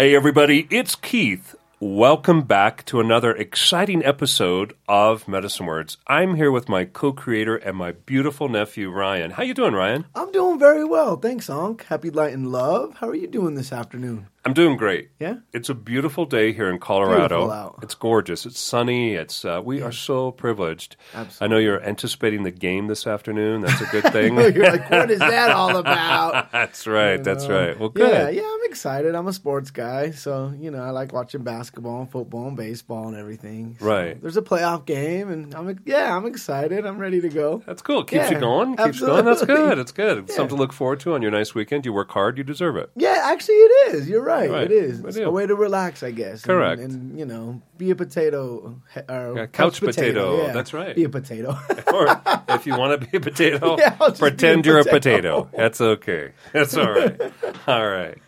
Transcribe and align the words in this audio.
Hey, 0.00 0.14
everybody, 0.14 0.66
it's 0.70 0.94
Keith. 0.94 1.54
Welcome 1.78 2.44
back 2.44 2.86
to 2.86 3.00
another 3.00 3.32
exciting 3.32 4.02
episode 4.02 4.72
of 4.88 5.28
Medicine 5.28 5.66
Words. 5.66 5.98
I'm 6.06 6.36
here 6.36 6.50
with 6.50 6.70
my 6.70 6.86
co-creator 6.86 7.56
and 7.56 7.76
my 7.76 7.92
beautiful 7.92 8.48
nephew 8.48 8.90
Ryan. 8.90 9.32
How 9.32 9.42
you 9.42 9.52
doing, 9.52 9.74
Ryan? 9.74 10.06
I'm 10.14 10.32
doing 10.32 10.58
very 10.58 10.86
well. 10.86 11.16
Thanks, 11.16 11.48
Onk. 11.48 11.82
Happy 11.82 12.08
light 12.08 12.32
and 12.32 12.50
love. 12.50 12.94
How 12.94 13.08
are 13.08 13.14
you 13.14 13.26
doing 13.26 13.56
this 13.56 13.74
afternoon? 13.74 14.28
I'm 14.44 14.54
doing 14.54 14.76
great. 14.78 15.10
Yeah? 15.18 15.36
It's 15.52 15.68
a 15.68 15.74
beautiful 15.74 16.24
day 16.24 16.52
here 16.52 16.70
in 16.70 16.78
Colorado. 16.78 17.78
It's 17.82 17.94
gorgeous. 17.94 18.46
It's 18.46 18.58
sunny. 18.58 19.14
It's 19.14 19.44
uh, 19.44 19.60
we 19.62 19.82
are 19.82 19.92
so 19.92 20.30
privileged. 20.30 20.96
Absolutely. 21.14 21.44
I 21.44 21.48
know 21.48 21.58
you're 21.58 21.82
anticipating 21.82 22.44
the 22.44 22.50
game 22.50 22.86
this 22.86 23.06
afternoon. 23.06 23.60
That's 23.60 23.80
a 23.82 23.86
good 23.86 24.04
thing. 24.12 24.36
You're 24.36 24.70
like, 24.70 24.90
what 24.90 25.10
is 25.10 25.18
that 25.18 25.50
all 25.50 25.76
about? 25.76 26.50
that's 26.52 26.86
right. 26.86 27.22
That's 27.22 27.46
know? 27.46 27.66
right. 27.66 27.78
Well, 27.78 27.90
good. 27.90 28.08
Yeah, 28.08 28.28
yeah, 28.30 28.50
I'm 28.50 28.64
excited. 28.70 29.14
I'm 29.14 29.26
a 29.26 29.32
sports 29.34 29.70
guy, 29.70 30.12
so 30.12 30.54
you 30.58 30.70
know 30.70 30.82
I 30.82 30.90
like 30.90 31.12
watching 31.12 31.42
basketball 31.42 32.00
and 32.00 32.10
football 32.10 32.48
and 32.48 32.56
baseball 32.56 33.08
and 33.08 33.16
everything. 33.16 33.76
So 33.78 33.86
Right. 33.86 34.20
There's 34.20 34.38
a 34.38 34.42
playoff 34.42 34.86
game, 34.86 35.28
and 35.30 35.54
I'm 35.54 35.78
yeah, 35.84 36.16
I'm 36.16 36.24
excited. 36.24 36.86
I'm 36.86 36.98
ready 36.98 37.20
to 37.20 37.28
go. 37.28 37.62
That's 37.66 37.82
cool. 37.82 38.04
Keeps 38.04 38.30
you 38.30 38.38
going. 38.38 38.76
Keeps 38.76 39.00
you 39.00 39.06
going. 39.06 39.24
That's 39.26 39.44
good. 39.44 39.78
It's 39.78 39.92
good. 39.92 40.18
It's 40.30 40.34
something 40.36 40.56
to 40.56 40.60
look 40.60 40.72
forward 40.72 41.00
to 41.00 41.14
on 41.14 41.22
your 41.22 41.30
nice 41.30 41.54
weekend. 41.54 41.84
You 41.84 41.92
work 41.92 42.10
hard. 42.10 42.38
You 42.38 42.44
deserve 42.44 42.76
it. 42.76 42.90
Yeah, 42.96 43.20
actually, 43.24 43.56
it 43.56 43.94
is. 43.94 44.08
You're 44.08 44.22
right. 44.22 44.29
Right. 44.30 44.64
It 44.64 44.72
is. 44.72 45.00
It's 45.00 45.16
a 45.16 45.30
way 45.30 45.46
to 45.46 45.54
relax, 45.54 46.02
I 46.02 46.10
guess. 46.10 46.42
and- 46.42 46.44
Correct. 46.44 46.82
And, 46.82 47.18
you 47.18 47.24
know, 47.26 47.60
be 47.78 47.90
a 47.90 47.96
potato. 47.96 48.80
Or 49.08 49.34
Yeah, 49.36 49.46
couch 49.46 49.80
potato. 49.80 50.42
Yeah. 50.46 50.52
That's 50.52 50.72
right. 50.72 50.94
Be 50.94 51.04
a 51.04 51.08
potato. 51.08 51.50
or 51.92 52.20
if 52.50 52.66
you 52.66 52.76
want 52.76 53.00
to 53.00 53.06
be 53.06 53.16
a 53.16 53.20
potato, 53.20 53.76
Yeah, 53.78 53.90
be 53.96 54.04
a 54.06 54.12
pretend 54.12 54.66
you're 54.66 54.78
a 54.78 54.84
potato. 54.84 55.44
potato. 55.44 55.50
That's 55.56 55.80
okay. 55.80 56.32
That's 56.52 56.76
all 56.76 56.90
right. 56.90 57.20
all 57.66 57.86
right. 57.88 58.18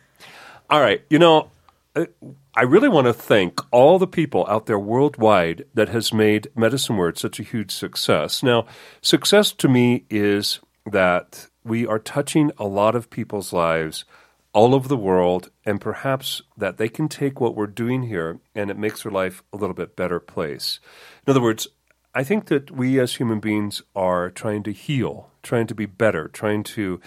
All 0.71 0.81
right. 0.81 1.03
You 1.11 1.19
know, 1.19 1.51
uh, 1.95 2.07
I 2.55 2.63
really 2.63 2.89
want 2.89 3.07
to 3.07 3.13
thank 3.13 3.61
all 3.71 3.99
the 3.99 4.07
people 4.07 4.47
out 4.49 4.67
there 4.67 4.79
worldwide 4.79 5.65
that 5.75 5.89
has 5.91 6.13
made 6.13 6.49
Medicine 6.55 6.97
Word 6.97 7.19
such 7.19 7.39
a 7.41 7.43
huge 7.43 7.71
success. 7.71 8.43
Now, 8.43 8.67
success 9.01 9.53
to 9.53 9.69
me 9.69 10.05
is 10.11 10.61
that 10.87 11.49
we 11.65 11.87
are 11.87 11.99
touching 11.99 12.51
a 12.59 12.65
lot 12.65 12.95
of 12.95 13.09
people's 13.11 13.53
lives 13.53 14.05
all 14.53 14.75
over 14.75 14.87
the 14.87 14.97
world, 14.97 15.51
and 15.65 15.81
perhaps 15.81 16.43
that 16.57 16.77
they 16.77 16.89
can 16.89 17.09
take 17.09 17.41
what 17.41 17.57
we're 17.57 17.67
doing 17.67 18.03
here 18.03 18.39
and 18.55 18.71
it 18.71 18.77
makes 18.77 19.03
their 19.03 19.13
life 19.13 19.43
a 19.53 19.57
little 19.57 19.75
bit 19.75 19.97
better 19.97 20.21
place. 20.21 20.79
In 21.27 21.31
other 21.31 21.41
words, 21.41 21.69
I 22.15 22.25
think 22.25 22.47
that 22.47 22.71
we 22.71 23.01
as 23.01 23.15
human 23.15 23.41
beings 23.41 23.83
are 23.97 24.29
trying 24.31 24.63
to 24.65 24.73
heal, 24.73 25.31
trying 25.43 25.67
to 25.69 25.75
be 25.75 25.87
better, 25.87 26.29
trying 26.29 26.63
to, 26.65 27.01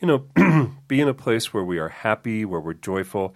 you 0.00 0.08
know, 0.08 0.72
be 0.88 1.00
in 1.00 1.06
a 1.06 1.14
place 1.14 1.54
where 1.54 1.62
we 1.62 1.78
are 1.78 1.88
happy, 1.88 2.44
where 2.44 2.60
we're 2.60 2.74
joyful. 2.74 3.34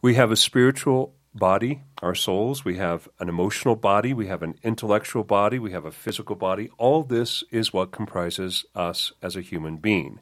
We 0.00 0.14
have 0.14 0.30
a 0.30 0.36
spiritual 0.36 1.14
body, 1.34 1.82
our 2.00 2.14
souls. 2.14 2.64
We 2.64 2.78
have 2.78 3.08
an 3.20 3.28
emotional 3.28 3.76
body. 3.76 4.14
We 4.14 4.28
have 4.28 4.42
an 4.42 4.54
intellectual 4.62 5.24
body. 5.24 5.58
We 5.58 5.72
have 5.72 5.84
a 5.84 5.92
physical 5.92 6.36
body. 6.36 6.70
All 6.78 7.02
this 7.02 7.44
is 7.50 7.74
what 7.74 7.92
comprises 7.92 8.64
us 8.74 9.12
as 9.22 9.36
a 9.36 9.42
human 9.42 9.76
being. 9.76 10.20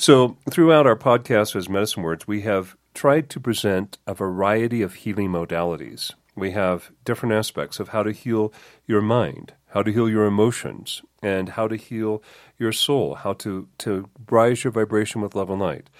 So, 0.00 0.38
throughout 0.48 0.86
our 0.86 0.96
podcast 0.96 1.54
as 1.54 1.68
Medicine 1.68 2.02
Words, 2.02 2.26
we 2.26 2.40
have 2.40 2.74
tried 2.94 3.28
to 3.28 3.38
present 3.38 3.98
a 4.06 4.14
variety 4.14 4.80
of 4.80 4.94
healing 4.94 5.28
modalities. 5.28 6.12
We 6.34 6.52
have 6.52 6.90
different 7.04 7.34
aspects 7.34 7.78
of 7.78 7.88
how 7.88 8.04
to 8.04 8.10
heal 8.10 8.50
your 8.86 9.02
mind, 9.02 9.52
how 9.74 9.82
to 9.82 9.92
heal 9.92 10.08
your 10.08 10.24
emotions, 10.24 11.02
and 11.22 11.50
how 11.50 11.68
to 11.68 11.76
heal 11.76 12.22
your 12.58 12.72
soul, 12.72 13.16
how 13.16 13.34
to, 13.34 13.68
to 13.76 14.08
rise 14.30 14.64
your 14.64 14.70
vibration 14.70 15.20
with 15.20 15.34
love 15.34 15.50
and 15.50 15.60
light. 15.60 15.90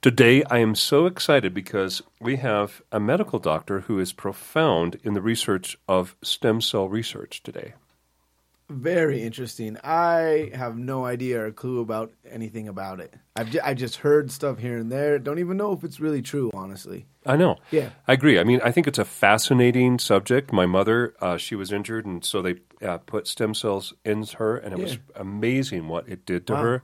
Today, 0.00 0.42
I 0.44 0.60
am 0.60 0.74
so 0.74 1.04
excited 1.04 1.52
because 1.52 2.00
we 2.18 2.36
have 2.36 2.80
a 2.90 2.98
medical 2.98 3.38
doctor 3.38 3.80
who 3.80 3.98
is 3.98 4.14
profound 4.14 4.98
in 5.04 5.12
the 5.12 5.20
research 5.20 5.76
of 5.86 6.16
stem 6.22 6.62
cell 6.62 6.88
research 6.88 7.42
today. 7.42 7.74
Very 8.70 9.22
interesting. 9.22 9.76
I 9.82 10.50
have 10.54 10.78
no 10.78 11.04
idea 11.04 11.44
or 11.44 11.50
clue 11.50 11.80
about 11.80 12.12
anything 12.30 12.68
about 12.68 13.00
it. 13.00 13.12
I've 13.34 13.50
ju- 13.50 13.60
I 13.64 13.74
just 13.74 13.96
heard 13.96 14.30
stuff 14.30 14.58
here 14.58 14.78
and 14.78 14.90
there. 14.92 15.18
Don't 15.18 15.40
even 15.40 15.56
know 15.56 15.72
if 15.72 15.82
it's 15.82 15.98
really 15.98 16.22
true, 16.22 16.50
honestly. 16.54 17.06
I 17.26 17.36
know. 17.36 17.56
Yeah. 17.72 17.90
I 18.06 18.12
agree. 18.12 18.38
I 18.38 18.44
mean, 18.44 18.60
I 18.62 18.70
think 18.70 18.86
it's 18.86 18.98
a 18.98 19.04
fascinating 19.04 19.98
subject. 19.98 20.52
My 20.52 20.66
mother, 20.66 21.14
uh, 21.20 21.36
she 21.36 21.56
was 21.56 21.72
injured, 21.72 22.06
and 22.06 22.24
so 22.24 22.40
they 22.42 22.56
uh, 22.80 22.98
put 22.98 23.26
stem 23.26 23.54
cells 23.54 23.92
in 24.04 24.24
her, 24.38 24.56
and 24.56 24.72
it 24.72 24.78
was 24.78 24.98
amazing 25.16 25.88
what 25.88 26.08
it 26.08 26.24
did 26.24 26.46
to 26.46 26.52
Wow. 26.54 26.62
her. 26.62 26.82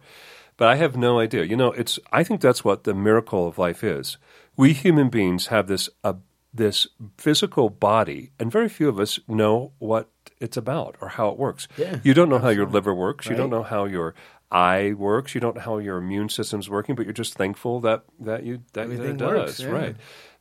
But 0.56 0.68
I 0.68 0.74
have 0.76 0.96
no 0.96 1.20
idea. 1.20 1.44
You 1.44 1.56
know, 1.56 1.70
it's. 1.72 1.98
I 2.12 2.24
think 2.24 2.40
that's 2.40 2.64
what 2.64 2.82
the 2.84 2.94
miracle 2.94 3.46
of 3.46 3.58
life 3.58 3.84
is. 3.84 4.16
We 4.56 4.72
human 4.72 5.08
beings 5.08 5.46
have 5.48 5.68
this 5.68 5.88
uh, 6.02 6.14
this 6.52 6.86
physical 7.16 7.68
body, 7.70 8.32
and 8.40 8.50
very 8.50 8.68
few 8.68 8.88
of 8.88 8.98
us 8.98 9.20
know 9.28 9.72
what 9.78 10.08
it's 10.40 10.56
about 10.56 10.96
or 11.00 11.08
how 11.08 11.28
it 11.28 11.38
works. 11.38 11.68
Yeah, 11.76 11.98
you 12.02 12.14
don't 12.14 12.28
know 12.28 12.38
how 12.38 12.50
your 12.50 12.66
liver 12.66 12.94
works. 12.94 13.26
You 13.26 13.36
don't 13.36 13.50
know 13.50 13.62
how 13.62 13.84
your 13.84 14.14
eye 14.50 14.94
works. 14.96 15.34
You 15.34 15.40
don't 15.40 15.56
know 15.56 15.62
how 15.62 15.78
your 15.78 15.98
immune 15.98 16.28
system's 16.28 16.70
working. 16.70 16.94
But 16.94 17.06
you're 17.06 17.12
just 17.12 17.34
thankful 17.34 17.80
that 17.80 18.04
that 18.20 18.44
you 18.44 18.62
that, 18.74 18.88
that 18.88 19.00
it 19.00 19.16
does. 19.16 19.28
works, 19.30 19.60
yeah. 19.60 19.68
Right 19.68 19.96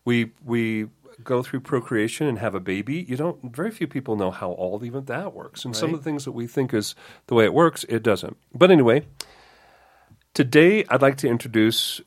we 0.06 0.32
we 0.44 0.88
go 1.24 1.42
through 1.42 1.62
procreation 1.62 2.28
and 2.28 2.40
have 2.40 2.56
a 2.56 2.60
baby 2.60 3.06
you 3.08 3.18
don't 3.18 3.56
very 3.56 3.72
few 3.72 3.88
people 3.88 4.16
know 4.16 4.32
how 4.32 4.52
all 4.52 4.84
even 4.86 5.06
that 5.06 5.34
works 5.34 5.66
and 5.66 5.76
some 5.76 5.94
of 5.94 6.00
the 6.00 6.04
things 6.04 6.26
that 6.26 6.34
we 6.34 6.46
think 6.46 6.74
is 6.74 6.94
the 7.28 7.34
way 7.34 7.46
it 7.46 7.54
works 7.54 7.86
it 7.88 8.04
doesn't 8.04 8.38
but 8.54 8.70
anyway 8.70 9.06
today 10.34 10.84
i'd 10.90 11.02
like 11.02 11.16
to 11.18 11.28
introduce 11.28 12.02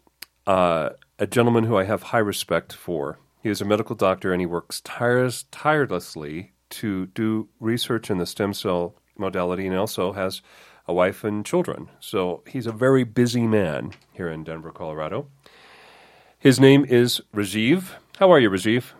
uh, 0.46 0.90
a 1.18 1.26
gentleman 1.26 1.64
who 1.64 1.76
i 1.76 1.84
have 1.84 2.04
high 2.04 2.18
respect 2.18 2.72
for 2.72 3.18
he 3.42 3.48
is 3.48 3.60
a 3.60 3.64
medical 3.64 3.96
doctor 3.96 4.32
and 4.32 4.40
he 4.40 4.46
works 4.46 4.80
tires, 4.82 5.44
tirelessly 5.50 6.52
to 6.70 7.06
do 7.06 7.48
research 7.60 8.10
in 8.10 8.18
the 8.18 8.26
stem 8.26 8.52
cell 8.52 8.94
modality 9.16 9.66
and 9.66 9.76
also 9.76 10.12
has 10.12 10.42
a 10.86 10.92
wife 10.92 11.24
and 11.24 11.44
children 11.44 11.88
so 12.00 12.42
he's 12.46 12.66
a 12.66 12.72
very 12.72 13.04
busy 13.04 13.46
man 13.46 13.92
here 14.12 14.28
in 14.28 14.44
denver 14.44 14.70
colorado 14.70 15.28
his 16.40 16.60
name 16.60 16.84
is 16.84 17.20
Rajeev. 17.34 17.94
How 18.20 18.30
are 18.30 18.38
you, 18.38 18.48
Rajeev? 18.48 18.92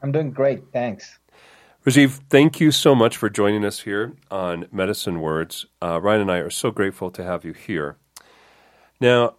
I'm 0.00 0.12
doing 0.12 0.30
great, 0.30 0.62
thanks. 0.72 1.18
Rajeev, 1.84 2.20
thank 2.30 2.60
you 2.60 2.70
so 2.70 2.94
much 2.94 3.16
for 3.16 3.28
joining 3.28 3.64
us 3.64 3.80
here 3.80 4.14
on 4.30 4.66
Medicine 4.70 5.20
Words. 5.20 5.66
Uh, 5.82 6.00
Ryan 6.00 6.20
and 6.20 6.30
I 6.30 6.36
are 6.36 6.50
so 6.50 6.70
grateful 6.70 7.10
to 7.10 7.24
have 7.24 7.44
you 7.44 7.54
here. 7.54 7.96
Now, 9.00 9.34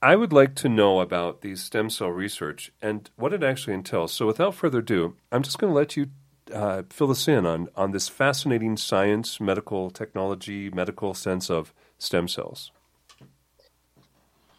I 0.00 0.16
would 0.16 0.32
like 0.32 0.54
to 0.54 0.70
know 0.70 1.00
about 1.00 1.42
these 1.42 1.62
stem 1.62 1.90
cell 1.90 2.08
research 2.08 2.72
and 2.80 3.10
what 3.16 3.34
it 3.34 3.42
actually 3.44 3.74
entails. 3.74 4.14
So, 4.14 4.26
without 4.26 4.54
further 4.54 4.78
ado, 4.78 5.16
I'm 5.30 5.42
just 5.42 5.58
going 5.58 5.70
to 5.70 5.76
let 5.76 5.98
you 5.98 6.06
uh, 6.52 6.82
fill 6.90 7.10
us 7.10 7.28
in 7.28 7.46
on, 7.46 7.68
on 7.76 7.92
this 7.92 8.08
fascinating 8.08 8.76
science, 8.76 9.40
medical 9.40 9.90
technology, 9.90 10.70
medical 10.70 11.14
sense 11.14 11.50
of 11.50 11.72
stem 11.98 12.28
cells. 12.28 12.72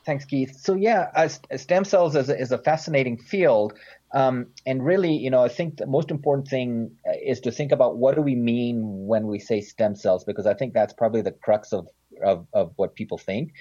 Thanks, 0.06 0.26
Keith. 0.26 0.58
So 0.60 0.74
yeah, 0.74 1.12
uh, 1.16 1.28
st- 1.28 1.60
stem 1.60 1.84
cells 1.86 2.16
is 2.16 2.30
a, 2.30 2.40
is 2.40 2.52
a 2.52 2.58
fascinating 2.58 3.18
field, 3.18 3.74
um, 4.14 4.48
and 4.66 4.84
really, 4.84 5.14
you 5.14 5.30
know, 5.30 5.44
I 5.44 5.48
think 5.48 5.78
the 5.78 5.86
most 5.86 6.10
important 6.10 6.48
thing 6.48 6.92
uh, 7.08 7.12
is 7.24 7.40
to 7.42 7.52
think 7.52 7.72
about 7.72 7.98
what 7.98 8.16
do 8.16 8.22
we 8.22 8.36
mean 8.36 8.82
when 8.84 9.28
we 9.28 9.38
say 9.40 9.62
stem 9.62 9.96
cells, 9.96 10.24
because 10.24 10.48
I 10.48 10.56
think 10.56 10.74
that's 10.74 10.94
probably 10.94 11.22
the 11.22 11.32
crux 11.32 11.72
of 11.72 11.88
of, 12.24 12.48
of 12.54 12.74
what 12.78 12.96
people 12.96 13.18
think. 13.18 13.54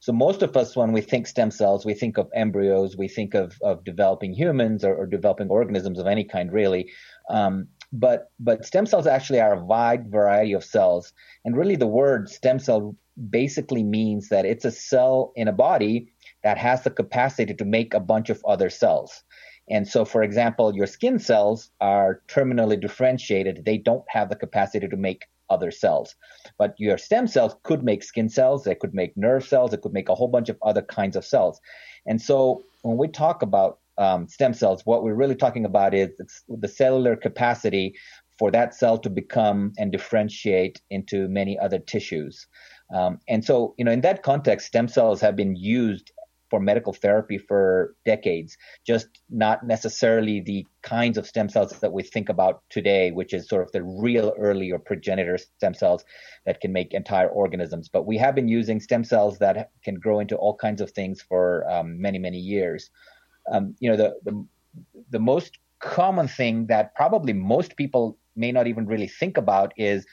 So 0.00 0.12
most 0.12 0.42
of 0.42 0.54
us, 0.54 0.76
when 0.76 0.92
we 0.92 1.00
think 1.00 1.26
stem 1.26 1.50
cells, 1.50 1.86
we 1.86 1.94
think 1.94 2.18
of 2.18 2.28
embryos, 2.34 2.94
we 2.94 3.08
think 3.08 3.32
of, 3.32 3.56
of 3.62 3.84
developing 3.84 4.34
humans 4.34 4.84
or, 4.84 4.94
or 4.94 5.06
developing 5.06 5.48
organisms 5.48 5.98
of 5.98 6.06
any 6.06 6.24
kind, 6.24 6.52
really. 6.52 6.92
Um, 7.30 7.68
but 7.94 8.32
but 8.40 8.66
stem 8.66 8.86
cells 8.86 9.06
actually 9.06 9.40
are 9.40 9.54
a 9.54 9.64
wide 9.64 10.10
variety 10.10 10.52
of 10.52 10.64
cells, 10.64 11.12
and 11.44 11.56
really 11.56 11.76
the 11.76 11.86
word 11.86 12.28
stem 12.28 12.58
cell 12.58 12.96
basically 13.30 13.84
means 13.84 14.28
that 14.30 14.44
it's 14.44 14.64
a 14.64 14.72
cell 14.72 15.32
in 15.36 15.46
a 15.46 15.52
body 15.52 16.12
that 16.42 16.58
has 16.58 16.82
the 16.82 16.90
capacity 16.90 17.54
to 17.54 17.64
make 17.64 17.94
a 17.94 18.00
bunch 18.00 18.30
of 18.30 18.44
other 18.44 18.68
cells. 18.68 19.22
And 19.70 19.86
so, 19.86 20.04
for 20.04 20.22
example, 20.24 20.74
your 20.74 20.88
skin 20.88 21.20
cells 21.20 21.70
are 21.80 22.20
terminally 22.26 22.78
differentiated; 22.80 23.64
they 23.64 23.78
don't 23.78 24.04
have 24.08 24.28
the 24.28 24.36
capacity 24.36 24.88
to 24.88 24.96
make 24.96 25.26
other 25.48 25.70
cells. 25.70 26.16
But 26.58 26.74
your 26.78 26.98
stem 26.98 27.28
cells 27.28 27.54
could 27.62 27.84
make 27.84 28.02
skin 28.02 28.28
cells, 28.28 28.64
they 28.64 28.74
could 28.74 28.92
make 28.92 29.16
nerve 29.16 29.46
cells, 29.46 29.72
it 29.72 29.82
could 29.82 29.92
make 29.92 30.08
a 30.08 30.16
whole 30.16 30.28
bunch 30.28 30.48
of 30.48 30.58
other 30.62 30.82
kinds 30.82 31.16
of 31.16 31.24
cells. 31.24 31.60
And 32.06 32.20
so 32.20 32.64
when 32.82 32.96
we 32.96 33.08
talk 33.08 33.42
about 33.42 33.78
um, 33.98 34.28
stem 34.28 34.54
cells, 34.54 34.82
what 34.84 35.02
we're 35.02 35.14
really 35.14 35.36
talking 35.36 35.64
about 35.64 35.94
is 35.94 36.10
the 36.48 36.68
cellular 36.68 37.16
capacity 37.16 37.94
for 38.38 38.50
that 38.50 38.74
cell 38.74 38.98
to 38.98 39.10
become 39.10 39.72
and 39.78 39.92
differentiate 39.92 40.80
into 40.90 41.28
many 41.28 41.58
other 41.58 41.78
tissues. 41.78 42.46
Um, 42.94 43.18
and 43.28 43.44
so, 43.44 43.74
you 43.78 43.84
know, 43.84 43.92
in 43.92 44.00
that 44.02 44.22
context, 44.22 44.66
stem 44.66 44.88
cells 44.88 45.20
have 45.20 45.36
been 45.36 45.56
used 45.56 46.12
for 46.50 46.60
medical 46.60 46.92
therapy 46.92 47.38
for 47.38 47.96
decades, 48.04 48.56
just 48.86 49.08
not 49.30 49.66
necessarily 49.66 50.40
the 50.40 50.66
kinds 50.82 51.18
of 51.18 51.26
stem 51.26 51.48
cells 51.48 51.72
that 51.80 51.92
we 51.92 52.02
think 52.02 52.28
about 52.28 52.62
today, 52.70 53.10
which 53.10 53.32
is 53.32 53.48
sort 53.48 53.62
of 53.62 53.72
the 53.72 53.82
real 53.82 54.32
early 54.38 54.70
or 54.70 54.78
progenitor 54.78 55.38
stem 55.38 55.74
cells 55.74 56.04
that 56.46 56.60
can 56.60 56.72
make 56.72 56.92
entire 56.92 57.28
organisms. 57.28 57.88
But 57.88 58.06
we 58.06 58.18
have 58.18 58.34
been 58.34 58.46
using 58.46 58.78
stem 58.78 59.04
cells 59.04 59.38
that 59.38 59.70
can 59.82 59.96
grow 59.96 60.20
into 60.20 60.36
all 60.36 60.54
kinds 60.54 60.80
of 60.80 60.90
things 60.90 61.22
for 61.22 61.68
um, 61.68 62.00
many, 62.00 62.18
many 62.18 62.38
years. 62.38 62.90
Um, 63.50 63.74
you 63.80 63.90
know, 63.90 63.96
the, 63.96 64.16
the 64.24 64.46
the 65.10 65.18
most 65.18 65.58
common 65.80 66.28
thing 66.28 66.66
that 66.66 66.94
probably 66.94 67.32
most 67.32 67.76
people 67.76 68.16
may 68.36 68.50
not 68.50 68.66
even 68.66 68.86
really 68.86 69.06
think 69.06 69.36
about 69.36 69.72
is 69.76 70.06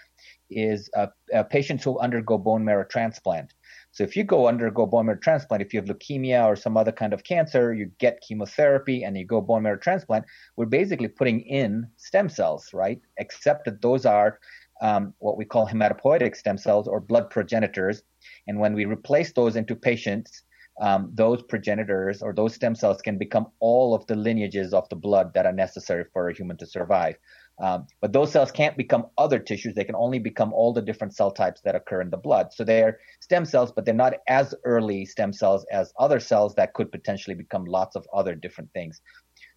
is 0.50 0.90
uh, 0.98 1.08
uh, 1.34 1.44
patients 1.44 1.84
who 1.84 1.98
undergo 2.00 2.38
bone 2.38 2.66
marrow 2.66 2.84
transplant. 2.84 3.54
So 3.94 4.04
if 4.04 4.16
you 4.16 4.24
go 4.24 4.48
undergo 4.48 4.86
bone 4.86 5.06
marrow 5.06 5.18
transplant, 5.18 5.64
if 5.64 5.74
you 5.74 5.80
have 5.80 5.90
leukemia 5.90 6.46
or 6.46 6.56
some 6.56 6.78
other 6.78 6.92
kind 6.92 7.14
of 7.14 7.24
cancer, 7.24 7.74
you 7.74 7.90
get 8.00 8.22
chemotherapy 8.22 9.04
and 9.04 9.18
you 9.18 9.26
go 9.26 9.42
bone 9.42 9.64
marrow 9.64 9.78
transplant, 9.78 10.26
we're 10.58 10.66
basically 10.66 11.08
putting 11.08 11.42
in 11.42 11.88
stem 11.98 12.30
cells, 12.30 12.74
right? 12.74 13.00
Except 13.18 13.66
that 13.66 13.82
those 13.82 14.06
are 14.06 14.40
um, 14.82 15.14
what 15.20 15.38
we 15.38 15.46
call 15.46 15.68
hematopoietic 15.68 16.36
stem 16.36 16.58
cells 16.58 16.88
or 16.88 17.00
blood 17.00 17.30
progenitors. 17.30 18.04
And 18.48 18.60
when 18.60 18.74
we 18.74 18.86
replace 18.86 19.32
those 19.34 19.56
into 19.56 19.76
patients, 19.76 20.44
um, 20.82 21.12
those 21.14 21.44
progenitors 21.44 22.24
or 22.24 22.34
those 22.34 22.56
stem 22.56 22.74
cells 22.74 23.02
can 23.02 23.20
become 23.20 23.46
all 23.60 23.94
of 23.94 24.06
the 24.08 24.16
lineages 24.16 24.74
of 24.74 24.90
the 24.90 24.96
blood 24.96 25.32
that 25.36 25.46
are 25.46 25.54
necessary 25.54 26.06
for 26.12 26.28
a 26.28 26.34
human 26.34 26.58
to 26.58 26.66
survive. 26.66 27.16
Um, 27.60 27.86
but 28.02 28.12
those 28.12 28.32
cells 28.32 28.52
can't 28.52 28.76
become 28.76 29.06
other 29.20 29.38
tissues. 29.38 29.76
They 29.76 29.84
can 29.84 29.96
only 29.96 30.18
become 30.18 30.52
all 30.52 30.74
the 30.74 30.82
different 30.82 31.16
cell 31.16 31.30
types 31.30 31.62
that 31.62 31.76
occur 31.76 32.02
in 32.02 32.10
the 32.10 32.18
blood. 32.18 32.52
So 32.52 32.64
they're 32.64 32.98
stem 33.20 33.46
cells, 33.46 33.72
but 33.72 33.86
they're 33.86 33.94
not 33.94 34.16
as 34.28 34.56
early 34.66 35.06
stem 35.06 35.32
cells 35.32 35.64
as 35.72 35.94
other 36.00 36.20
cells 36.20 36.56
that 36.56 36.74
could 36.74 36.92
potentially 36.92 37.36
become 37.36 37.66
lots 37.66 37.96
of 37.96 38.08
other 38.12 38.34
different 38.34 38.72
things. 38.74 39.02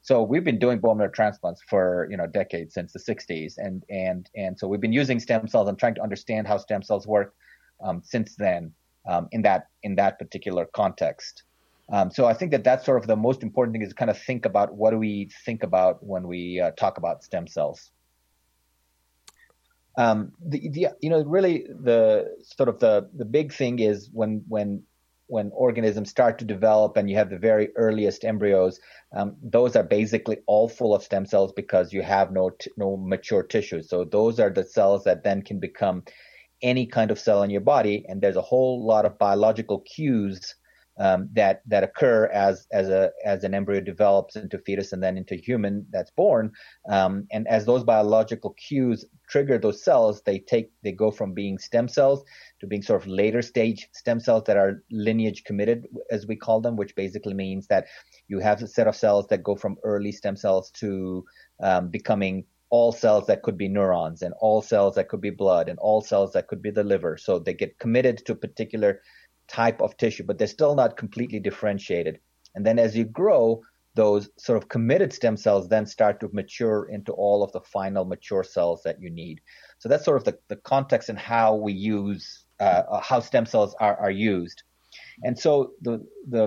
So 0.02 0.22
we've 0.22 0.44
been 0.44 0.58
doing 0.58 0.80
bone 0.80 0.98
marrow 0.98 1.10
transplants 1.10 1.62
for 1.70 2.06
you 2.10 2.18
know 2.18 2.26
decades 2.26 2.74
since 2.74 2.92
the 2.92 2.98
60s, 2.98 3.54
and 3.56 3.82
and 3.88 4.28
and 4.36 4.58
so 4.58 4.68
we've 4.68 4.80
been 4.80 4.92
using 4.92 5.18
stem 5.18 5.48
cells 5.48 5.68
and 5.70 5.78
trying 5.78 5.94
to 5.94 6.02
understand 6.02 6.46
how 6.46 6.58
stem 6.58 6.82
cells 6.82 7.06
work 7.06 7.32
um, 7.82 8.02
since 8.04 8.36
then 8.36 8.74
um, 9.06 9.28
in 9.32 9.42
that 9.42 9.68
in 9.82 9.94
that 9.96 10.18
particular 10.18 10.66
context. 10.74 11.42
Um, 11.92 12.10
so 12.10 12.24
I 12.24 12.32
think 12.32 12.50
that 12.52 12.64
that's 12.64 12.84
sort 12.86 12.98
of 12.98 13.06
the 13.06 13.16
most 13.16 13.42
important 13.42 13.74
thing 13.74 13.82
is 13.82 13.92
kind 13.92 14.10
of 14.10 14.18
think 14.18 14.46
about 14.46 14.74
what 14.74 14.92
do 14.92 14.98
we 14.98 15.28
think 15.44 15.62
about 15.62 16.02
when 16.02 16.26
we 16.26 16.60
uh, 16.60 16.70
talk 16.72 16.96
about 16.96 17.22
stem 17.22 17.46
cells. 17.46 17.90
Um, 19.96 20.32
the, 20.44 20.68
the, 20.70 20.88
you 21.02 21.10
know 21.10 21.22
really 21.22 21.66
the 21.68 22.34
sort 22.42 22.68
of 22.68 22.80
the 22.80 23.08
the 23.14 23.24
big 23.24 23.52
thing 23.52 23.78
is 23.78 24.10
when 24.12 24.42
when 24.48 24.82
when 25.26 25.50
organisms 25.54 26.10
start 26.10 26.38
to 26.38 26.44
develop 26.44 26.96
and 26.96 27.08
you 27.08 27.16
have 27.16 27.30
the 27.30 27.38
very 27.38 27.74
earliest 27.76 28.24
embryos, 28.24 28.78
um, 29.16 29.36
those 29.42 29.74
are 29.74 29.82
basically 29.82 30.38
all 30.46 30.68
full 30.68 30.94
of 30.94 31.02
stem 31.02 31.24
cells 31.24 31.52
because 31.52 31.92
you 31.92 32.02
have 32.02 32.32
no 32.32 32.50
t- 32.50 32.70
no 32.76 32.96
mature 32.96 33.42
tissue. 33.42 33.82
So 33.82 34.04
those 34.04 34.40
are 34.40 34.50
the 34.50 34.64
cells 34.64 35.04
that 35.04 35.24
then 35.24 35.42
can 35.42 35.60
become 35.60 36.02
any 36.64 36.86
kind 36.86 37.10
of 37.12 37.18
cell 37.18 37.44
in 37.44 37.50
your 37.50 37.60
body, 37.60 38.04
and 38.08 38.20
there's 38.20 38.36
a 38.36 38.42
whole 38.42 38.84
lot 38.84 39.04
of 39.04 39.18
biological 39.18 39.80
cues 39.80 40.54
um, 40.98 41.28
that 41.32 41.62
that 41.66 41.82
occur 41.82 42.26
as 42.26 42.66
as 42.72 42.88
a 42.88 43.10
as 43.24 43.42
an 43.44 43.54
embryo 43.54 43.80
develops 43.80 44.36
into 44.36 44.58
fetus 44.58 44.92
and 44.92 45.02
then 45.02 45.16
into 45.16 45.34
human 45.34 45.86
that's 45.90 46.10
born. 46.10 46.52
Um, 46.88 47.26
and 47.32 47.48
as 47.48 47.64
those 47.64 47.82
biological 47.84 48.54
cues 48.54 49.04
trigger 49.28 49.58
those 49.58 49.82
cells, 49.82 50.22
they 50.24 50.38
take 50.38 50.70
they 50.82 50.92
go 50.92 51.10
from 51.10 51.34
being 51.34 51.58
stem 51.58 51.88
cells 51.88 52.22
to 52.60 52.66
being 52.66 52.82
sort 52.82 53.02
of 53.02 53.08
later 53.08 53.42
stage 53.42 53.88
stem 53.92 54.20
cells 54.20 54.44
that 54.46 54.56
are 54.56 54.84
lineage 54.90 55.42
committed, 55.44 55.86
as 56.10 56.26
we 56.26 56.36
call 56.36 56.60
them, 56.60 56.76
which 56.76 56.94
basically 56.94 57.34
means 57.34 57.66
that 57.66 57.86
you 58.28 58.38
have 58.38 58.62
a 58.62 58.68
set 58.68 58.86
of 58.86 58.96
cells 58.96 59.26
that 59.28 59.42
go 59.42 59.56
from 59.56 59.76
early 59.82 60.12
stem 60.12 60.36
cells 60.36 60.70
to 60.70 61.24
um, 61.60 61.88
becoming 61.88 62.44
all 62.74 62.90
cells 62.90 63.26
that 63.26 63.42
could 63.44 63.58
be 63.64 63.68
neurons 63.68 64.22
and 64.22 64.34
all 64.44 64.60
cells 64.60 64.94
that 64.96 65.08
could 65.10 65.20
be 65.20 65.42
blood 65.42 65.68
and 65.68 65.78
all 65.78 66.00
cells 66.00 66.32
that 66.32 66.48
could 66.48 66.62
be 66.66 66.72
the 66.72 66.82
liver. 66.92 67.16
So 67.16 67.38
they 67.38 67.54
get 67.54 67.78
committed 67.84 68.16
to 68.24 68.32
a 68.32 68.44
particular 68.46 68.90
type 69.46 69.80
of 69.80 69.96
tissue, 69.96 70.24
but 70.26 70.38
they're 70.38 70.58
still 70.58 70.74
not 70.74 70.96
completely 70.96 71.40
differentiated. 71.48 72.18
And 72.54 72.66
then 72.66 72.78
as 72.80 72.96
you 72.96 73.04
grow, 73.04 73.62
those 73.94 74.28
sort 74.46 74.60
of 74.60 74.68
committed 74.68 75.12
stem 75.12 75.36
cells 75.36 75.68
then 75.68 75.86
start 75.86 76.18
to 76.20 76.28
mature 76.32 76.88
into 76.96 77.12
all 77.12 77.44
of 77.44 77.52
the 77.52 77.60
final 77.60 78.04
mature 78.04 78.42
cells 78.42 78.82
that 78.82 79.00
you 79.00 79.10
need. 79.22 79.36
So 79.78 79.88
that's 79.88 80.04
sort 80.04 80.18
of 80.20 80.24
the, 80.24 80.36
the 80.48 80.60
context 80.72 81.08
and 81.08 81.18
how 81.18 81.54
we 81.54 81.72
use, 81.72 82.44
uh, 82.58 82.82
uh, 82.90 83.00
how 83.00 83.20
stem 83.20 83.46
cells 83.46 83.76
are, 83.78 83.96
are 83.96 84.10
used. 84.10 84.64
And 85.22 85.38
so 85.38 85.50
the, 85.86 86.04
the 86.28 86.44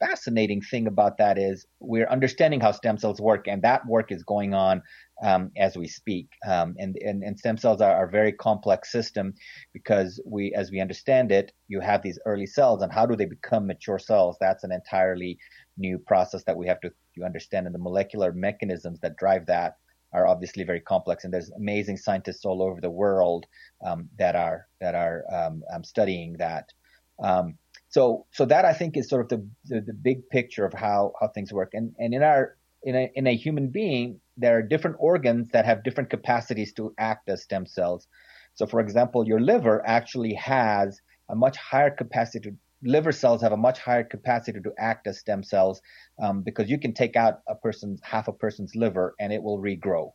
fascinating 0.00 0.62
thing 0.70 0.86
about 0.86 1.18
that 1.18 1.36
is 1.38 1.66
we're 1.80 2.08
understanding 2.08 2.60
how 2.60 2.72
stem 2.72 2.98
cells 2.98 3.20
work, 3.20 3.48
and 3.48 3.62
that 3.62 3.86
work 3.86 4.12
is 4.12 4.22
going 4.22 4.54
on 4.54 4.82
um, 5.22 5.50
as 5.56 5.76
we 5.76 5.88
speak. 5.88 6.28
Um, 6.46 6.74
and, 6.78 6.96
and, 6.96 7.22
and 7.22 7.38
stem 7.38 7.56
cells 7.56 7.80
are, 7.80 7.94
are 7.94 8.06
a 8.06 8.10
very 8.10 8.32
complex 8.32 8.92
system 8.92 9.34
because 9.72 10.20
we, 10.26 10.52
as 10.54 10.70
we 10.70 10.80
understand 10.80 11.32
it, 11.32 11.52
you 11.68 11.80
have 11.80 12.02
these 12.02 12.18
early 12.26 12.46
cells, 12.46 12.82
and 12.82 12.92
how 12.92 13.06
do 13.06 13.16
they 13.16 13.24
become 13.24 13.66
mature 13.66 13.98
cells? 13.98 14.36
That's 14.40 14.64
an 14.64 14.72
entirely 14.72 15.38
new 15.78 15.98
process 15.98 16.44
that 16.44 16.56
we 16.56 16.66
have 16.66 16.80
to, 16.80 16.90
understand, 17.24 17.64
and 17.64 17.74
the 17.74 17.78
molecular 17.78 18.30
mechanisms 18.32 19.00
that 19.00 19.16
drive 19.16 19.46
that 19.46 19.76
are 20.12 20.26
obviously 20.26 20.64
very 20.64 20.80
complex. 20.80 21.24
And 21.24 21.32
there's 21.32 21.50
amazing 21.50 21.96
scientists 21.96 22.44
all 22.44 22.62
over 22.62 22.78
the 22.80 22.90
world 22.90 23.46
um, 23.86 24.10
that 24.18 24.36
are 24.36 24.66
that 24.82 24.94
are 24.94 25.24
um, 25.32 25.62
um, 25.72 25.82
studying 25.82 26.34
that. 26.34 26.72
Um, 27.18 27.56
so 27.88 28.26
so 28.32 28.44
that 28.44 28.66
I 28.66 28.74
think 28.74 28.98
is 28.98 29.08
sort 29.08 29.22
of 29.22 29.28
the, 29.28 29.46
the, 29.64 29.80
the 29.80 29.94
big 29.94 30.28
picture 30.28 30.66
of 30.66 30.74
how 30.74 31.12
how 31.18 31.28
things 31.28 31.52
work. 31.52 31.70
And 31.72 31.94
and 31.98 32.12
in 32.12 32.22
our 32.22 32.56
in 32.86 32.94
a 32.94 33.10
in 33.14 33.26
a 33.26 33.36
human 33.36 33.68
being, 33.68 34.20
there 34.36 34.56
are 34.56 34.62
different 34.62 34.96
organs 35.00 35.50
that 35.50 35.66
have 35.66 35.82
different 35.82 36.08
capacities 36.08 36.72
to 36.74 36.94
act 36.96 37.28
as 37.28 37.42
stem 37.42 37.66
cells. 37.66 38.06
So, 38.54 38.64
for 38.64 38.80
example, 38.80 39.26
your 39.26 39.40
liver 39.40 39.82
actually 39.84 40.34
has 40.34 41.00
a 41.28 41.34
much 41.34 41.56
higher 41.56 41.90
capacity. 41.90 42.50
To, 42.50 42.56
liver 42.82 43.10
cells 43.10 43.42
have 43.42 43.52
a 43.52 43.56
much 43.56 43.80
higher 43.80 44.04
capacity 44.04 44.60
to 44.60 44.72
act 44.78 45.06
as 45.08 45.18
stem 45.18 45.42
cells 45.42 45.82
um, 46.22 46.42
because 46.42 46.70
you 46.70 46.78
can 46.78 46.92
take 46.94 47.16
out 47.16 47.40
a 47.48 47.56
person's 47.56 48.00
half 48.04 48.28
a 48.28 48.32
person's 48.32 48.76
liver 48.76 49.14
and 49.18 49.32
it 49.32 49.42
will 49.42 49.58
regrow. 49.58 50.12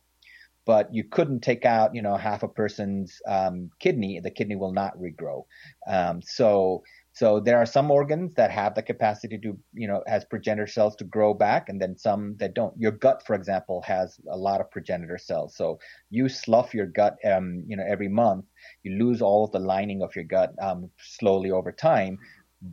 But 0.64 0.94
you 0.94 1.04
couldn't 1.04 1.40
take 1.40 1.64
out, 1.66 1.94
you 1.94 2.02
know, 2.02 2.16
half 2.16 2.42
a 2.42 2.48
person's 2.48 3.20
um, 3.28 3.70
kidney. 3.80 4.20
The 4.20 4.30
kidney 4.30 4.56
will 4.56 4.72
not 4.72 4.96
regrow. 4.96 5.44
Um, 5.86 6.22
so 6.22 6.84
so 7.14 7.40
there 7.40 7.58
are 7.58 7.66
some 7.66 7.90
organs 7.90 8.34
that 8.34 8.50
have 8.50 8.74
the 8.74 8.82
capacity 8.82 9.36
to, 9.38 9.58
you 9.74 9.86
know, 9.86 10.02
has 10.06 10.24
progenitor 10.24 10.66
cells 10.66 10.96
to 10.96 11.04
grow 11.04 11.34
back, 11.34 11.68
and 11.68 11.80
then 11.80 11.96
some 11.96 12.36
that 12.38 12.54
don't. 12.54 12.74
Your 12.78 12.92
gut, 12.92 13.22
for 13.26 13.34
example, 13.34 13.82
has 13.82 14.18
a 14.30 14.36
lot 14.36 14.60
of 14.60 14.70
progenitor 14.70 15.18
cells. 15.18 15.54
So 15.54 15.78
you 16.08 16.28
slough 16.28 16.72
your 16.72 16.86
gut, 16.86 17.18
um, 17.24 17.64
you 17.66 17.76
know, 17.76 17.84
every 17.86 18.08
month, 18.08 18.46
you 18.82 18.96
lose 19.04 19.20
all 19.20 19.44
of 19.44 19.52
the 19.52 19.58
lining 19.58 20.02
of 20.02 20.16
your 20.16 20.24
gut 20.24 20.54
um, 20.60 20.88
slowly 20.98 21.50
over 21.50 21.70
time, 21.70 22.18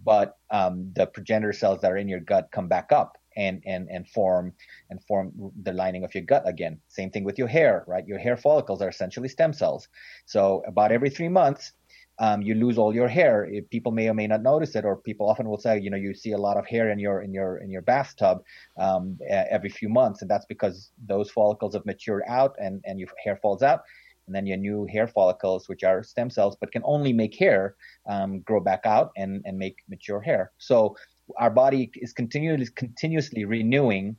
but 0.05 0.38
um, 0.51 0.91
the 0.96 1.08
progenitor 1.08 1.53
cells 1.53 1.81
that 1.81 1.91
are 1.91 1.98
in 1.98 2.08
your 2.08 2.22
gut 2.22 2.48
come 2.53 2.69
back 2.69 2.91
up 2.93 3.17
and 3.36 3.62
and 3.65 3.89
and 3.89 4.08
form 4.08 4.53
and 4.89 5.03
form 5.03 5.31
the 5.63 5.74
lining 5.74 6.03
of 6.03 6.15
your 6.15 6.24
gut 6.24 6.48
again. 6.48 6.79
Same 6.88 7.10
thing 7.10 7.25
with 7.25 7.38
your 7.38 7.48
hair, 7.48 7.84
right? 7.88 8.08
Your 8.08 8.19
hair 8.19 8.38
follicles 8.38 8.81
are 8.81 8.89
essentially 8.89 9.27
stem 9.27 9.53
cells. 9.53 9.88
So 10.25 10.63
about 10.65 10.91
every 10.91 11.10
three 11.10 11.29
months, 11.29 11.74
um, 12.19 12.41
you 12.41 12.53
lose 12.53 12.77
all 12.77 12.93
your 12.93 13.07
hair. 13.07 13.49
People 13.71 13.91
may 13.91 14.09
or 14.09 14.13
may 14.13 14.27
not 14.27 14.43
notice 14.43 14.75
it, 14.75 14.85
or 14.85 14.97
people 14.97 15.29
often 15.29 15.47
will 15.47 15.57
say, 15.57 15.79
you 15.79 15.89
know, 15.89 15.97
you 15.97 16.13
see 16.13 16.33
a 16.33 16.38
lot 16.38 16.57
of 16.57 16.65
hair 16.65 16.91
in 16.91 16.99
your 16.99 17.21
in 17.21 17.33
your 17.33 17.57
in 17.57 17.69
your 17.71 17.81
bathtub 17.81 18.43
um, 18.77 19.17
every 19.29 19.69
few 19.69 19.89
months, 19.89 20.21
and 20.21 20.29
that's 20.29 20.45
because 20.45 20.91
those 21.07 21.31
follicles 21.31 21.73
have 21.73 21.85
matured 21.85 22.23
out, 22.27 22.55
and 22.59 22.83
and 22.85 22.99
your 22.99 23.09
hair 23.23 23.38
falls 23.41 23.63
out, 23.63 23.83
and 24.27 24.35
then 24.35 24.45
your 24.45 24.57
new 24.57 24.85
hair 24.85 25.07
follicles, 25.07 25.69
which 25.69 25.83
are 25.83 26.03
stem 26.03 26.29
cells, 26.29 26.57
but 26.59 26.71
can 26.71 26.81
only 26.85 27.13
make 27.13 27.35
hair, 27.35 27.75
um, 28.07 28.41
grow 28.41 28.59
back 28.59 28.81
out 28.85 29.11
and 29.15 29.41
and 29.45 29.57
make 29.57 29.77
mature 29.88 30.21
hair. 30.21 30.51
So 30.57 30.95
our 31.38 31.49
body 31.49 31.91
is 31.95 32.11
continually 32.11 32.67
continuously 32.75 33.45
renewing 33.45 34.15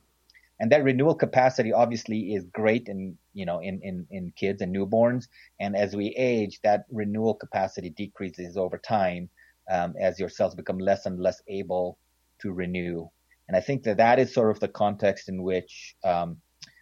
and 0.61 0.71
that 0.71 0.83
renewal 0.83 1.15
capacity 1.15 1.73
obviously 1.73 2.35
is 2.35 2.45
great 2.53 2.87
in 2.87 3.17
you 3.33 3.47
know 3.47 3.59
in, 3.59 3.81
in 3.81 4.05
in 4.11 4.31
kids 4.35 4.61
and 4.61 4.73
newborns. 4.73 5.25
And 5.59 5.75
as 5.75 5.95
we 5.95 6.15
age 6.15 6.59
that 6.63 6.85
renewal 6.91 7.33
capacity 7.33 7.89
decreases 7.89 8.55
over 8.55 8.77
time 8.77 9.27
um, 9.71 9.95
as 9.99 10.19
your 10.19 10.29
cells 10.29 10.53
become 10.53 10.77
less 10.77 11.07
and 11.07 11.19
less 11.19 11.41
able 11.47 11.97
to 12.41 12.51
renew. 12.51 13.09
And 13.47 13.57
i 13.57 13.59
think 13.59 13.83
that 13.83 13.97
that 13.97 14.19
is 14.19 14.33
sort 14.33 14.51
of 14.51 14.59
the 14.59 14.67
context 14.67 15.29
in 15.29 15.41
which 15.41 15.95
um, 16.03 16.37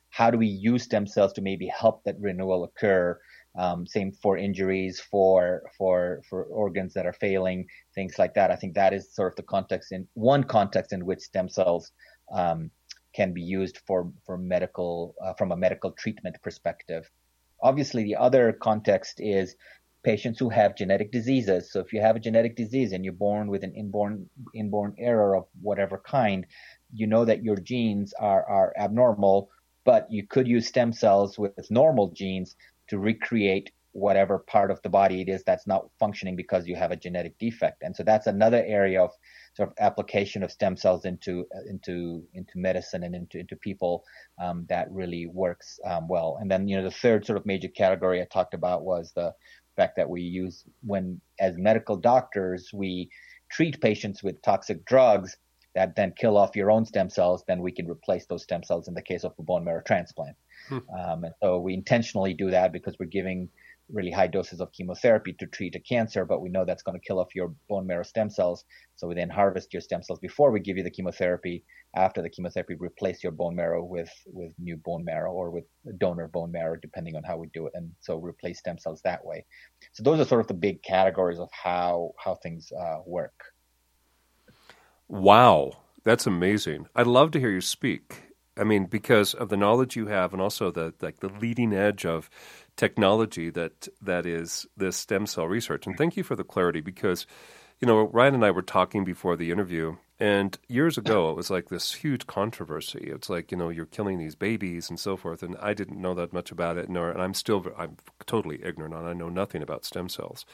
how 0.10 0.30
do 0.30 0.38
we 0.38 0.48
use 0.48 0.84
stem 0.84 1.08
cells 1.08 1.32
to 1.34 1.42
maybe 1.42 1.68
help 1.68 2.04
that 2.04 2.20
renewal 2.20 2.66
occur? 2.66 3.18
Um, 3.58 3.88
same 3.88 4.12
for 4.12 4.38
injuries 4.38 5.00
for 5.00 5.64
for 5.78 6.22
for 6.30 6.44
organs 6.44 6.94
that 6.96 7.06
are 7.06 7.14
failing 7.14 7.66
things 7.96 8.20
like 8.20 8.34
that. 8.34 8.52
I 8.52 8.58
think 8.58 8.74
that 8.76 8.94
is 8.94 9.16
sort 9.16 9.32
of 9.34 9.38
the 9.38 9.44
context 9.56 9.94
in 9.94 10.06
one 10.16 10.44
context 10.44 10.92
in 10.92 11.06
which 11.06 11.22
stem 11.22 11.48
cells 11.48 11.92
um, 12.32 12.70
can 13.14 13.34
be 13.34 13.42
used 13.42 13.80
for 13.86 14.12
for 14.26 14.38
medical 14.38 15.16
uh, 15.24 15.34
from 15.34 15.52
a 15.52 15.58
medical 15.58 15.92
treatment 15.92 16.36
perspective. 16.42 17.10
Obviously, 17.62 18.04
the 18.04 18.16
other 18.16 18.54
context 18.54 19.20
is 19.20 19.56
patients 20.04 20.40
who 20.40 20.50
have 20.50 20.76
genetic 20.76 21.12
diseases. 21.12 21.72
So 21.72 21.80
if 21.82 21.92
you 21.92 22.02
have 22.02 22.16
a 22.16 22.20
genetic 22.20 22.56
disease 22.56 22.94
and 22.94 23.04
you're 23.04 23.14
born 23.14 23.50
with 23.50 23.64
an 23.64 23.74
inborn 23.76 24.30
inborn 24.54 24.96
error 24.98 25.36
of 25.36 25.46
whatever 25.62 25.98
kind, 25.98 26.46
you 26.94 27.08
know 27.08 27.26
that 27.26 27.44
your 27.44 27.58
genes 27.58 28.14
are 28.14 28.46
are 28.46 28.74
abnormal, 28.78 29.50
but 29.86 30.12
you 30.12 30.26
could 30.26 30.48
use 30.48 30.68
stem 30.68 30.94
cells 30.94 31.38
with 31.38 31.72
normal 31.72 32.10
genes 32.12 32.56
to 32.88 32.98
recreate 32.98 33.72
whatever 33.94 34.40
part 34.40 34.70
of 34.70 34.82
the 34.84 34.90
body 34.90 35.22
it 35.22 35.30
is 35.30 35.44
that's 35.44 35.66
not 35.66 35.90
functioning 36.00 36.36
because 36.36 36.68
you 36.68 36.76
have 36.76 36.92
a 36.92 36.96
genetic 36.96 37.38
defect. 37.40 37.82
And 37.82 37.96
so 37.96 38.04
that's 38.04 38.28
another 38.28 38.64
area 38.66 39.02
of 39.02 39.12
sort 39.56 39.70
of 39.70 39.76
application 39.80 40.44
of 40.44 40.52
stem 40.52 40.78
cells 40.78 41.06
into 41.06 41.46
into 41.68 42.24
into 42.34 42.54
medicine 42.58 43.04
and 43.04 43.16
into 43.16 43.40
into 43.40 43.56
people 43.56 44.04
um, 44.42 44.66
that 44.70 44.92
really 44.92 45.28
works 45.28 45.80
um, 45.86 46.08
well. 46.08 46.38
And 46.40 46.50
then 46.50 46.68
you 46.68 46.78
know 46.78 46.84
the 46.84 46.92
third 46.92 47.26
sort 47.26 47.38
of 47.38 47.46
major 47.46 47.70
category 47.70 48.22
I 48.22 48.26
talked 48.26 48.54
about 48.54 48.84
was 48.84 49.12
the 49.16 49.34
fact 49.76 49.96
that 49.96 50.10
we 50.10 50.22
use 50.22 50.66
when 50.82 51.20
as 51.40 51.58
medical 51.58 51.96
doctors 51.96 52.70
we 52.74 53.10
treat 53.50 53.82
patients 53.82 54.22
with 54.22 54.42
toxic 54.42 54.86
drugs 54.86 55.38
that 55.76 55.96
then 55.96 56.14
kill 56.18 56.38
off 56.38 56.56
your 56.56 56.72
own 56.72 56.86
stem 56.86 57.10
cells, 57.10 57.44
then 57.48 57.62
we 57.62 57.72
can 57.72 57.90
replace 57.90 58.26
those 58.26 58.44
stem 58.44 58.64
cells 58.64 58.88
in 58.88 58.94
the 58.94 59.02
case 59.02 59.24
of 59.24 59.34
a 59.40 59.44
bone 59.44 59.64
marrow 59.64 59.82
transplant. 59.86 60.36
Hmm. 60.68 60.78
Um, 60.98 61.24
and 61.24 61.34
so 61.42 61.60
we 61.60 61.74
intentionally 61.74 62.34
do 62.34 62.50
that 62.52 62.74
because 62.74 62.96
we're 63.00 63.06
giving 63.06 63.50
really 63.92 64.12
high 64.12 64.28
doses 64.28 64.62
of 64.62 64.72
chemotherapy 64.72 65.34
to 65.40 65.48
treat 65.48 65.76
a 65.76 65.80
cancer, 65.80 66.26
but 66.26 66.42
we 66.42 66.50
know 66.50 66.66
that's 66.66 66.84
going 66.84 67.00
to 67.00 67.06
kill 67.06 67.20
off 67.20 67.36
your 67.36 67.54
bone 67.68 67.88
marrow 67.88 68.04
stem 68.04 68.30
cells. 68.30 68.66
So 68.96 69.08
we 69.08 69.16
then 69.16 69.30
harvest 69.30 69.74
your 69.74 69.82
stem 69.82 70.04
cells 70.04 70.20
before 70.20 70.52
we 70.52 70.60
give 70.60 70.78
you 70.78 70.84
the 70.84 70.92
chemotherapy. 70.92 71.64
After 71.96 72.22
the 72.22 72.30
chemotherapy, 72.30 72.76
replace 72.76 73.24
your 73.24 73.32
bone 73.32 73.56
marrow 73.56 73.84
with 73.84 74.12
with 74.28 74.54
new 74.60 74.78
bone 74.78 75.04
marrow 75.04 75.32
or 75.32 75.50
with 75.50 75.64
donor 75.98 76.28
bone 76.28 76.52
marrow, 76.52 76.78
depending 76.80 77.16
on 77.16 77.24
how 77.24 77.38
we 77.38 77.48
do 77.54 77.66
it. 77.66 77.74
And 77.76 77.92
so 78.00 78.18
replace 78.18 78.60
stem 78.60 78.78
cells 78.78 79.02
that 79.04 79.26
way. 79.26 79.46
So 79.94 80.04
those 80.04 80.20
are 80.20 80.26
sort 80.26 80.42
of 80.42 80.48
the 80.48 80.54
big 80.54 80.84
categories 80.84 81.40
of 81.40 81.50
how 81.52 82.12
how 82.24 82.36
things 82.36 82.72
uh, 82.72 83.00
work. 83.06 83.34
Wow, 85.08 85.72
that's 86.04 86.28
amazing. 86.28 86.88
I'd 86.96 87.08
love 87.08 87.32
to 87.32 87.40
hear 87.40 87.50
you 87.50 87.62
speak. 87.62 88.30
I 88.56 88.64
mean, 88.66 88.86
because 88.86 89.34
of 89.34 89.50
the 89.50 89.58
knowledge 89.58 89.96
you 89.96 90.08
have, 90.08 90.34
and 90.34 90.42
also 90.42 90.70
the 90.70 90.94
like 91.02 91.22
the 91.22 91.30
leading 91.30 91.74
edge 91.74 92.06
of 92.06 92.30
technology 92.80 93.50
that 93.50 93.90
that 94.02 94.26
is 94.26 94.66
this 94.78 94.96
stem 94.96 95.28
cell 95.28 95.48
research. 95.48 95.86
And 95.86 95.98
thank 95.98 96.16
you 96.16 96.24
for 96.24 96.38
the 96.38 96.46
clarity, 96.46 96.80
because 96.80 97.28
you 97.82 97.86
know 97.86 98.04
Ryan 98.04 98.36
and 98.36 98.46
I 98.46 98.52
were 98.52 98.62
talking 98.62 99.04
before 99.04 99.36
the 99.36 99.52
interview, 99.52 99.98
and 100.18 100.58
years 100.70 100.98
ago 100.98 101.30
it 101.30 101.36
was 101.36 101.50
like 101.50 101.68
this 101.68 101.94
huge 101.94 102.26
controversy. 102.26 103.12
It's 103.12 103.30
like 103.30 103.52
you 103.52 103.58
know 103.58 103.68
you're 103.68 103.86
killing 103.98 104.18
these 104.18 104.36
babies 104.36 104.90
and 104.90 104.98
so 104.98 105.18
forth, 105.18 105.44
and 105.44 105.58
I 105.62 105.74
didn't 105.74 106.02
know 106.02 106.14
that 106.16 106.32
much 106.32 106.52
about 106.52 106.78
it, 106.78 106.90
nor 106.90 107.12
and 107.12 107.22
I'm 107.22 107.34
still 107.34 107.66
I'm 107.78 107.98
totally 108.26 108.64
ignorant 108.64 108.96
on. 108.96 109.06
I 109.06 109.14
know 109.14 109.30
nothing 109.30 109.62
about 109.62 109.84
stem 109.84 110.08
cells, 110.08 110.46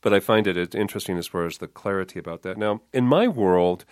but 0.00 0.14
I 0.14 0.20
find 0.20 0.46
it 0.46 0.74
interesting 0.76 1.18
as 1.18 1.26
far 1.26 1.44
as 1.44 1.58
the 1.58 1.66
clarity 1.66 2.20
about 2.20 2.42
that. 2.42 2.56
Now, 2.56 2.82
in 2.92 3.04
my 3.04 3.26
world, 3.26 3.84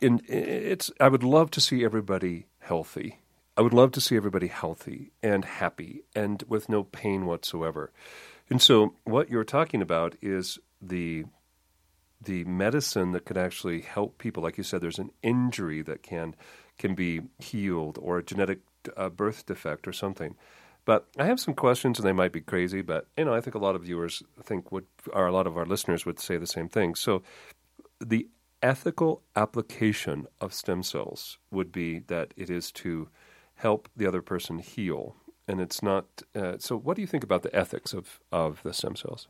in 0.00 0.20
it's 0.28 0.92
I 1.00 1.08
would 1.08 1.24
love 1.24 1.50
to 1.50 1.60
see 1.60 1.84
everybody 1.84 2.46
healthy. 2.60 3.18
I 3.56 3.62
would 3.62 3.72
love 3.72 3.92
to 3.92 4.00
see 4.00 4.16
everybody 4.16 4.48
healthy 4.48 5.12
and 5.22 5.44
happy 5.44 6.02
and 6.14 6.42
with 6.46 6.68
no 6.68 6.84
pain 6.84 7.24
whatsoever. 7.24 7.90
And 8.50 8.60
so, 8.60 8.94
what 9.04 9.30
you're 9.30 9.44
talking 9.44 9.80
about 9.80 10.14
is 10.20 10.58
the 10.80 11.24
the 12.20 12.44
medicine 12.44 13.12
that 13.12 13.24
could 13.24 13.38
actually 13.38 13.80
help 13.80 14.18
people. 14.18 14.42
Like 14.42 14.58
you 14.58 14.64
said, 14.64 14.80
there's 14.80 14.98
an 14.98 15.10
injury 15.22 15.82
that 15.82 16.02
can 16.02 16.34
can 16.78 16.94
be 16.94 17.22
healed, 17.38 17.98
or 18.00 18.18
a 18.18 18.22
genetic 18.22 18.60
uh, 18.96 19.08
birth 19.08 19.46
defect, 19.46 19.88
or 19.88 19.92
something. 19.92 20.36
But 20.84 21.08
I 21.18 21.24
have 21.24 21.40
some 21.40 21.54
questions, 21.54 21.98
and 21.98 22.06
they 22.06 22.12
might 22.12 22.32
be 22.32 22.40
crazy. 22.40 22.82
But 22.82 23.08
you 23.16 23.24
know, 23.24 23.34
I 23.34 23.40
think 23.40 23.54
a 23.54 23.60
lot 23.60 23.74
of 23.74 23.82
viewers 23.82 24.22
think 24.42 24.70
would, 24.70 24.86
or 25.12 25.26
a 25.26 25.32
lot 25.32 25.46
of 25.46 25.56
our 25.56 25.66
listeners 25.66 26.04
would 26.04 26.20
say 26.20 26.36
the 26.36 26.46
same 26.46 26.68
thing. 26.68 26.94
So, 26.94 27.22
the 28.00 28.28
ethical 28.62 29.22
application 29.34 30.26
of 30.40 30.52
stem 30.54 30.82
cells 30.82 31.38
would 31.50 31.72
be 31.72 32.00
that 32.00 32.32
it 32.36 32.50
is 32.50 32.70
to 32.72 33.08
help 33.56 33.88
the 33.96 34.06
other 34.06 34.22
person 34.22 34.58
heal, 34.58 35.16
and 35.48 35.60
it's 35.60 35.82
not. 35.82 36.22
Uh, 36.34 36.56
so, 36.58 36.76
what 36.76 36.96
do 36.96 37.02
you 37.02 37.08
think 37.08 37.24
about 37.24 37.42
the 37.42 37.54
ethics 37.54 37.92
of 37.92 38.20
of 38.32 38.62
the 38.62 38.72
stem 38.72 38.96
cells? 38.96 39.28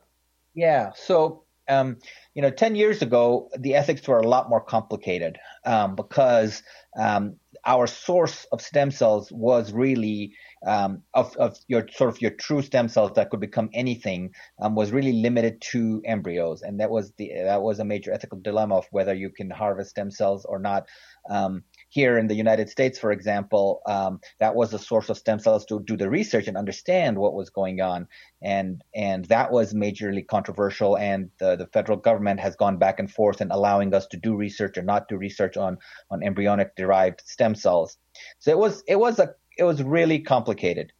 Yeah. 0.53 0.91
So, 0.95 1.43
um, 1.69 1.97
you 2.33 2.41
know, 2.41 2.49
10 2.49 2.75
years 2.75 3.01
ago, 3.01 3.49
the 3.57 3.75
ethics 3.75 4.07
were 4.07 4.17
a 4.17 4.27
lot 4.27 4.49
more 4.49 4.61
complicated 4.61 5.37
um, 5.65 5.95
because 5.95 6.63
um, 6.97 7.35
our 7.65 7.85
source 7.85 8.45
of 8.51 8.61
stem 8.61 8.89
cells 8.89 9.31
was 9.31 9.71
really 9.71 10.33
um, 10.65 11.03
of, 11.13 11.35
of 11.37 11.57
your 11.67 11.87
sort 11.89 12.09
of 12.09 12.21
your 12.21 12.31
true 12.31 12.61
stem 12.61 12.87
cells 12.87 13.11
that 13.15 13.29
could 13.29 13.39
become 13.39 13.69
anything 13.73 14.31
um, 14.59 14.73
was 14.73 14.91
really 14.91 15.13
limited 15.13 15.61
to 15.61 16.01
embryos, 16.05 16.61
and 16.61 16.79
that 16.79 16.89
was 16.89 17.11
the 17.17 17.31
that 17.43 17.61
was 17.61 17.79
a 17.79 17.85
major 17.85 18.11
ethical 18.11 18.39
dilemma 18.39 18.77
of 18.77 18.87
whether 18.91 19.13
you 19.13 19.29
can 19.29 19.49
harvest 19.49 19.91
stem 19.91 20.09
cells 20.09 20.45
or 20.45 20.57
not. 20.57 20.87
Um, 21.29 21.63
here 21.89 22.17
in 22.17 22.27
the 22.27 22.35
United 22.35 22.69
States, 22.69 22.99
for 22.99 23.11
example, 23.11 23.81
um, 23.85 24.19
that 24.39 24.55
was 24.55 24.73
a 24.73 24.79
source 24.79 25.09
of 25.09 25.17
stem 25.17 25.39
cells 25.39 25.65
to 25.65 25.79
do 25.79 25.95
the 25.95 26.09
research 26.09 26.47
and 26.47 26.57
understand 26.57 27.17
what 27.17 27.33
was 27.33 27.49
going 27.49 27.81
on, 27.81 28.07
and 28.41 28.81
and 28.93 29.25
that 29.25 29.51
was 29.51 29.73
majorly 29.73 30.25
controversial. 30.25 30.97
And 30.97 31.29
the, 31.39 31.55
the 31.55 31.67
federal 31.67 31.97
government 31.97 32.39
has 32.39 32.55
gone 32.55 32.77
back 32.77 32.99
and 32.99 33.09
forth 33.09 33.41
in 33.41 33.51
allowing 33.51 33.93
us 33.93 34.07
to 34.07 34.17
do 34.17 34.35
research 34.35 34.77
or 34.77 34.83
not 34.83 35.07
do 35.07 35.17
research 35.17 35.57
on 35.57 35.77
on 36.11 36.23
embryonic 36.23 36.75
derived 36.75 37.21
stem 37.25 37.55
cells. 37.55 37.97
So 38.39 38.51
it 38.51 38.57
was 38.57 38.83
it 38.87 38.99
was 38.99 39.19
a 39.19 39.33
it 39.57 39.63
was 39.63 39.81
really 39.81 40.19
complicated. 40.19 40.91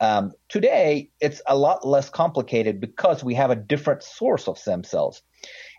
Um, 0.00 0.32
today, 0.48 1.10
it's 1.20 1.40
a 1.46 1.56
lot 1.56 1.86
less 1.86 2.10
complicated 2.10 2.80
because 2.80 3.24
we 3.24 3.34
have 3.34 3.50
a 3.50 3.56
different 3.56 4.02
source 4.02 4.46
of 4.46 4.58
stem 4.58 4.84
cells. 4.84 5.22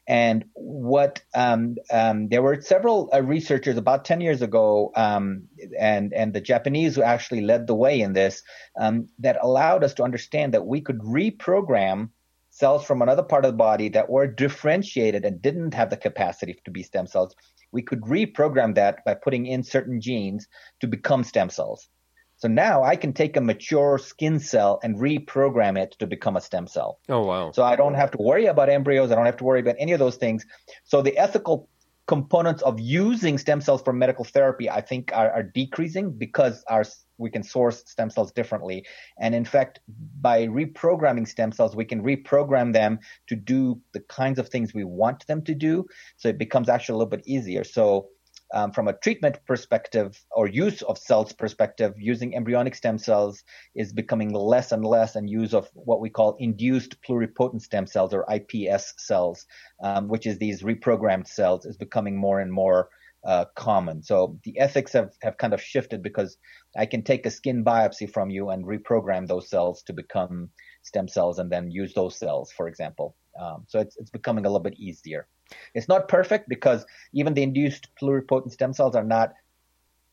And 0.07 0.45
what 0.53 1.21
um, 1.35 1.75
um, 1.91 2.29
there 2.29 2.41
were 2.41 2.61
several 2.61 3.09
uh, 3.13 3.21
researchers 3.21 3.75
about 3.75 4.05
10 4.05 4.21
years 4.21 4.41
ago, 4.41 4.91
um, 4.95 5.43
and 5.77 6.13
and 6.13 6.33
the 6.33 6.39
Japanese 6.39 6.95
who 6.95 7.03
actually 7.03 7.41
led 7.41 7.67
the 7.67 7.75
way 7.75 7.99
in 7.99 8.13
this, 8.13 8.41
um, 8.79 9.09
that 9.19 9.37
allowed 9.41 9.83
us 9.83 9.93
to 9.95 10.03
understand 10.03 10.53
that 10.53 10.65
we 10.65 10.79
could 10.79 10.99
reprogram 10.99 12.09
cells 12.49 12.85
from 12.85 13.01
another 13.01 13.21
part 13.21 13.43
of 13.43 13.51
the 13.51 13.57
body 13.57 13.89
that 13.89 14.09
were 14.09 14.27
differentiated 14.27 15.25
and 15.25 15.41
didn't 15.41 15.73
have 15.73 15.89
the 15.89 15.97
capacity 15.97 16.57
to 16.63 16.71
be 16.71 16.83
stem 16.83 17.05
cells. 17.05 17.35
We 17.71 17.81
could 17.81 18.01
reprogram 18.01 18.75
that 18.75 19.03
by 19.05 19.13
putting 19.13 19.45
in 19.45 19.63
certain 19.63 19.99
genes 19.99 20.47
to 20.79 20.87
become 20.87 21.23
stem 21.23 21.49
cells. 21.49 21.89
So 22.37 22.47
now 22.47 22.83
I 22.83 22.95
can 22.95 23.13
take 23.13 23.35
a 23.35 23.41
mature 23.41 23.97
skin 23.97 24.39
cell 24.39 24.79
and 24.83 24.95
reprogram 24.95 25.77
it 25.77 25.95
to 25.99 26.07
become 26.07 26.37
a 26.37 26.41
stem 26.41 26.67
cell. 26.67 26.99
Oh, 27.09 27.25
wow. 27.25 27.51
So 27.51 27.63
I 27.63 27.75
don't 27.75 27.95
have 27.95 28.11
to 28.11 28.17
worry 28.19 28.45
about 28.45 28.69
embryos. 28.69 29.11
I 29.11 29.15
don't 29.15 29.25
have 29.25 29.37
to 29.37 29.43
worry 29.43 29.59
about 29.59 29.75
any 29.79 29.91
of 29.93 29.99
those 29.99 30.17
things. 30.17 30.45
So 30.83 31.01
the 31.01 31.17
ethical 31.17 31.67
components 32.05 32.61
of 32.61 32.79
using 32.79 33.37
stem 33.37 33.59
cells 33.59 33.81
for 33.81 33.91
medical 33.91 34.23
therapy, 34.23 34.69
I 34.69 34.81
think, 34.81 35.11
are, 35.13 35.31
are 35.31 35.43
decreasing 35.43 36.11
because 36.11 36.63
our 36.67 36.85
we 37.17 37.29
can 37.31 37.43
source 37.43 37.83
stem 37.87 38.09
cells 38.09 38.31
differently. 38.31 38.85
And 39.19 39.33
in 39.33 39.43
fact, 39.43 39.79
by 40.21 40.45
reprogramming 40.47 41.27
stem 41.27 41.51
cells, 41.51 41.75
we 41.75 41.85
can 41.85 42.03
reprogram 42.03 42.73
them 42.73 42.99
to 43.27 43.35
do 43.35 43.81
the 43.91 44.01
kinds 44.01 44.37
of 44.39 44.49
things 44.49 44.73
we 44.73 44.83
want 44.83 45.25
them 45.25 45.41
to 45.45 45.55
do. 45.55 45.87
So 46.17 46.29
it 46.29 46.37
becomes 46.37 46.69
actually 46.69 46.93
a 46.93 46.97
little 46.97 47.09
bit 47.09 47.27
easier. 47.27 47.63
So 47.63 48.09
um, 48.53 48.71
from 48.71 48.87
a 48.87 48.93
treatment 48.93 49.39
perspective 49.45 50.19
or 50.31 50.47
use 50.47 50.81
of 50.81 50.97
cells 50.97 51.33
perspective, 51.33 51.93
using 51.97 52.35
embryonic 52.35 52.75
stem 52.75 52.97
cells 52.97 53.43
is 53.75 53.93
becoming 53.93 54.33
less 54.33 54.71
and 54.71 54.85
less, 54.85 55.15
and 55.15 55.29
use 55.29 55.53
of 55.53 55.69
what 55.73 55.99
we 55.99 56.09
call 56.09 56.35
induced 56.39 57.01
pluripotent 57.01 57.61
stem 57.61 57.87
cells 57.87 58.13
or 58.13 58.25
IPS 58.31 58.93
cells, 58.97 59.45
um, 59.83 60.07
which 60.07 60.25
is 60.25 60.37
these 60.37 60.63
reprogrammed 60.63 61.27
cells, 61.27 61.65
is 61.65 61.77
becoming 61.77 62.17
more 62.17 62.39
and 62.39 62.51
more 62.51 62.89
uh, 63.25 63.45
common. 63.55 64.01
So 64.01 64.39
the 64.43 64.57
ethics 64.59 64.93
have, 64.93 65.11
have 65.21 65.37
kind 65.37 65.53
of 65.53 65.61
shifted 65.61 66.01
because 66.01 66.37
I 66.77 66.85
can 66.85 67.03
take 67.03 67.25
a 67.25 67.31
skin 67.31 67.63
biopsy 67.63 68.11
from 68.11 68.29
you 68.29 68.49
and 68.49 68.65
reprogram 68.65 69.27
those 69.27 69.49
cells 69.49 69.83
to 69.83 69.93
become 69.93 70.49
stem 70.83 71.07
cells 71.07 71.39
and 71.39 71.51
then 71.51 71.69
use 71.69 71.93
those 71.93 72.17
cells, 72.17 72.51
for 72.51 72.67
example. 72.67 73.15
Um, 73.39 73.65
so 73.67 73.79
it's, 73.79 73.97
it's 73.97 74.09
becoming 74.09 74.45
a 74.45 74.49
little 74.49 74.63
bit 74.63 74.79
easier. 74.79 75.27
It's 75.73 75.87
not 75.87 76.07
perfect 76.07 76.49
because 76.49 76.85
even 77.13 77.33
the 77.33 77.43
induced 77.43 77.87
pluripotent 78.01 78.51
stem 78.51 78.73
cells 78.73 78.95
are 78.95 79.03
not 79.03 79.33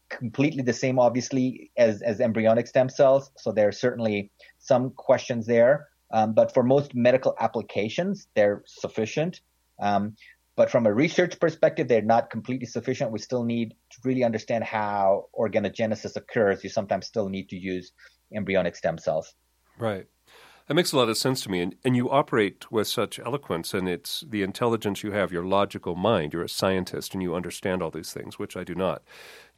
completely 0.08 0.62
the 0.62 0.72
same, 0.72 0.98
obviously, 0.98 1.70
as, 1.76 2.02
as 2.02 2.20
embryonic 2.20 2.66
stem 2.66 2.88
cells. 2.88 3.30
So 3.36 3.52
there 3.52 3.68
are 3.68 3.72
certainly 3.72 4.30
some 4.58 4.90
questions 4.90 5.46
there. 5.46 5.88
Um, 6.12 6.34
but 6.34 6.52
for 6.54 6.62
most 6.62 6.94
medical 6.94 7.34
applications, 7.40 8.28
they're 8.34 8.62
sufficient. 8.66 9.40
Um, 9.80 10.14
but 10.56 10.70
from 10.70 10.86
a 10.86 10.94
research 10.94 11.40
perspective, 11.40 11.88
they're 11.88 12.02
not 12.02 12.30
completely 12.30 12.66
sufficient. 12.66 13.10
We 13.10 13.18
still 13.18 13.42
need 13.42 13.74
to 13.90 13.98
really 14.04 14.22
understand 14.22 14.62
how 14.62 15.26
organogenesis 15.36 16.14
occurs. 16.14 16.62
You 16.62 16.70
sometimes 16.70 17.06
still 17.06 17.28
need 17.28 17.48
to 17.48 17.56
use 17.56 17.90
embryonic 18.32 18.76
stem 18.76 18.98
cells. 18.98 19.34
Right. 19.78 20.06
That 20.66 20.74
makes 20.74 20.92
a 20.92 20.96
lot 20.96 21.10
of 21.10 21.18
sense 21.18 21.42
to 21.42 21.50
me. 21.50 21.60
And, 21.60 21.74
and 21.84 21.94
you 21.94 22.10
operate 22.10 22.70
with 22.72 22.88
such 22.88 23.18
eloquence, 23.18 23.74
and 23.74 23.86
it's 23.86 24.24
the 24.26 24.42
intelligence 24.42 25.02
you 25.02 25.12
have, 25.12 25.30
your 25.30 25.44
logical 25.44 25.94
mind. 25.94 26.32
You're 26.32 26.44
a 26.44 26.48
scientist 26.48 27.12
and 27.12 27.22
you 27.22 27.34
understand 27.34 27.82
all 27.82 27.90
these 27.90 28.14
things, 28.14 28.38
which 28.38 28.56
I 28.56 28.64
do 28.64 28.74
not. 28.74 29.02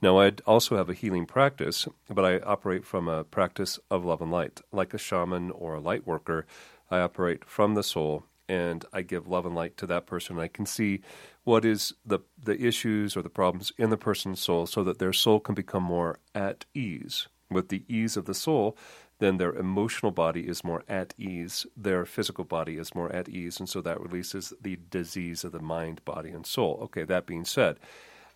Now, 0.03 0.19
I 0.19 0.33
also 0.47 0.77
have 0.77 0.91
a 0.91 0.95
healing 0.95 1.25
practice, 1.25 1.87
but 2.09 2.25
I 2.25 2.41
operate 2.41 2.85
from 2.85 3.07
a 3.07 3.23
practice 3.23 3.79
of 3.89 4.05
love 4.05 4.21
and 4.21 4.33
light. 4.33 4.61
Like 4.73 4.95
a 4.95 4.99
shaman 4.99 5.53
or 5.53 5.75
a 5.75 5.81
light 5.81 6.07
worker, 6.07 6.45
I 6.91 6.99
operate 6.99 7.45
from 7.45 7.75
the 7.75 7.85
soul 7.85 8.25
and 8.49 8.85
I 8.93 9.03
give 9.03 9.27
love 9.27 9.47
and 9.47 9.55
light 9.55 9.77
to 9.79 9.87
that 9.87 10.07
person. 10.07 10.39
I 10.39 10.49
can 10.49 10.67
see 10.67 11.01
what 11.45 11.65
is 11.65 11.95
the 12.05 12.21
the 12.41 12.61
issues 12.61 13.17
or 13.17 13.23
the 13.23 13.29
problems 13.29 13.73
in 13.77 13.91
the 13.91 13.97
person's 13.97 14.41
soul 14.41 14.67
so 14.67 14.85
that 14.85 14.99
their 14.99 15.13
soul 15.13 15.41
can 15.41 15.55
become 15.55 15.83
more 15.83 16.19
at 16.35 16.65
ease. 16.75 17.29
With 17.49 17.69
the 17.69 17.85
ease 17.89 18.17
of 18.17 18.25
the 18.25 18.35
soul, 18.35 18.77
then 19.19 19.39
their 19.39 19.55
emotional 19.55 20.13
body 20.13 20.47
is 20.47 20.63
more 20.65 20.83
at 20.89 21.15
ease, 21.19 21.67
their 21.77 22.05
physical 22.05 22.45
body 22.45 22.77
is 22.77 22.95
more 22.95 23.11
at 23.13 23.29
ease, 23.29 23.59
and 23.59 23.69
so 23.69 23.81
that 23.81 24.01
releases 24.01 24.53
the 24.61 24.79
disease 24.91 25.45
of 25.45 25.53
the 25.53 25.61
mind, 25.61 26.05
body, 26.05 26.31
and 26.31 26.47
soul. 26.47 26.79
Okay, 26.83 27.05
that 27.05 27.27
being 27.27 27.45
said, 27.45 27.79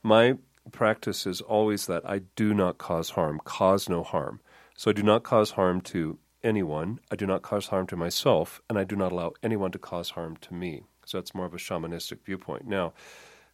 my 0.02 0.38
practice 0.72 1.26
is 1.26 1.40
always 1.40 1.86
that 1.86 2.08
I 2.08 2.20
do 2.36 2.54
not 2.54 2.78
cause 2.78 3.10
harm, 3.10 3.40
cause 3.44 3.88
no 3.88 4.02
harm. 4.02 4.40
So 4.76 4.90
I 4.90 4.94
do 4.94 5.02
not 5.02 5.22
cause 5.22 5.52
harm 5.52 5.80
to 5.82 6.18
anyone, 6.42 7.00
I 7.10 7.16
do 7.16 7.26
not 7.26 7.42
cause 7.42 7.66
harm 7.66 7.86
to 7.88 7.96
myself, 7.96 8.62
and 8.68 8.78
I 8.78 8.84
do 8.84 8.96
not 8.96 9.12
allow 9.12 9.32
anyone 9.42 9.72
to 9.72 9.78
cause 9.78 10.10
harm 10.10 10.36
to 10.38 10.54
me. 10.54 10.84
So 11.04 11.18
that's 11.18 11.34
more 11.34 11.46
of 11.46 11.54
a 11.54 11.58
shamanistic 11.58 12.24
viewpoint. 12.24 12.66
Now, 12.66 12.94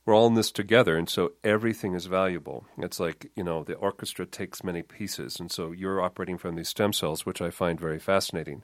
we're 0.06 0.14
all 0.14 0.28
in 0.28 0.34
this 0.34 0.52
together, 0.52 0.96
and 0.96 1.08
so 1.08 1.32
everything 1.42 1.94
is 1.94 2.06
valuable. 2.06 2.64
It's 2.78 3.00
like, 3.00 3.30
you 3.34 3.42
know, 3.42 3.64
the 3.64 3.74
orchestra 3.74 4.24
takes 4.24 4.64
many 4.64 4.82
pieces, 4.82 5.40
and 5.40 5.50
so 5.50 5.72
you're 5.72 6.00
operating 6.00 6.38
from 6.38 6.54
these 6.54 6.68
stem 6.68 6.92
cells, 6.92 7.26
which 7.26 7.42
I 7.42 7.50
find 7.50 7.78
very 7.78 7.98
fascinating. 7.98 8.62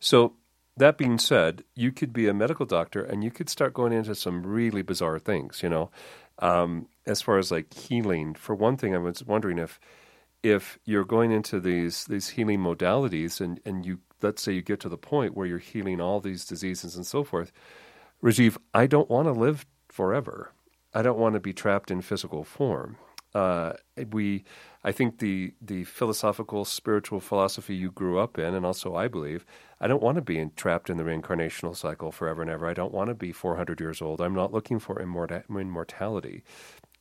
So, 0.00 0.34
that 0.76 0.98
being 0.98 1.18
said, 1.18 1.64
you 1.74 1.92
could 1.92 2.12
be 2.12 2.26
a 2.26 2.34
medical 2.34 2.64
doctor 2.64 3.02
and 3.02 3.22
you 3.22 3.30
could 3.30 3.50
start 3.50 3.74
going 3.74 3.92
into 3.92 4.14
some 4.14 4.46
really 4.46 4.82
bizarre 4.82 5.18
things, 5.18 5.62
you 5.62 5.68
know, 5.68 5.90
um, 6.38 6.88
as 7.06 7.20
far 7.20 7.38
as 7.38 7.50
like 7.50 7.74
healing. 7.74 8.34
For 8.34 8.54
one 8.54 8.76
thing, 8.76 8.94
I 8.94 8.98
was 8.98 9.22
wondering 9.24 9.58
if 9.58 9.78
if 10.42 10.78
you're 10.86 11.04
going 11.04 11.32
into 11.32 11.60
these 11.60 12.04
these 12.06 12.28
healing 12.30 12.60
modalities 12.60 13.40
and, 13.40 13.60
and 13.64 13.84
you 13.84 13.98
let's 14.22 14.42
say 14.42 14.52
you 14.52 14.62
get 14.62 14.80
to 14.80 14.88
the 14.88 14.96
point 14.96 15.36
where 15.36 15.46
you're 15.46 15.58
healing 15.58 16.00
all 16.00 16.20
these 16.20 16.46
diseases 16.46 16.96
and 16.96 17.06
so 17.06 17.24
forth, 17.24 17.52
Rajeev, 18.22 18.56
I 18.72 18.86
don't 18.86 19.10
want 19.10 19.26
to 19.26 19.32
live 19.32 19.66
forever. 19.88 20.52
I 20.92 21.02
don't 21.02 21.18
want 21.18 21.34
to 21.34 21.40
be 21.40 21.52
trapped 21.52 21.90
in 21.90 22.00
physical 22.02 22.44
form. 22.44 22.96
Uh, 23.32 23.74
we, 24.10 24.42
I 24.82 24.90
think 24.90 25.18
the 25.20 25.54
the 25.60 25.84
philosophical, 25.84 26.64
spiritual 26.64 27.20
philosophy 27.20 27.76
you 27.76 27.92
grew 27.92 28.18
up 28.18 28.38
in, 28.38 28.54
and 28.54 28.66
also 28.66 28.96
I 28.96 29.06
believe, 29.06 29.46
I 29.80 29.86
don't 29.86 30.02
want 30.02 30.16
to 30.16 30.22
be 30.22 30.44
trapped 30.56 30.90
in 30.90 30.96
the 30.96 31.04
reincarnational 31.04 31.76
cycle 31.76 32.10
forever 32.10 32.42
and 32.42 32.50
ever. 32.50 32.66
I 32.66 32.74
don't 32.74 32.92
want 32.92 33.08
to 33.08 33.14
be 33.14 33.30
400 33.30 33.80
years 33.80 34.02
old. 34.02 34.20
I'm 34.20 34.34
not 34.34 34.52
looking 34.52 34.80
for 34.80 34.96
immorta- 34.96 35.44
immortality. 35.48 36.42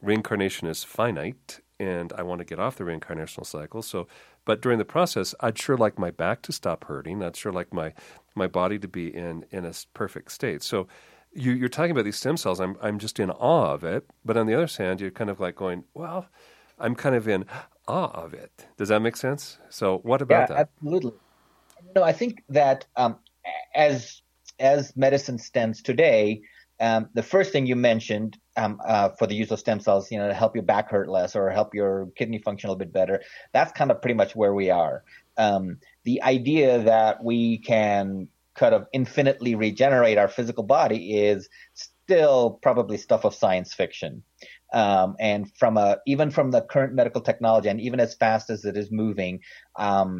Reincarnation 0.03 0.67
is 0.67 0.83
finite, 0.83 1.61
and 1.79 2.13
I 2.13 2.21
want 2.21 2.39
to 2.39 2.45
get 2.45 2.59
off 2.59 2.75
the 2.75 2.83
reincarnational 2.83 3.45
cycle. 3.45 3.81
So, 3.81 4.07
but 4.45 4.61
during 4.61 4.77
the 4.77 4.85
process, 4.85 5.33
I'd 5.39 5.57
sure 5.57 5.77
like 5.77 5.97
my 5.97 6.11
back 6.11 6.43
to 6.43 6.51
stop 6.51 6.83
hurting. 6.85 7.23
I'd 7.23 7.35
sure 7.35 7.51
like 7.51 7.73
my 7.73 7.93
my 8.35 8.45
body 8.47 8.77
to 8.77 8.87
be 8.87 9.07
in 9.13 9.45
in 9.49 9.65
a 9.65 9.73
perfect 9.95 10.31
state. 10.31 10.61
So 10.61 10.87
you, 11.33 11.63
are 11.63 11.69
talking 11.69 11.91
about 11.91 12.05
these 12.05 12.17
stem 12.17 12.37
cells. 12.37 12.59
I'm 12.59 12.77
I'm 12.81 12.99
just 12.99 13.19
in 13.19 13.29
awe 13.31 13.73
of 13.73 13.83
it. 13.83 14.09
But 14.25 14.37
on 14.37 14.47
the 14.47 14.55
other 14.55 14.67
hand, 14.67 15.01
you're 15.01 15.11
kind 15.11 15.29
of 15.29 15.39
like 15.39 15.55
going, 15.55 15.83
well, 15.93 16.27
I'm 16.79 16.95
kind 16.95 17.15
of 17.15 17.27
in 17.27 17.45
awe 17.87 18.11
of 18.11 18.33
it. 18.33 18.51
Does 18.77 18.89
that 18.89 19.01
make 19.01 19.15
sense? 19.15 19.59
So 19.69 19.99
what 19.99 20.21
about 20.21 20.49
yeah, 20.49 20.55
that? 20.55 20.69
Absolutely. 20.81 21.13
No, 21.95 22.03
I 22.03 22.13
think 22.13 22.43
that 22.49 22.85
um, 22.95 23.17
as 23.75 24.21
as 24.59 24.95
medicine 24.95 25.37
stands 25.37 25.81
today, 25.81 26.41
um, 26.79 27.09
the 27.13 27.23
first 27.23 27.51
thing 27.51 27.65
you 27.65 27.75
mentioned 27.75 28.37
um, 28.57 28.79
uh, 28.85 29.09
for 29.09 29.27
the 29.27 29.35
use 29.35 29.51
of 29.51 29.59
stem 29.59 29.79
cells, 29.79 30.11
you 30.11 30.17
know, 30.17 30.27
to 30.27 30.33
help 30.33 30.55
your 30.55 30.63
back 30.63 30.89
hurt 30.89 31.09
less 31.09 31.35
or 31.35 31.49
help 31.49 31.73
your 31.73 32.07
kidney 32.15 32.39
function 32.39 32.67
a 32.67 32.71
little 32.71 32.79
bit 32.79 32.93
better, 32.93 33.21
that's 33.53 33.71
kind 33.71 33.91
of 33.91 34.01
pretty 34.01 34.15
much 34.15 34.35
where 34.35 34.53
we 34.53 34.69
are. 34.69 35.03
Um, 35.37 35.77
the 36.03 36.21
idea 36.21 36.79
that 36.83 37.23
we 37.23 37.59
can 37.59 38.27
kind 38.59 38.75
of 38.75 38.85
infinitely 38.91 39.55
regenerate 39.55 40.17
our 40.17 40.27
physical 40.27 40.65
body 40.77 41.17
is 41.17 41.49
still 41.73 42.59
probably 42.61 42.97
stuff 42.97 43.23
of 43.25 43.33
science 43.33 43.73
fiction. 43.73 44.23
Um, 44.71 45.15
and 45.19 45.41
from 45.57 45.77
a 45.77 45.97
even 46.05 46.29
from 46.31 46.51
the 46.51 46.61
current 46.61 46.93
medical 46.93 47.21
technology, 47.21 47.69
and 47.69 47.81
even 47.81 47.99
as 47.99 48.15
fast 48.15 48.49
as 48.49 48.65
it 48.65 48.75
is 48.77 48.91
moving, 48.91 49.39
um, 49.77 50.11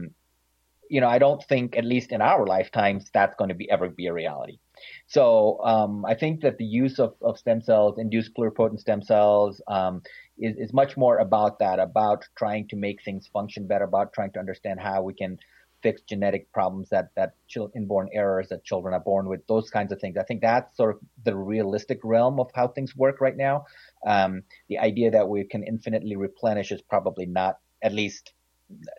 you 0.89 1.01
know, 1.01 1.07
I 1.07 1.19
don't 1.19 1.43
think, 1.43 1.77
at 1.77 1.85
least 1.85 2.11
in 2.11 2.21
our 2.21 2.45
lifetimes, 2.45 3.11
that's 3.13 3.35
going 3.35 3.49
to 3.49 3.55
be 3.55 3.69
ever 3.69 3.89
be 3.89 4.07
a 4.07 4.13
reality. 4.13 4.57
So 5.05 5.59
um, 5.63 6.03
I 6.05 6.15
think 6.15 6.41
that 6.41 6.57
the 6.57 6.65
use 6.65 6.99
of, 6.99 7.13
of 7.21 7.37
stem 7.37 7.61
cells, 7.61 7.99
induced 7.99 8.33
pluripotent 8.35 8.79
stem 8.79 9.01
cells, 9.03 9.61
um, 9.67 10.01
is, 10.39 10.55
is 10.57 10.73
much 10.73 10.97
more 10.97 11.17
about 11.19 11.59
that, 11.59 11.77
about 11.79 12.25
trying 12.35 12.67
to 12.69 12.75
make 12.75 13.03
things 13.03 13.29
function 13.31 13.67
better, 13.67 13.85
about 13.85 14.13
trying 14.13 14.31
to 14.31 14.39
understand 14.39 14.79
how 14.79 15.03
we 15.03 15.13
can 15.13 15.37
fix 15.81 16.01
genetic 16.01 16.51
problems 16.51 16.89
that 16.89 17.09
that 17.15 17.33
inborn 17.75 18.09
errors 18.13 18.49
that 18.49 18.63
children 18.63 18.93
are 18.93 18.99
born 18.99 19.27
with, 19.27 19.45
those 19.47 19.69
kinds 19.69 19.91
of 19.91 19.99
things. 19.99 20.17
I 20.17 20.23
think 20.23 20.41
that's 20.41 20.75
sort 20.75 20.95
of 20.95 21.01
the 21.23 21.35
realistic 21.35 21.99
realm 22.03 22.39
of 22.39 22.49
how 22.53 22.67
things 22.67 22.95
work 22.95 23.21
right 23.21 23.35
now. 23.35 23.65
Um, 24.05 24.43
the 24.67 24.79
idea 24.79 25.11
that 25.11 25.27
we 25.27 25.43
can 25.43 25.63
infinitely 25.63 26.15
replenish 26.15 26.71
is 26.71 26.81
probably 26.81 27.25
not, 27.25 27.57
at 27.81 27.93
least 27.93 28.33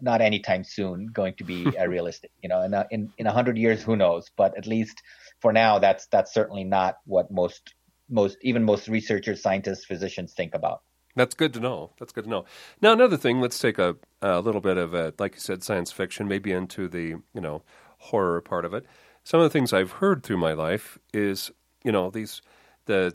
not 0.01 0.21
anytime 0.21 0.65
soon, 0.65 1.07
going 1.07 1.35
to 1.35 1.45
be 1.45 1.67
uh, 1.79 1.87
realistic. 1.87 2.31
You 2.43 2.49
know, 2.49 2.63
in 2.63 2.75
a, 2.75 2.87
in 2.91 3.13
in 3.19 3.27
a 3.27 3.33
hundred 3.33 3.59
years, 3.59 3.83
who 3.83 3.97
knows? 3.97 4.31
But 4.37 4.57
at 4.57 4.67
least 4.67 5.03
for 5.41 5.53
now, 5.53 5.79
that's 5.79 6.07
that's 6.07 6.33
certainly 6.33 6.65
not 6.65 6.97
what 7.05 7.31
most 7.31 7.75
most 8.09 8.37
even 8.43 8.65
most 8.65 8.89
researchers, 8.89 9.43
scientists, 9.43 9.85
physicians 9.85 10.33
think 10.33 10.55
about. 10.55 10.83
That's 11.17 11.35
good 11.35 11.53
to 11.55 11.61
know. 11.61 11.91
That's 11.99 12.13
good 12.13 12.25
to 12.25 12.31
know. 12.31 12.45
Now, 12.81 12.93
another 12.93 13.17
thing. 13.17 13.41
Let's 13.41 13.59
take 13.59 13.79
a, 13.79 13.97
a 14.23 14.41
little 14.41 14.61
bit 14.61 14.77
of 14.77 14.95
a, 14.95 15.13
like 15.19 15.35
you 15.35 15.41
said, 15.41 15.63
science 15.63 15.91
fiction, 15.91 16.29
maybe 16.29 16.53
into 16.53 16.89
the 16.89 17.17
you 17.35 17.41
know 17.41 17.63
horror 17.99 18.41
part 18.41 18.65
of 18.65 18.75
it. 18.75 18.87
Some 19.25 19.41
of 19.41 19.45
the 19.45 19.51
things 19.51 19.73
I've 19.73 19.93
heard 19.93 20.23
through 20.23 20.39
my 20.39 20.53
life 20.53 20.99
is 21.13 21.51
you 21.85 21.93
know 21.93 22.11
these 22.11 22.43
the 22.87 23.15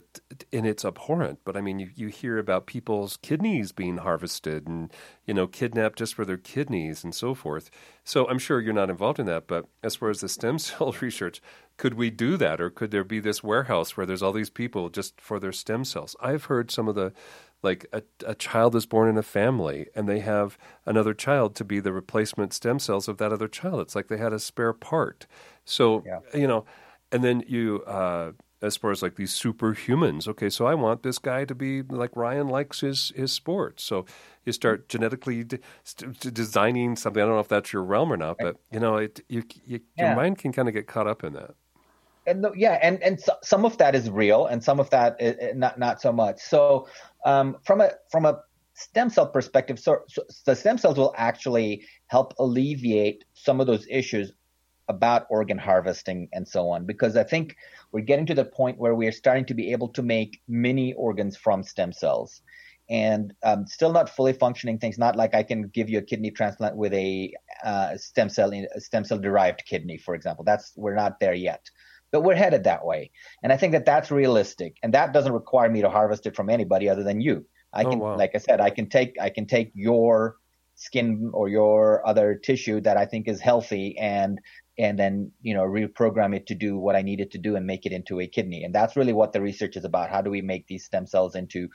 and 0.52 0.66
it's 0.66 0.84
abhorrent. 0.84 1.40
But 1.44 1.56
I 1.56 1.60
mean, 1.60 1.78
you 1.78 1.90
you 1.94 2.08
hear 2.08 2.38
about 2.38 2.66
people's 2.66 3.16
kidneys 3.18 3.72
being 3.72 3.98
harvested 3.98 4.66
and 4.66 4.92
you 5.26 5.34
know 5.34 5.46
kidnapped 5.46 5.98
just 5.98 6.14
for 6.14 6.24
their 6.24 6.36
kidneys 6.36 7.04
and 7.04 7.14
so 7.14 7.34
forth. 7.34 7.70
So 8.04 8.28
I'm 8.28 8.38
sure 8.38 8.60
you're 8.60 8.72
not 8.72 8.90
involved 8.90 9.18
in 9.18 9.26
that. 9.26 9.46
But 9.46 9.66
as 9.82 9.96
far 9.96 10.10
as 10.10 10.20
the 10.20 10.28
stem 10.28 10.58
cell 10.60 10.94
research, 11.00 11.40
could 11.76 11.94
we 11.94 12.10
do 12.10 12.36
that, 12.36 12.60
or 12.60 12.70
could 12.70 12.90
there 12.90 13.04
be 13.04 13.20
this 13.20 13.42
warehouse 13.42 13.96
where 13.96 14.06
there's 14.06 14.22
all 14.22 14.32
these 14.32 14.50
people 14.50 14.88
just 14.88 15.20
for 15.20 15.38
their 15.38 15.52
stem 15.52 15.84
cells? 15.84 16.16
I've 16.20 16.44
heard 16.44 16.70
some 16.70 16.88
of 16.88 16.94
the 16.94 17.12
like 17.62 17.86
a, 17.92 18.02
a 18.26 18.34
child 18.34 18.76
is 18.76 18.86
born 18.86 19.08
in 19.08 19.16
a 19.16 19.22
family 19.22 19.86
and 19.94 20.08
they 20.08 20.20
have 20.20 20.56
another 20.84 21.14
child 21.14 21.54
to 21.56 21.64
be 21.64 21.80
the 21.80 21.92
replacement 21.92 22.52
stem 22.52 22.78
cells 22.78 23.08
of 23.08 23.18
that 23.18 23.32
other 23.32 23.48
child. 23.48 23.80
It's 23.80 23.96
like 23.96 24.08
they 24.08 24.18
had 24.18 24.32
a 24.32 24.38
spare 24.38 24.72
part. 24.72 25.26
So 25.64 26.04
yeah. 26.06 26.20
you 26.38 26.46
know, 26.46 26.64
and 27.12 27.22
then 27.22 27.44
you. 27.46 27.82
Uh, 27.86 28.32
as 28.62 28.76
far 28.76 28.90
as 28.90 29.02
like 29.02 29.16
these 29.16 29.32
superhumans. 29.32 30.26
Okay, 30.28 30.50
so 30.50 30.66
I 30.66 30.74
want 30.74 31.02
this 31.02 31.18
guy 31.18 31.44
to 31.44 31.54
be 31.54 31.82
like 31.82 32.16
Ryan 32.16 32.48
likes 32.48 32.80
his 32.80 33.12
his 33.14 33.32
sports. 33.32 33.84
So 33.84 34.06
you 34.44 34.52
start 34.52 34.88
genetically 34.88 35.44
de- 35.44 35.60
designing 36.18 36.96
something. 36.96 37.22
I 37.22 37.26
don't 37.26 37.34
know 37.34 37.40
if 37.40 37.48
that's 37.48 37.72
your 37.72 37.84
realm 37.84 38.12
or 38.12 38.16
not, 38.16 38.38
but 38.38 38.56
you 38.72 38.80
know, 38.80 38.96
it 38.96 39.20
you, 39.28 39.42
you 39.66 39.80
yeah. 39.96 40.08
your 40.08 40.16
mind 40.16 40.38
can 40.38 40.52
kind 40.52 40.68
of 40.68 40.74
get 40.74 40.86
caught 40.86 41.06
up 41.06 41.24
in 41.24 41.34
that. 41.34 41.54
And 42.26 42.42
the, 42.42 42.52
yeah, 42.56 42.78
and 42.82 43.02
and 43.02 43.20
so, 43.20 43.34
some 43.42 43.64
of 43.64 43.78
that 43.78 43.94
is 43.94 44.10
real, 44.10 44.46
and 44.46 44.62
some 44.62 44.80
of 44.80 44.90
that 44.90 45.16
is, 45.20 45.54
not 45.54 45.78
not 45.78 46.00
so 46.00 46.12
much. 46.12 46.40
So 46.40 46.88
um, 47.24 47.56
from 47.64 47.80
a 47.80 47.92
from 48.10 48.24
a 48.24 48.40
stem 48.74 49.08
cell 49.10 49.26
perspective, 49.26 49.78
so, 49.78 50.00
so 50.08 50.22
the 50.44 50.54
stem 50.54 50.76
cells 50.76 50.98
will 50.98 51.14
actually 51.16 51.86
help 52.08 52.34
alleviate 52.38 53.24
some 53.34 53.60
of 53.60 53.66
those 53.66 53.86
issues 53.88 54.32
about 54.88 55.26
organ 55.30 55.58
harvesting 55.58 56.28
and 56.32 56.46
so 56.46 56.68
on 56.68 56.84
because 56.84 57.16
i 57.16 57.24
think 57.24 57.56
we're 57.92 58.00
getting 58.00 58.26
to 58.26 58.34
the 58.34 58.44
point 58.44 58.78
where 58.78 58.94
we 58.94 59.06
are 59.06 59.12
starting 59.12 59.44
to 59.46 59.54
be 59.54 59.72
able 59.72 59.88
to 59.88 60.02
make 60.02 60.40
mini 60.48 60.92
organs 60.94 61.36
from 61.36 61.62
stem 61.62 61.92
cells. 61.92 62.42
And 62.88 63.34
um, 63.42 63.66
still 63.66 63.92
not 63.92 64.08
fully 64.08 64.32
functioning 64.32 64.78
things 64.78 64.96
not 64.96 65.16
like 65.16 65.34
i 65.34 65.42
can 65.42 65.62
give 65.68 65.90
you 65.90 65.98
a 65.98 66.02
kidney 66.02 66.30
transplant 66.30 66.76
with 66.76 66.92
a 66.94 67.34
uh, 67.64 67.96
stem 67.96 68.28
cell 68.28 68.52
a 68.52 68.80
stem 68.80 69.04
cell 69.04 69.18
derived 69.18 69.64
kidney 69.64 69.98
for 69.98 70.14
example. 70.14 70.44
That's 70.44 70.72
we're 70.76 70.94
not 70.94 71.18
there 71.18 71.34
yet. 71.34 71.68
But 72.12 72.20
we're 72.20 72.36
headed 72.36 72.62
that 72.64 72.84
way. 72.84 73.10
And 73.42 73.52
i 73.52 73.56
think 73.56 73.72
that 73.72 73.86
that's 73.86 74.12
realistic. 74.12 74.76
And 74.84 74.94
that 74.94 75.12
doesn't 75.12 75.32
require 75.32 75.68
me 75.68 75.80
to 75.82 75.90
harvest 75.90 76.26
it 76.26 76.36
from 76.36 76.48
anybody 76.48 76.88
other 76.88 77.02
than 77.02 77.20
you. 77.20 77.44
I 77.72 77.82
oh, 77.82 77.90
can 77.90 77.98
wow. 77.98 78.16
like 78.16 78.36
i 78.36 78.38
said 78.38 78.60
i 78.60 78.70
can 78.70 78.88
take 78.88 79.16
i 79.20 79.30
can 79.30 79.46
take 79.46 79.72
your 79.74 80.36
skin 80.76 81.30
or 81.32 81.48
your 81.48 82.06
other 82.06 82.34
tissue 82.34 82.80
that 82.82 82.98
I 82.98 83.06
think 83.06 83.26
is 83.28 83.40
healthy 83.40 83.96
and 83.98 84.38
and 84.78 84.98
then 84.98 85.32
you 85.42 85.54
know 85.54 85.62
reprogram 85.62 86.34
it 86.34 86.46
to 86.48 86.54
do 86.54 86.76
what 86.76 86.96
I 86.96 87.02
needed 87.02 87.30
to 87.32 87.38
do 87.38 87.56
and 87.56 87.66
make 87.66 87.86
it 87.86 87.92
into 87.92 88.20
a 88.20 88.26
kidney. 88.26 88.64
And 88.64 88.74
that's 88.74 88.96
really 88.96 89.12
what 89.12 89.32
the 89.32 89.40
research 89.40 89.76
is 89.76 89.84
about. 89.84 90.10
How 90.10 90.22
do 90.22 90.30
we 90.30 90.42
make 90.42 90.66
these 90.66 90.84
stem 90.84 91.06
cells 91.06 91.34
into 91.34 91.68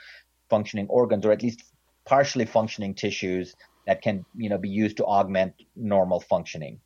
functioning 0.49 0.87
organs 0.89 1.25
or 1.25 1.31
at 1.31 1.41
least 1.41 1.63
partially 2.05 2.45
functioning 2.45 2.93
tissues 2.93 3.55
that 3.87 4.01
can 4.01 4.25
you 4.35 4.49
know 4.49 4.57
be 4.57 4.69
used 4.69 4.97
to 4.97 5.05
augment 5.05 5.53
normal 5.75 6.19
functioning. 6.19 6.79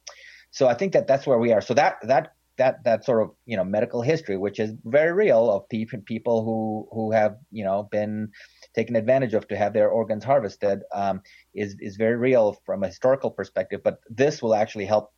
So 0.52 0.68
I 0.68 0.74
think 0.74 0.94
that 0.94 1.08
that's 1.08 1.28
where 1.28 1.38
we 1.40 1.52
are. 1.52 1.62
So 1.62 1.74
that 1.74 1.98
that 2.04 2.34
that 2.58 2.84
that 2.86 3.04
sort 3.04 3.22
of 3.24 3.32
you 3.46 3.58
know 3.58 3.64
medical 3.64 4.02
history, 4.02 4.38
which 4.38 4.60
is 4.60 4.72
very 4.86 5.12
real 5.12 5.52
of 5.52 5.68
people 5.70 6.00
people 6.06 6.44
who 6.46 6.88
who 6.92 7.12
have 7.12 7.38
you 7.52 7.66
know 7.66 7.88
been 7.92 8.30
taken 8.74 8.96
advantage 8.96 9.34
of 9.34 9.48
to 9.50 9.58
have 9.58 9.74
their 9.74 9.90
organs 9.90 10.24
harvested, 10.24 10.80
um, 10.94 11.22
is 11.54 11.76
is 11.80 11.98
very 11.98 12.16
real 12.16 12.58
from 12.66 12.84
a 12.84 12.88
historical 12.88 13.32
perspective. 13.32 13.82
But 13.84 14.00
this 14.10 14.42
will 14.42 14.56
actually 14.56 14.86
help 14.86 15.12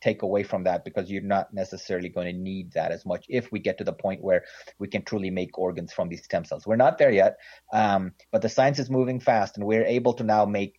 take 0.00 0.22
away 0.22 0.42
from 0.42 0.64
that 0.64 0.84
because 0.84 1.10
you're 1.10 1.22
not 1.22 1.52
necessarily 1.52 2.08
going 2.08 2.26
to 2.26 2.38
need 2.38 2.72
that 2.72 2.92
as 2.92 3.04
much 3.04 3.26
if 3.28 3.52
we 3.52 3.58
get 3.58 3.78
to 3.78 3.84
the 3.84 3.92
point 3.92 4.22
where 4.22 4.44
we 4.78 4.88
can 4.88 5.02
truly 5.02 5.30
make 5.30 5.58
organs 5.58 5.92
from 5.92 6.08
these 6.08 6.24
stem 6.24 6.44
cells. 6.44 6.66
We're 6.66 6.76
not 6.76 6.98
there 6.98 7.10
yet, 7.10 7.36
um, 7.72 8.12
but 8.32 8.42
the 8.42 8.48
science 8.48 8.78
is 8.78 8.90
moving 8.90 9.20
fast, 9.20 9.56
and 9.56 9.66
we're 9.66 9.84
able 9.84 10.14
to 10.14 10.24
now 10.24 10.44
make 10.46 10.78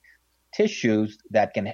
tissues 0.53 1.17
that 1.31 1.53
can 1.53 1.73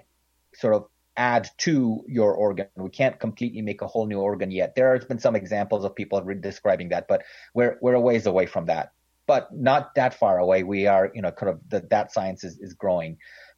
sort 0.53 0.73
of 0.73 0.86
add 1.17 1.49
to 1.57 2.03
your 2.07 2.33
organ. 2.33 2.67
We 2.75 2.89
can't 2.89 3.19
completely 3.19 3.62
make 3.62 3.81
a 3.81 3.88
whole 3.88 4.05
new 4.05 4.19
organ 4.19 4.51
yet. 4.51 4.75
There 4.75 4.93
has 4.93 5.05
been 5.05 5.19
some 5.19 5.36
examples 5.36 5.83
of 5.83 5.95
people 5.95 6.21
describing 6.39 6.89
that, 6.89 7.07
but 7.07 7.23
we're 7.53 7.77
we're 7.81 7.95
a 7.95 8.01
ways 8.01 8.27
away 8.27 8.45
from 8.45 8.67
that. 8.67 8.91
But 9.25 9.49
not 9.51 9.95
that 9.95 10.13
far 10.13 10.38
away. 10.38 10.63
We 10.63 10.88
are, 10.88 11.12
you 11.13 11.21
know, 11.21 11.31
kind 11.31 11.49
of 11.49 11.60
the, 11.67 11.86
that 11.89 12.13
science 12.13 12.45
is, 12.45 12.57
is 12.60 12.73
growing. 12.73 13.17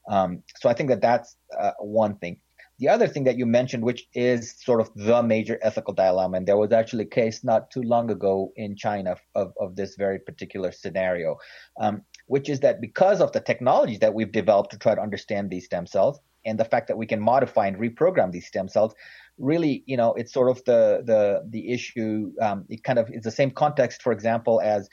Um, 0.10 0.42
so 0.58 0.68
I 0.68 0.74
think 0.74 0.90
that 0.90 1.02
that's 1.02 1.36
uh, 1.60 1.74
one 1.80 2.16
thing. 2.16 2.40
The 2.80 2.88
other 2.88 3.08
thing 3.08 3.26
that 3.26 3.38
you 3.38 3.46
mentioned, 3.46 3.84
which 3.84 4.08
is 4.14 4.56
sort 4.58 4.80
of 4.80 4.90
the 4.96 5.22
major 5.22 5.60
ethical 5.62 5.94
dilemma, 5.94 6.38
and 6.38 6.48
there 6.48 6.58
was 6.58 6.72
actually 6.72 7.04
a 7.04 7.08
case 7.08 7.44
not 7.44 7.72
too 7.72 7.82
long 7.82 8.10
ago 8.10 8.54
in 8.56 8.78
China 8.78 9.18
of, 9.36 9.54
of 9.60 9.76
this 9.76 9.96
very 9.96 10.18
particular 10.18 10.72
scenario, 10.72 11.38
um, 11.80 12.04
which 12.28 12.50
is 12.50 12.62
that 12.62 12.80
because 12.80 13.20
of 13.20 13.34
the 13.34 13.42
technologies 13.42 14.00
that 14.00 14.14
we've 14.14 14.32
developed 14.32 14.72
to 14.72 14.78
try 14.78 14.96
to 14.96 15.02
understand 15.02 15.50
these 15.50 15.66
stem 15.66 15.86
cells, 15.86 16.20
and 16.46 16.58
the 16.58 16.66
fact 16.66 16.88
that 16.88 16.98
we 16.98 17.06
can 17.06 17.20
modify 17.20 17.68
and 17.68 17.78
reprogram 17.78 18.32
these 18.32 18.48
stem 18.48 18.70
cells 18.70 18.96
really 19.38 19.84
you 19.86 19.98
know 19.98 20.14
it's 20.14 20.34
sort 20.34 20.50
of 20.50 20.64
the 20.66 21.02
the 21.06 21.44
the 21.50 21.72
issue 21.72 22.32
um, 22.42 22.66
it 22.70 22.84
kind 22.84 23.00
of 23.00 23.10
is 23.12 23.24
the 23.24 23.32
same 23.32 23.52
context 23.52 24.02
for 24.02 24.12
example 24.12 24.62
as 24.62 24.90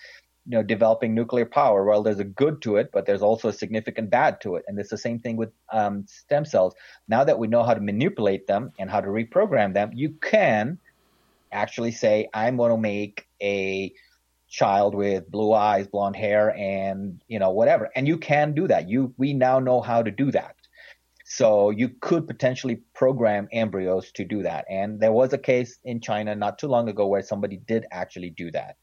you 0.49 0.57
know 0.57 0.63
developing 0.63 1.15
nuclear 1.15 1.47
power. 1.47 1.85
Well 1.85 2.03
there's 2.03 2.19
a 2.19 2.25
good 2.25 2.63
to 2.63 2.77
it 2.77 2.91
but 2.93 3.07
there's 3.07 3.23
also 3.23 3.49
a 3.49 3.53
significant 3.53 4.11
bad 4.11 4.41
to 4.43 4.57
it. 4.57 4.65
And 4.67 4.79
it's 4.79 4.91
the 4.91 4.99
same 4.99 5.19
thing 5.19 5.37
with 5.37 5.51
um, 5.73 6.05
stem 6.07 6.45
cells. 6.45 6.75
Now 7.09 7.25
that 7.25 7.39
we 7.39 7.47
know 7.47 7.63
how 7.63 7.75
to 7.75 7.81
manipulate 7.81 8.47
them 8.47 8.73
and 8.79 8.91
how 8.91 9.01
to 9.01 9.09
reprogram 9.09 9.75
them 9.75 9.91
you 9.95 10.11
can 10.23 10.79
actually 11.53 11.93
say 11.93 12.29
i'm 12.35 12.57
going 12.57 12.73
to 12.73 12.77
make 12.77 13.25
a 13.41 13.93
child 14.49 14.95
with 14.95 15.31
blue 15.31 15.53
eyes 15.53 15.87
blonde 15.87 16.17
hair 16.17 16.55
and 16.57 17.21
you 17.29 17.39
know 17.39 17.51
whatever. 17.51 17.91
And 17.95 18.07
you 18.07 18.19
can 18.19 18.55
do 18.55 18.69
that. 18.69 18.89
You 18.89 19.13
we 19.19 19.33
now 19.33 19.59
know 19.59 19.81
how 19.81 20.03
to 20.03 20.11
do 20.11 20.31
that. 20.33 20.55
So 21.25 21.71
you 21.71 21.89
could 22.01 22.29
potentially 22.29 22.83
program 22.95 23.49
embryos 23.53 24.13
to 24.13 24.25
do 24.25 24.45
that. 24.45 24.65
And 24.71 25.01
there 25.01 25.11
was 25.11 25.33
a 25.33 25.39
case 25.39 25.77
in 25.85 26.01
China 26.01 26.37
not 26.37 26.59
too 26.59 26.69
long 26.69 26.89
ago 26.89 27.07
where 27.09 27.23
somebody 27.23 27.57
did 27.57 27.85
actually 27.91 28.31
do 28.31 28.53
that 28.53 28.77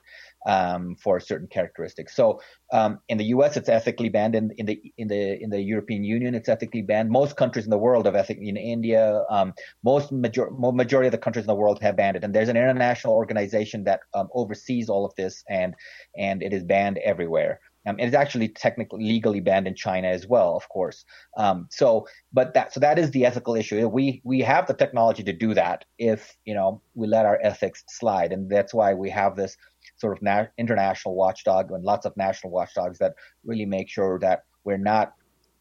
um, 0.45 0.95
for 0.95 1.19
certain 1.19 1.47
characteristics. 1.47 2.15
So 2.15 2.41
um, 2.71 2.99
in 3.07 3.17
the 3.17 3.25
U.S., 3.25 3.57
it's 3.57 3.69
ethically 3.69 4.09
banned. 4.09 4.35
In, 4.35 4.51
in, 4.57 4.65
the 4.65 4.93
in 4.97 5.07
the 5.07 5.41
in 5.41 5.49
the 5.49 5.61
European 5.61 6.03
Union, 6.03 6.35
it's 6.35 6.49
ethically 6.49 6.81
banned. 6.81 7.09
Most 7.09 7.37
countries 7.37 7.65
in 7.65 7.71
the 7.71 7.77
world 7.77 8.05
have 8.05 8.15
ethically. 8.15 8.49
In 8.49 8.57
India, 8.57 9.23
um, 9.29 9.53
most 9.83 10.11
major, 10.11 10.49
majority 10.51 11.07
of 11.07 11.11
the 11.11 11.17
countries 11.17 11.43
in 11.43 11.47
the 11.47 11.55
world 11.55 11.81
have 11.81 11.95
banned 11.95 12.17
it. 12.17 12.23
And 12.23 12.33
there's 12.33 12.49
an 12.49 12.57
international 12.57 13.13
organization 13.13 13.83
that 13.85 14.01
um, 14.13 14.27
oversees 14.33 14.89
all 14.89 15.05
of 15.05 15.13
this, 15.15 15.43
and 15.49 15.75
and 16.17 16.41
it 16.43 16.53
is 16.53 16.63
banned 16.63 16.97
everywhere. 16.99 17.59
Um, 17.85 17.99
it's 17.99 18.15
actually 18.15 18.47
technically 18.47 19.03
legally 19.03 19.41
banned 19.41 19.67
in 19.67 19.75
China 19.75 20.07
as 20.07 20.25
well, 20.25 20.55
of 20.55 20.67
course. 20.69 21.03
Um, 21.37 21.67
so, 21.69 22.07
but 22.31 22.53
that 22.53 22.73
so 22.73 22.79
that 22.79 22.97
is 22.97 23.11
the 23.11 23.25
ethical 23.25 23.55
issue. 23.55 23.87
We 23.87 24.21
we 24.23 24.39
have 24.39 24.67
the 24.67 24.73
technology 24.73 25.23
to 25.23 25.33
do 25.33 25.53
that 25.53 25.85
if 25.97 26.35
you 26.45 26.53
know 26.53 26.81
we 26.95 27.07
let 27.07 27.25
our 27.25 27.39
ethics 27.43 27.83
slide, 27.87 28.31
and 28.31 28.49
that's 28.49 28.73
why 28.73 28.93
we 28.93 29.09
have 29.09 29.35
this 29.35 29.57
sort 29.97 30.17
of 30.17 30.21
na- 30.21 30.45
international 30.57 31.15
watchdog 31.15 31.71
and 31.71 31.83
lots 31.83 32.05
of 32.05 32.15
national 32.17 32.51
watchdogs 32.51 32.99
that 32.99 33.13
really 33.45 33.65
make 33.65 33.89
sure 33.89 34.19
that 34.19 34.43
we're 34.63 34.77
not 34.77 35.13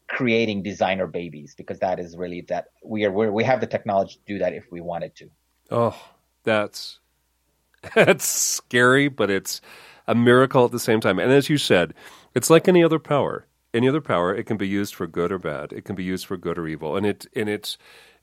creating 0.07 0.61
designer 0.61 1.07
babies 1.07 1.55
because 1.55 1.79
that 1.79 1.99
is 1.99 2.15
really 2.15 2.41
that 2.41 2.67
we 2.83 3.05
are 3.05 3.11
we 3.11 3.29
we 3.29 3.43
have 3.43 3.61
the 3.61 3.67
technology 3.67 4.15
to 4.15 4.33
do 4.33 4.39
that 4.39 4.53
if 4.53 4.65
we 4.71 4.81
wanted 4.81 5.15
to. 5.15 5.29
Oh, 5.71 5.97
that's 6.43 6.99
that's 7.95 8.25
scary, 8.25 9.07
but 9.07 9.29
it's 9.29 9.61
a 10.07 10.15
miracle 10.15 10.65
at 10.65 10.71
the 10.71 10.79
same 10.79 10.99
time. 10.99 11.19
And 11.19 11.31
as 11.31 11.49
you 11.49 11.57
said, 11.57 11.93
it's 12.35 12.49
like 12.49 12.67
any 12.67 12.83
other 12.83 12.99
power. 12.99 13.47
Any 13.73 13.89
other 13.89 14.01
power, 14.01 14.35
it 14.35 14.45
can 14.45 14.57
be 14.57 14.67
used 14.67 14.93
for 14.93 15.07
good 15.07 15.31
or 15.31 15.39
bad. 15.39 15.73
It 15.73 15.83
can 15.83 15.95
be 15.95 16.03
used 16.03 16.27
for 16.27 16.37
good 16.37 16.59
or 16.59 16.67
evil. 16.67 16.95
And 16.95 17.05
it 17.05 17.25
and 17.35 17.49
it's 17.49 17.77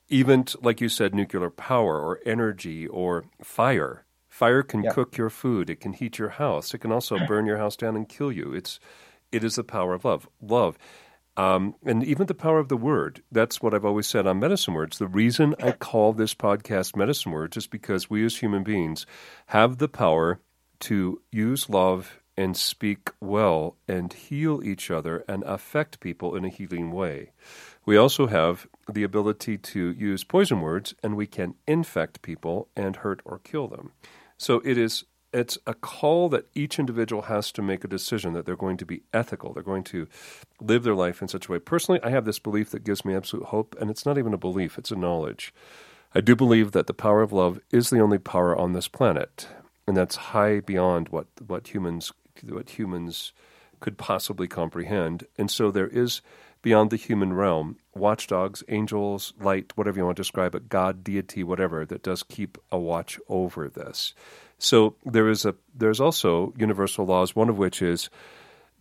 even 0.07 0.45
like 0.61 0.79
you 0.79 0.89
said, 0.89 1.13
nuclear 1.13 1.49
power 1.49 1.99
or 1.99 2.19
energy 2.25 2.87
or 2.87 3.25
fire 3.43 4.05
Fire 4.41 4.63
can 4.63 4.81
yeah. 4.81 4.91
cook 4.91 5.17
your 5.17 5.29
food. 5.29 5.69
It 5.69 5.81
can 5.81 5.93
heat 5.93 6.17
your 6.17 6.29
house. 6.29 6.73
It 6.73 6.79
can 6.79 6.91
also 6.91 7.19
burn 7.27 7.45
your 7.45 7.59
house 7.59 7.75
down 7.75 7.95
and 7.95 8.09
kill 8.09 8.31
you. 8.31 8.55
It's 8.55 8.79
it 9.31 9.43
is 9.43 9.53
the 9.53 9.63
power 9.63 9.93
of 9.93 10.03
love. 10.03 10.27
Love. 10.41 10.79
Um, 11.37 11.75
and 11.85 12.03
even 12.03 12.25
the 12.25 12.33
power 12.33 12.57
of 12.57 12.67
the 12.67 12.75
word. 12.75 13.21
That's 13.31 13.61
what 13.61 13.75
I've 13.75 13.85
always 13.85 14.07
said 14.07 14.25
on 14.25 14.39
Medicine 14.39 14.73
Words. 14.73 14.97
The 14.97 15.05
reason 15.05 15.53
I 15.61 15.73
call 15.73 16.13
this 16.13 16.33
podcast 16.33 16.95
Medicine 16.95 17.31
Words 17.31 17.55
is 17.55 17.67
because 17.67 18.09
we 18.09 18.25
as 18.25 18.37
human 18.37 18.63
beings 18.63 19.05
have 19.45 19.77
the 19.77 19.87
power 19.87 20.39
to 20.79 21.21
use 21.31 21.69
love 21.69 22.19
and 22.35 22.57
speak 22.57 23.11
well 23.19 23.75
and 23.87 24.11
heal 24.11 24.63
each 24.63 24.89
other 24.89 25.23
and 25.27 25.43
affect 25.43 25.99
people 25.99 26.35
in 26.35 26.45
a 26.45 26.49
healing 26.49 26.91
way. 26.91 27.29
We 27.85 27.95
also 27.95 28.25
have 28.25 28.65
the 28.91 29.03
ability 29.03 29.59
to 29.59 29.91
use 29.91 30.23
poison 30.23 30.61
words 30.61 30.95
and 31.03 31.15
we 31.15 31.27
can 31.27 31.53
infect 31.67 32.23
people 32.23 32.69
and 32.75 32.95
hurt 32.95 33.21
or 33.23 33.37
kill 33.37 33.67
them. 33.67 33.91
So 34.41 34.59
it 34.65 34.75
is 34.75 35.03
it's 35.31 35.59
a 35.67 35.75
call 35.75 36.27
that 36.29 36.47
each 36.55 36.79
individual 36.79 37.21
has 37.21 37.51
to 37.51 37.61
make 37.61 37.83
a 37.83 37.87
decision 37.87 38.33
that 38.33 38.47
they're 38.47 38.55
going 38.55 38.77
to 38.77 38.87
be 38.87 39.03
ethical. 39.13 39.53
They're 39.53 39.61
going 39.61 39.83
to 39.83 40.07
live 40.59 40.81
their 40.81 40.95
life 40.95 41.21
in 41.21 41.27
such 41.27 41.47
a 41.47 41.51
way. 41.51 41.59
Personally, 41.59 42.01
I 42.03 42.09
have 42.09 42.25
this 42.25 42.39
belief 42.39 42.71
that 42.71 42.83
gives 42.83 43.05
me 43.05 43.13
absolute 43.13 43.45
hope, 43.45 43.75
and 43.79 43.91
it's 43.91 44.03
not 44.03 44.17
even 44.17 44.33
a 44.33 44.39
belief, 44.39 44.79
it's 44.79 44.89
a 44.89 44.95
knowledge. 44.95 45.53
I 46.15 46.21
do 46.21 46.35
believe 46.35 46.71
that 46.71 46.87
the 46.87 46.93
power 46.93 47.21
of 47.21 47.31
love 47.31 47.59
is 47.71 47.91
the 47.91 47.99
only 47.99 48.17
power 48.17 48.57
on 48.57 48.73
this 48.73 48.87
planet, 48.87 49.47
and 49.87 49.95
that's 49.95 50.15
high 50.15 50.59
beyond 50.59 51.09
what, 51.09 51.27
what 51.45 51.67
humans 51.67 52.11
what 52.43 52.71
humans 52.71 53.33
could 53.79 53.99
possibly 53.99 54.47
comprehend. 54.47 55.27
And 55.37 55.51
so 55.51 55.69
there 55.69 55.87
is 55.87 56.21
beyond 56.63 56.89
the 56.89 56.97
human 56.97 57.33
realm 57.33 57.77
watchdogs, 57.95 58.63
angels, 58.69 59.33
light, 59.39 59.71
whatever 59.75 59.97
you 59.97 60.05
want 60.05 60.15
to 60.15 60.21
describe 60.21 60.55
it, 60.55 60.69
God, 60.69 61.03
deity, 61.03 61.43
whatever, 61.43 61.85
that 61.85 62.03
does 62.03 62.23
keep 62.23 62.57
a 62.71 62.77
watch 62.77 63.19
over 63.27 63.67
this. 63.67 64.13
So 64.57 64.95
there 65.05 65.27
is 65.29 65.45
a 65.45 65.55
there's 65.75 65.99
also 65.99 66.53
universal 66.57 67.05
laws, 67.05 67.35
one 67.35 67.49
of 67.49 67.57
which 67.57 67.81
is 67.81 68.09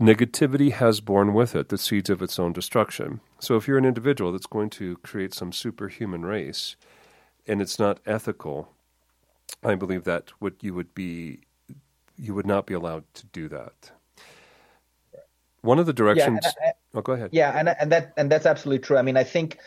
negativity 0.01 0.73
has 0.73 1.01
borne 1.01 1.35
with 1.35 1.55
it 1.55 1.69
the 1.69 1.79
seeds 1.79 2.11
of 2.11 2.23
its 2.23 2.39
own 2.39 2.53
destruction. 2.53 3.21
So 3.39 3.57
if 3.57 3.67
you're 3.67 3.79
an 3.79 3.85
individual 3.85 4.33
that's 4.33 4.47
going 4.47 4.71
to 4.71 4.97
create 4.99 5.35
some 5.35 5.53
superhuman 5.53 6.23
race 6.25 6.77
and 7.47 7.61
it's 7.61 7.79
not 7.79 8.01
ethical, 8.07 8.73
I 9.65 9.75
believe 9.75 10.05
that 10.05 10.33
would 10.41 10.57
you 10.61 10.75
would 10.75 10.95
be 10.95 11.41
you 12.19 12.35
would 12.35 12.47
not 12.47 12.67
be 12.67 12.75
allowed 12.75 13.05
to 13.15 13.27
do 13.27 13.49
that. 13.49 13.93
One 15.63 15.79
of 15.79 15.87
the 15.87 15.93
directions. 15.93 16.41
Yeah, 16.45 16.73
oh, 16.95 17.01
go 17.01 17.13
ahead. 17.13 17.31
Yeah, 17.33 17.51
and 17.57 17.69
and 17.69 17.93
that 17.93 18.13
and 18.17 18.31
that's 18.31 18.47
absolutely 18.47 18.81
true. 18.81 18.97
I 18.97 19.03
mean, 19.03 19.17
I 19.17 19.25
think 19.25 19.59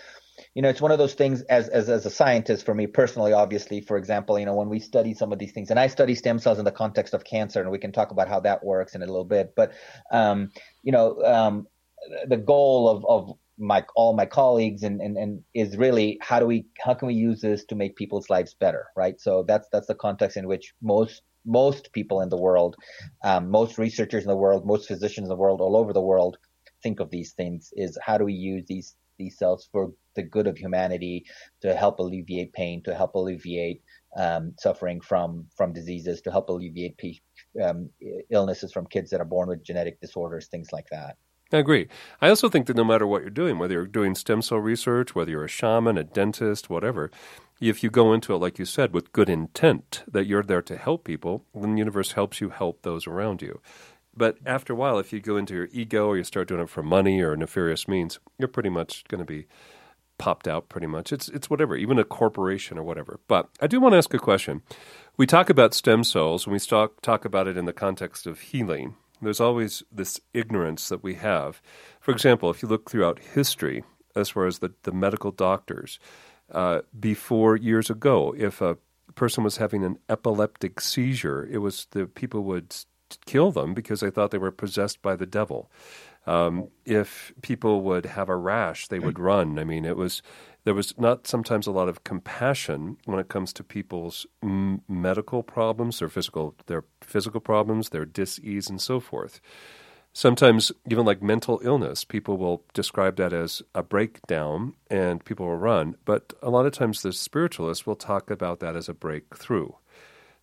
you 0.55 0.61
know 0.61 0.69
it's 0.69 0.81
one 0.81 0.91
of 0.91 0.97
those 0.97 1.13
things 1.13 1.41
as 1.43 1.69
as 1.69 1.89
as 1.89 2.05
a 2.05 2.09
scientist 2.09 2.65
for 2.65 2.73
me 2.73 2.87
personally 2.87 3.33
obviously 3.33 3.81
for 3.81 3.97
example 3.97 4.39
you 4.39 4.45
know 4.45 4.55
when 4.55 4.67
we 4.67 4.79
study 4.79 5.13
some 5.13 5.31
of 5.31 5.37
these 5.37 5.51
things 5.51 5.69
and 5.69 5.79
i 5.79 5.85
study 5.85 6.15
stem 6.15 6.39
cells 6.39 6.57
in 6.57 6.65
the 6.65 6.71
context 6.71 7.13
of 7.13 7.23
cancer 7.23 7.61
and 7.61 7.69
we 7.69 7.77
can 7.77 7.91
talk 7.91 8.09
about 8.09 8.27
how 8.27 8.39
that 8.39 8.63
works 8.63 8.95
in 8.95 9.03
a 9.03 9.05
little 9.05 9.23
bit 9.23 9.53
but 9.55 9.73
um, 10.11 10.49
you 10.81 10.91
know 10.91 11.21
um, 11.23 11.67
the 12.27 12.37
goal 12.37 12.89
of 12.89 13.05
of 13.05 13.37
my 13.59 13.85
all 13.95 14.13
my 14.13 14.25
colleagues 14.25 14.81
and, 14.81 15.01
and 15.01 15.17
and 15.17 15.43
is 15.53 15.77
really 15.77 16.17
how 16.21 16.39
do 16.39 16.47
we 16.47 16.65
how 16.83 16.95
can 16.95 17.07
we 17.07 17.13
use 17.13 17.39
this 17.41 17.63
to 17.65 17.75
make 17.75 17.95
people's 17.95 18.29
lives 18.29 18.55
better 18.55 18.87
right 18.95 19.21
so 19.21 19.43
that's 19.47 19.67
that's 19.71 19.87
the 19.87 19.95
context 19.95 20.35
in 20.35 20.47
which 20.47 20.73
most 20.81 21.21
most 21.45 21.91
people 21.91 22.21
in 22.21 22.29
the 22.29 22.37
world, 22.37 22.75
um, 23.23 23.49
most 23.49 23.77
researchers 23.77 24.23
in 24.23 24.29
the 24.29 24.35
world, 24.35 24.65
most 24.65 24.87
physicians 24.87 25.25
in 25.25 25.29
the 25.29 25.35
world, 25.35 25.61
all 25.61 25.75
over 25.75 25.93
the 25.93 26.01
world, 26.01 26.37
think 26.83 26.99
of 26.99 27.09
these 27.09 27.31
things 27.31 27.73
is 27.75 27.97
how 28.05 28.17
do 28.17 28.25
we 28.25 28.33
use 28.33 28.65
these 28.67 28.95
these 29.17 29.37
cells 29.37 29.69
for 29.71 29.93
the 30.15 30.23
good 30.23 30.47
of 30.47 30.57
humanity 30.57 31.25
to 31.61 31.75
help 31.75 31.99
alleviate 31.99 32.51
pain, 32.53 32.81
to 32.83 32.95
help 32.95 33.15
alleviate 33.15 33.81
um, 34.17 34.53
suffering 34.59 35.01
from 35.01 35.45
from 35.55 35.73
diseases, 35.73 36.21
to 36.21 36.31
help 36.31 36.49
alleviate 36.49 36.99
um, 37.63 37.89
illnesses 38.29 38.71
from 38.71 38.85
kids 38.87 39.09
that 39.11 39.21
are 39.21 39.25
born 39.25 39.49
with 39.49 39.63
genetic 39.63 39.99
disorders, 40.01 40.47
things 40.47 40.71
like 40.71 40.87
that. 40.91 41.17
I 41.51 41.57
agree. 41.57 41.87
I 42.19 42.29
also 42.29 42.49
think 42.49 42.65
that 42.65 42.75
no 42.75 42.83
matter 42.83 43.05
what 43.05 43.21
you're 43.21 43.29
doing, 43.29 43.59
whether 43.59 43.75
you're 43.75 43.85
doing 43.85 44.15
stem 44.15 44.41
cell 44.41 44.57
research, 44.57 45.13
whether 45.13 45.29
you're 45.29 45.45
a 45.45 45.49
shaman, 45.49 45.99
a 45.99 46.03
dentist, 46.03 46.67
whatever, 46.67 47.11
if 47.61 47.83
you 47.83 47.91
go 47.91 48.11
into 48.11 48.33
it, 48.33 48.37
like 48.37 48.57
you 48.57 48.65
said, 48.65 48.91
with 48.91 49.13
good 49.13 49.29
intent 49.29 50.03
that 50.11 50.25
you're 50.25 50.43
there 50.43 50.63
to 50.63 50.77
help 50.77 51.03
people, 51.03 51.45
then 51.53 51.73
the 51.73 51.79
universe 51.79 52.13
helps 52.13 52.41
you 52.41 52.49
help 52.49 52.81
those 52.81 53.05
around 53.05 53.43
you. 53.43 53.61
But 54.15 54.37
after 54.45 54.73
a 54.73 54.75
while, 54.75 54.99
if 54.99 55.11
you 55.11 55.19
go 55.19 55.37
into 55.37 55.55
your 55.55 55.69
ego 55.71 56.07
or 56.07 56.17
you 56.17 56.23
start 56.23 56.47
doing 56.47 56.61
it 56.61 56.69
for 56.69 56.83
money 56.83 57.21
or 57.21 57.35
nefarious 57.35 57.87
means, 57.87 58.19
you're 58.37 58.47
pretty 58.47 58.69
much 58.69 59.03
going 59.05 59.19
to 59.19 59.25
be 59.25 59.47
popped 60.17 60.47
out 60.47 60.69
pretty 60.69 60.87
much. 60.87 61.11
It's 61.11 61.27
it's 61.29 61.49
whatever, 61.49 61.75
even 61.75 61.97
a 61.97 62.03
corporation 62.03 62.77
or 62.77 62.83
whatever. 62.83 63.19
But 63.27 63.49
I 63.59 63.67
do 63.67 63.79
want 63.79 63.93
to 63.93 63.97
ask 63.97 64.13
a 64.13 64.19
question. 64.19 64.61
We 65.17 65.25
talk 65.25 65.49
about 65.49 65.73
stem 65.73 66.03
cells 66.03 66.45
and 66.45 66.53
we 66.53 66.59
talk 66.59 67.01
talk 67.01 67.25
about 67.25 67.47
it 67.47 67.57
in 67.57 67.65
the 67.65 67.73
context 67.73 68.27
of 68.27 68.39
healing. 68.39 68.95
There's 69.21 69.39
always 69.39 69.83
this 69.91 70.19
ignorance 70.33 70.89
that 70.89 71.03
we 71.03 71.15
have. 71.15 71.61
For 71.99 72.11
example, 72.11 72.49
if 72.49 72.61
you 72.61 72.67
look 72.67 72.89
throughout 72.89 73.19
history, 73.19 73.83
as 74.15 74.29
far 74.29 74.45
as 74.45 74.59
the, 74.59 74.73
the 74.83 74.91
medical 74.91 75.31
doctors, 75.31 75.97
uh, 76.51 76.81
before 76.99 77.55
years 77.55 77.89
ago. 77.89 78.33
If 78.37 78.61
a 78.61 78.77
person 79.15 79.43
was 79.43 79.57
having 79.57 79.83
an 79.83 79.97
epileptic 80.09 80.81
seizure, 80.81 81.47
it 81.51 81.59
was 81.59 81.87
the 81.91 82.05
people 82.05 82.43
would 82.43 82.75
kill 83.25 83.51
them 83.51 83.73
because 83.73 83.99
they 83.99 84.09
thought 84.09 84.31
they 84.31 84.37
were 84.37 84.51
possessed 84.51 85.01
by 85.01 85.15
the 85.15 85.25
devil. 85.25 85.69
Um, 86.25 86.69
if 86.85 87.33
people 87.41 87.81
would 87.81 88.05
have 88.05 88.29
a 88.29 88.35
rash, 88.35 88.87
they 88.87 88.99
would 88.99 89.19
run. 89.19 89.59
I 89.59 89.65
mean, 89.65 89.83
it 89.83 89.97
was 89.97 90.21
there 90.63 90.73
was 90.73 90.97
not 90.97 91.27
sometimes 91.27 91.67
a 91.67 91.71
lot 91.71 91.89
of 91.89 92.03
compassion 92.05 92.97
when 93.05 93.19
it 93.19 93.27
comes 93.27 93.51
to 93.53 93.63
people's 93.63 94.25
m- 94.41 94.81
medical 94.87 95.43
problems, 95.43 95.99
their 95.99 96.07
physical, 96.07 96.55
their 96.67 96.85
physical 97.01 97.41
problems, 97.41 97.89
their 97.89 98.05
dis-ease, 98.05 98.69
and 98.69 98.81
so 98.81 98.99
forth. 99.01 99.41
Sometimes, 100.13 100.71
even 100.89 101.05
like 101.05 101.23
mental 101.23 101.59
illness, 101.63 102.05
people 102.05 102.37
will 102.37 102.63
describe 102.73 103.15
that 103.17 103.33
as 103.33 103.63
a 103.73 103.81
breakdown, 103.81 104.75
and 104.89 105.25
people 105.25 105.47
will 105.47 105.57
run. 105.57 105.95
But 106.05 106.33
a 106.41 106.51
lot 106.51 106.67
of 106.67 106.71
times, 106.71 107.01
the 107.01 107.11
spiritualists 107.11 107.87
will 107.87 107.95
talk 107.95 108.29
about 108.29 108.59
that 108.59 108.75
as 108.75 108.87
a 108.87 108.93
breakthrough. 108.93 109.69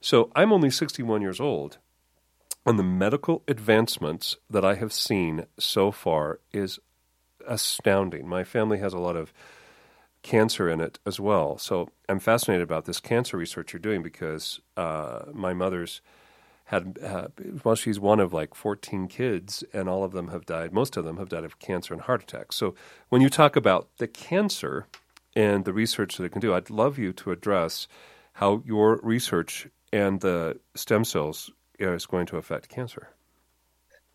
So, 0.01 0.33
I'm 0.35 0.53
only 0.53 0.71
61 0.71 1.23
years 1.23 1.41
old, 1.41 1.79
the 2.77 2.83
medical 2.83 3.43
advancements 3.49 4.37
that 4.49 4.65
I 4.65 4.75
have 4.75 4.93
seen 4.93 5.47
so 5.59 5.91
far 5.91 6.41
is 6.53 6.79
astounding. 7.47 8.29
My 8.29 8.45
family 8.45 8.79
has 8.79 8.93
a 8.93 8.99
lot 8.99 9.17
of 9.17 9.33
cancer 10.23 10.69
in 10.69 10.81
it 10.81 10.99
as 11.07 11.19
well. 11.19 11.59
So 11.59 11.89
I'm 12.09 12.19
fascinated 12.19 12.63
about 12.63 12.85
this 12.85 13.01
cancer 13.01 13.37
research 13.37 13.73
you're 13.73 13.81
doing 13.81 14.03
because 14.03 14.61
uh, 14.77 15.23
my 15.33 15.55
mother's 15.55 16.03
had, 16.65 16.99
uh, 17.03 17.29
well, 17.65 17.75
she's 17.75 17.99
one 17.99 18.21
of 18.21 18.33
like 18.33 18.55
14 18.55 19.09
kids, 19.09 19.65
and 19.73 19.89
all 19.89 20.05
of 20.05 20.13
them 20.13 20.29
have 20.29 20.47
died. 20.47 20.73
Most 20.73 20.97
of 20.97 21.05
them 21.05 21.17
have 21.17 21.29
died 21.29 21.45
of 21.45 21.59
cancer 21.59 21.93
and 21.93 22.03
heart 22.03 22.23
attacks. 22.23 22.55
So 22.55 22.75
when 23.09 23.23
you 23.23 23.29
talk 23.29 23.57
about 23.57 23.89
the 23.99 24.07
cancer 24.07 24.87
and 25.35 25.65
the 25.65 25.73
research 25.73 26.17
that 26.17 26.25
it 26.25 26.33
can 26.33 26.41
do, 26.41 26.55
I'd 26.55 26.71
love 26.71 26.97
you 26.97 27.13
to 27.15 27.33
address 27.33 27.89
how 28.35 28.63
your 28.65 29.01
research 29.03 29.67
and 29.93 30.21
the 30.21 30.61
stem 30.77 31.05
cells 31.05 31.51
Uh, 31.81 31.93
is 31.93 32.07
going 32.07 32.27
to 32.27 32.37
affect 32.37 32.69
cancer. 32.69 33.09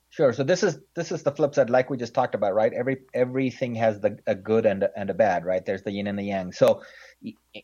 Sure. 0.09 0.31
So 0.31 0.43
this 0.43 0.63
is 0.63 0.79
this 0.95 1.11
is 1.11 1.23
the 1.23 1.31
flip 1.31 1.55
side, 1.55 1.69
like 1.69 1.89
we 1.89 1.97
just 1.97 2.13
talked 2.13 2.35
about, 2.35 2.53
right? 2.53 2.71
Every 2.71 3.01
everything 3.13 3.75
has 3.75 3.99
the 3.99 4.17
a 4.27 4.35
good 4.35 4.65
and 4.65 4.87
and 4.95 5.09
a 5.09 5.13
bad, 5.13 5.43
right? 5.43 5.65
There's 5.65 5.83
the 5.83 5.91
yin 5.91 6.07
and 6.07 6.17
the 6.17 6.23
yang. 6.23 6.53
So 6.53 6.83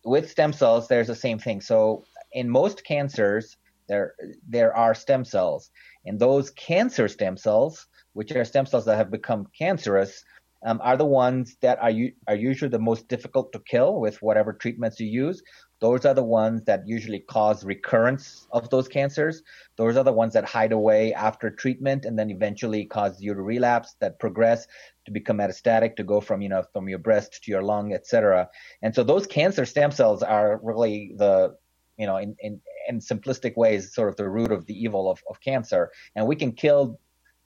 with 0.03 0.29
stem 0.29 0.51
cells, 0.51 0.87
there's 0.89 1.07
the 1.07 1.15
same 1.15 1.39
thing. 1.39 1.61
So 1.61 2.03
in 2.33 2.49
most 2.49 2.83
cancers, 2.83 3.55
there 3.87 4.15
there 4.49 4.75
are 4.75 4.93
stem 4.93 5.23
cells, 5.23 5.71
and 6.05 6.19
those 6.19 6.49
cancer 6.51 7.07
stem 7.07 7.37
cells, 7.37 7.87
which 8.13 8.31
are 8.33 8.43
stem 8.43 8.65
cells 8.65 8.83
that 8.85 8.97
have 8.97 9.11
become 9.11 9.47
cancerous, 9.57 10.25
um, 10.63 10.79
are 10.83 10.97
the 10.97 11.05
ones 11.05 11.57
that 11.61 11.79
are 11.81 11.91
are 12.27 12.35
usually 12.35 12.69
the 12.69 12.79
most 12.79 13.07
difficult 13.07 13.51
to 13.53 13.59
kill 13.59 13.99
with 13.99 14.21
whatever 14.21 14.53
treatments 14.53 14.99
you 14.99 15.07
use. 15.07 15.41
Those 15.79 16.05
are 16.05 16.13
the 16.13 16.23
ones 16.23 16.61
that 16.65 16.87
usually 16.87 17.19
cause 17.19 17.63
recurrence 17.63 18.47
of 18.51 18.69
those 18.69 18.87
cancers. 18.87 19.41
Those 19.77 19.97
are 19.97 20.03
the 20.03 20.13
ones 20.13 20.33
that 20.33 20.45
hide 20.45 20.73
away 20.73 21.11
after 21.11 21.49
treatment 21.49 22.05
and 22.05 22.17
then 22.17 22.29
eventually 22.29 22.85
cause 22.85 23.19
you 23.19 23.33
to 23.33 23.41
relapse, 23.41 23.95
that 23.99 24.19
progress 24.19 24.67
to 25.05 25.11
become 25.11 25.37
metastatic, 25.39 25.95
to 25.95 26.03
go 26.03 26.21
from, 26.21 26.41
you 26.41 26.49
know, 26.49 26.63
from 26.71 26.87
your 26.87 26.99
breast 26.99 27.43
to 27.43 27.51
your 27.51 27.63
lung, 27.63 27.93
etc. 27.93 28.47
And 28.83 28.93
so 28.93 29.03
those 29.03 29.25
cancer 29.25 29.65
stem 29.65 29.89
cells 29.89 30.21
are 30.21 30.59
really 30.61 31.13
the, 31.17 31.57
you 31.97 32.05
know, 32.05 32.17
in, 32.17 32.35
in, 32.39 32.61
in 32.87 32.99
simplistic 32.99 33.57
ways, 33.57 33.91
sort 33.95 34.09
of 34.09 34.17
the 34.17 34.29
root 34.29 34.51
of 34.51 34.67
the 34.67 34.75
evil 34.75 35.09
of, 35.09 35.23
of 35.27 35.41
cancer. 35.41 35.89
And 36.15 36.27
we 36.27 36.35
can 36.35 36.51
kill 36.51 36.99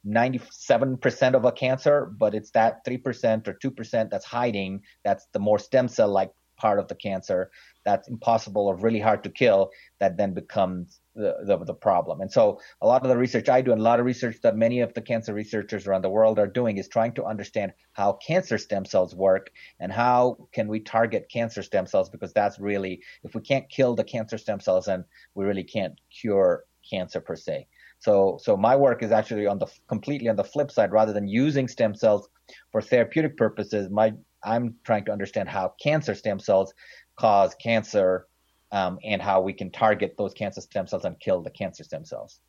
97% 0.08 1.34
of 1.34 1.46
a 1.46 1.52
cancer, 1.52 2.06
but 2.18 2.36
it's 2.36 2.52
that 2.52 2.86
3% 2.86 3.48
or 3.48 3.54
2% 3.54 4.10
that's 4.10 4.26
hiding. 4.26 4.82
That's 5.04 5.26
the 5.34 5.40
more 5.40 5.60
stem 5.60 5.88
cell 5.88 6.10
like 6.10 6.32
part 6.58 6.80
of 6.80 6.88
the 6.88 6.96
cancer 6.96 7.52
that's 7.84 8.08
impossible 8.08 8.68
or 8.68 8.76
really 8.76 9.00
hard 9.00 9.24
to 9.24 9.30
kill 9.30 9.72
that 10.00 10.18
then 10.18 10.34
becomes 10.34 11.00
the, 11.16 11.36
the, 11.46 11.58
the, 11.66 11.74
problem. 11.74 12.22
And 12.22 12.32
so 12.32 12.60
a 12.82 12.88
lot 12.88 13.04
of 13.04 13.10
the 13.10 13.18
research 13.18 13.48
I 13.48 13.62
do 13.62 13.72
and 13.72 13.80
a 13.80 13.84
lot 13.84 14.00
of 14.00 14.06
research 14.06 14.38
that 14.44 14.58
many 14.58 14.82
of 14.82 14.94
the 14.94 15.02
cancer 15.02 15.34
researchers 15.34 15.88
around 15.88 16.02
the 16.02 16.10
world 16.10 16.40
are 16.40 16.48
doing 16.48 16.78
is 16.78 16.88
trying 16.88 17.14
to 17.14 17.26
understand 17.26 17.74
how 17.94 18.14
cancer 18.14 18.58
stem 18.58 18.86
cells 18.86 19.16
work 19.16 19.52
and 19.80 19.92
how 19.92 20.48
can 20.52 20.68
we 20.68 20.80
target 20.80 21.30
cancer 21.32 21.62
stem 21.62 21.86
cells 21.86 22.10
because 22.10 22.34
that's 22.34 22.60
really, 22.60 23.02
if 23.24 23.36
we 23.36 23.42
can't 23.42 23.70
kill 23.70 23.96
the 23.96 24.04
cancer 24.04 24.38
stem 24.38 24.60
cells, 24.60 24.86
then 24.86 25.06
we 25.36 25.46
really 25.46 25.64
can't 25.64 26.00
cure 26.10 26.66
cancer 26.90 27.20
per 27.20 27.36
se. 27.36 27.68
So, 28.06 28.38
so 28.40 28.56
my 28.56 28.76
work 28.76 29.02
is 29.02 29.12
actually 29.12 29.48
on 29.48 29.58
the 29.58 29.66
completely 29.88 30.30
on 30.30 30.36
the 30.36 30.44
flip 30.44 30.70
side. 30.70 30.92
Rather 30.92 31.12
than 31.12 31.28
using 31.28 31.68
stem 31.68 31.96
cells 31.96 32.30
for 32.72 32.80
therapeutic 32.80 33.36
purposes, 33.36 33.90
my 33.90 34.14
I'm 34.44 34.76
trying 34.84 35.06
to 35.06 35.12
understand 35.12 35.50
how 35.50 35.74
cancer 35.82 36.14
stem 36.14 36.40
cells 36.40 36.72
cause 37.16 37.56
cancer 37.56 38.28
um, 38.72 39.00
and 39.04 39.24
how 39.24 39.42
we 39.42 39.54
can 39.54 39.72
target 39.72 40.14
those 40.20 40.36
cancer 40.36 40.62
stem 40.62 40.86
cells 40.86 41.04
and 41.04 41.20
kill 41.20 41.42
the 41.42 41.50
cancer 41.50 41.84
stem 41.84 42.06
cells. 42.06 42.40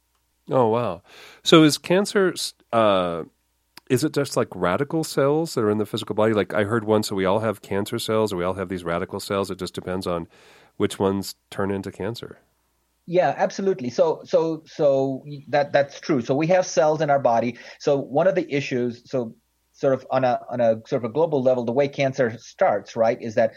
Oh 0.50 0.66
wow! 0.66 1.00
So 1.42 1.62
is 1.62 1.78
cancer? 1.78 2.34
Uh, 2.70 3.22
is 3.88 4.04
it 4.04 4.12
just 4.12 4.36
like 4.36 4.48
radical 4.54 5.04
cells 5.04 5.54
that 5.54 5.62
are 5.62 5.70
in 5.70 5.78
the 5.78 5.86
physical 5.86 6.14
body? 6.14 6.34
Like 6.34 6.52
I 6.52 6.64
heard 6.64 6.84
once, 6.84 7.08
so 7.08 7.16
we 7.16 7.24
all 7.24 7.38
have 7.38 7.62
cancer 7.62 7.98
cells, 7.98 8.30
or 8.30 8.36
we 8.36 8.44
all 8.44 8.54
have 8.54 8.68
these 8.68 8.84
radical 8.84 9.20
cells. 9.20 9.50
It 9.50 9.58
just 9.58 9.72
depends 9.72 10.06
on 10.06 10.28
which 10.76 10.98
ones 10.98 11.34
turn 11.50 11.70
into 11.70 11.90
cancer. 11.90 12.40
Yeah, 13.06 13.34
absolutely. 13.36 13.90
So, 13.90 14.22
so, 14.24 14.62
so 14.66 15.24
that 15.48 15.72
that's 15.72 16.00
true. 16.00 16.20
So 16.22 16.34
we 16.34 16.48
have 16.48 16.66
cells 16.66 17.00
in 17.00 17.10
our 17.10 17.20
body. 17.20 17.56
So 17.78 17.98
one 17.98 18.26
of 18.26 18.34
the 18.34 18.52
issues, 18.52 19.08
so 19.08 19.34
sort 19.72 19.94
of 19.94 20.06
on 20.10 20.24
a 20.24 20.40
on 20.50 20.60
a 20.60 20.80
sort 20.86 21.04
of 21.04 21.10
a 21.10 21.12
global 21.12 21.42
level, 21.42 21.64
the 21.64 21.72
way 21.72 21.86
cancer 21.86 22.36
starts, 22.38 22.96
right, 22.96 23.18
is 23.20 23.36
that 23.36 23.52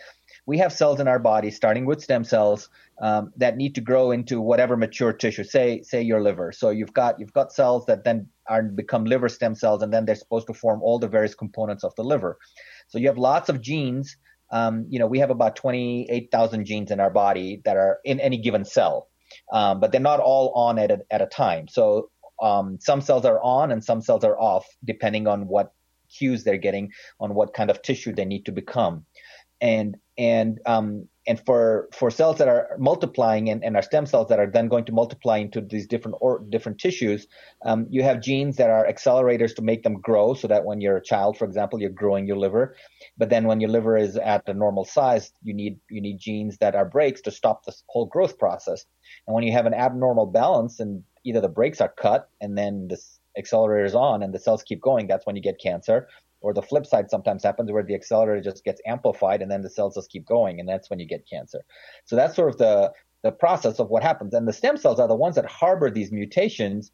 we 0.45 0.59
have 0.59 0.71
cells 0.73 0.99
in 0.99 1.07
our 1.07 1.19
body, 1.19 1.49
starting 1.49 1.85
with 1.85 2.01
stem 2.01 2.23
cells, 2.23 2.69
um, 3.01 3.31
that 3.37 3.57
need 3.57 3.75
to 3.75 3.81
grow 3.81 4.11
into 4.11 4.39
whatever 4.41 4.77
mature 4.77 5.13
tissue. 5.13 5.43
Say, 5.43 5.81
say 5.81 6.01
your 6.03 6.21
liver. 6.21 6.51
So 6.51 6.69
you've 6.69 6.93
got 6.93 7.19
you've 7.19 7.33
got 7.33 7.51
cells 7.51 7.85
that 7.87 8.03
then 8.03 8.27
are 8.47 8.61
become 8.63 9.05
liver 9.05 9.29
stem 9.29 9.55
cells, 9.55 9.81
and 9.81 9.91
then 9.91 10.05
they're 10.05 10.15
supposed 10.15 10.47
to 10.47 10.53
form 10.53 10.81
all 10.83 10.99
the 10.99 11.07
various 11.07 11.33
components 11.33 11.83
of 11.83 11.95
the 11.95 12.03
liver. 12.03 12.37
So 12.89 12.99
you 12.99 13.07
have 13.07 13.17
lots 13.17 13.49
of 13.49 13.61
genes. 13.61 14.15
Um, 14.51 14.87
you 14.89 14.99
know, 14.99 15.07
we 15.07 15.19
have 15.19 15.29
about 15.29 15.55
28,000 15.55 16.65
genes 16.65 16.89
in 16.91 16.99
our 16.99 17.11
body 17.11 17.61
that 17.65 17.77
are 17.77 17.99
in 18.03 18.19
any 18.19 18.37
given 18.39 18.65
cell, 18.65 19.08
um, 19.51 19.79
but 19.79 19.91
they're 19.91 20.01
not 20.01 20.19
all 20.19 20.51
on 20.53 20.79
at 20.79 20.91
a, 20.91 20.99
at 21.11 21.21
a 21.21 21.25
time. 21.25 21.67
So 21.67 22.09
um, 22.41 22.77
some 22.79 23.01
cells 23.01 23.25
are 23.25 23.41
on 23.41 23.71
and 23.71 23.83
some 23.83 24.01
cells 24.01 24.23
are 24.23 24.39
off, 24.39 24.65
depending 24.83 25.27
on 25.27 25.47
what 25.47 25.73
cues 26.09 26.43
they're 26.43 26.57
getting 26.57 26.91
on 27.19 27.35
what 27.35 27.53
kind 27.53 27.69
of 27.69 27.81
tissue 27.81 28.13
they 28.13 28.25
need 28.25 28.45
to 28.45 28.51
become 28.51 29.05
and 29.61 29.97
and 30.17 30.59
um, 30.65 31.07
and 31.29 31.39
for 31.45 31.87
for 31.93 32.09
cells 32.09 32.39
that 32.39 32.47
are 32.47 32.75
multiplying 32.79 33.49
and, 33.51 33.63
and 33.63 33.75
are 33.75 33.83
stem 33.83 34.07
cells 34.07 34.29
that 34.29 34.39
are 34.39 34.49
then 34.49 34.67
going 34.67 34.83
to 34.85 34.91
multiply 34.91 35.37
into 35.37 35.61
these 35.61 35.85
different 35.85 36.17
or 36.19 36.43
different 36.49 36.79
tissues, 36.79 37.27
um, 37.63 37.85
you 37.91 38.01
have 38.01 38.19
genes 38.19 38.57
that 38.57 38.71
are 38.71 38.87
accelerators 38.87 39.55
to 39.55 39.61
make 39.61 39.83
them 39.83 40.01
grow, 40.01 40.33
so 40.33 40.47
that 40.47 40.65
when 40.65 40.81
you're 40.81 40.97
a 40.97 41.03
child, 41.03 41.37
for 41.37 41.45
example, 41.45 41.79
you're 41.79 41.91
growing 41.91 42.25
your 42.25 42.37
liver. 42.37 42.75
But 43.15 43.29
then 43.29 43.45
when 43.45 43.61
your 43.61 43.69
liver 43.69 43.95
is 43.95 44.17
at 44.17 44.47
the 44.47 44.55
normal 44.55 44.85
size, 44.85 45.31
you 45.43 45.53
need 45.53 45.79
you 45.87 46.01
need 46.01 46.17
genes 46.17 46.57
that 46.57 46.73
are 46.73 46.85
brakes 46.85 47.21
to 47.21 47.31
stop 47.31 47.63
this 47.63 47.83
whole 47.87 48.07
growth 48.07 48.39
process. 48.39 48.83
And 49.27 49.35
when 49.35 49.43
you 49.43 49.53
have 49.53 49.67
an 49.67 49.75
abnormal 49.75 50.25
balance, 50.25 50.79
and 50.79 51.03
either 51.23 51.41
the 51.41 51.47
brakes 51.47 51.79
are 51.79 51.93
cut, 51.95 52.27
and 52.41 52.57
then 52.57 52.87
this 52.87 53.19
accelerator 53.37 53.85
is 53.85 53.93
on, 53.93 54.23
and 54.23 54.33
the 54.33 54.39
cells 54.39 54.63
keep 54.63 54.81
going, 54.81 55.05
that's 55.05 55.27
when 55.27 55.35
you 55.35 55.43
get 55.43 55.61
cancer 55.61 56.07
or 56.41 56.53
the 56.53 56.61
flip 56.61 56.85
side 56.85 57.09
sometimes 57.09 57.43
happens 57.43 57.71
where 57.71 57.83
the 57.83 57.95
accelerator 57.95 58.41
just 58.41 58.63
gets 58.63 58.81
amplified 58.85 59.41
and 59.41 59.51
then 59.51 59.61
the 59.61 59.69
cells 59.69 59.95
just 59.95 60.09
keep 60.09 60.25
going 60.25 60.59
and 60.59 60.67
that's 60.67 60.89
when 60.89 60.99
you 60.99 61.05
get 61.05 61.27
cancer. 61.29 61.61
So 62.05 62.15
that's 62.15 62.35
sort 62.35 62.49
of 62.49 62.57
the 62.57 62.93
the 63.21 63.31
process 63.31 63.79
of 63.79 63.89
what 63.89 64.03
happens. 64.03 64.33
And 64.33 64.47
the 64.47 64.53
stem 64.53 64.77
cells 64.77 64.99
are 64.99 65.07
the 65.07 65.15
ones 65.15 65.35
that 65.35 65.45
harbor 65.45 65.91
these 65.91 66.11
mutations. 66.11 66.91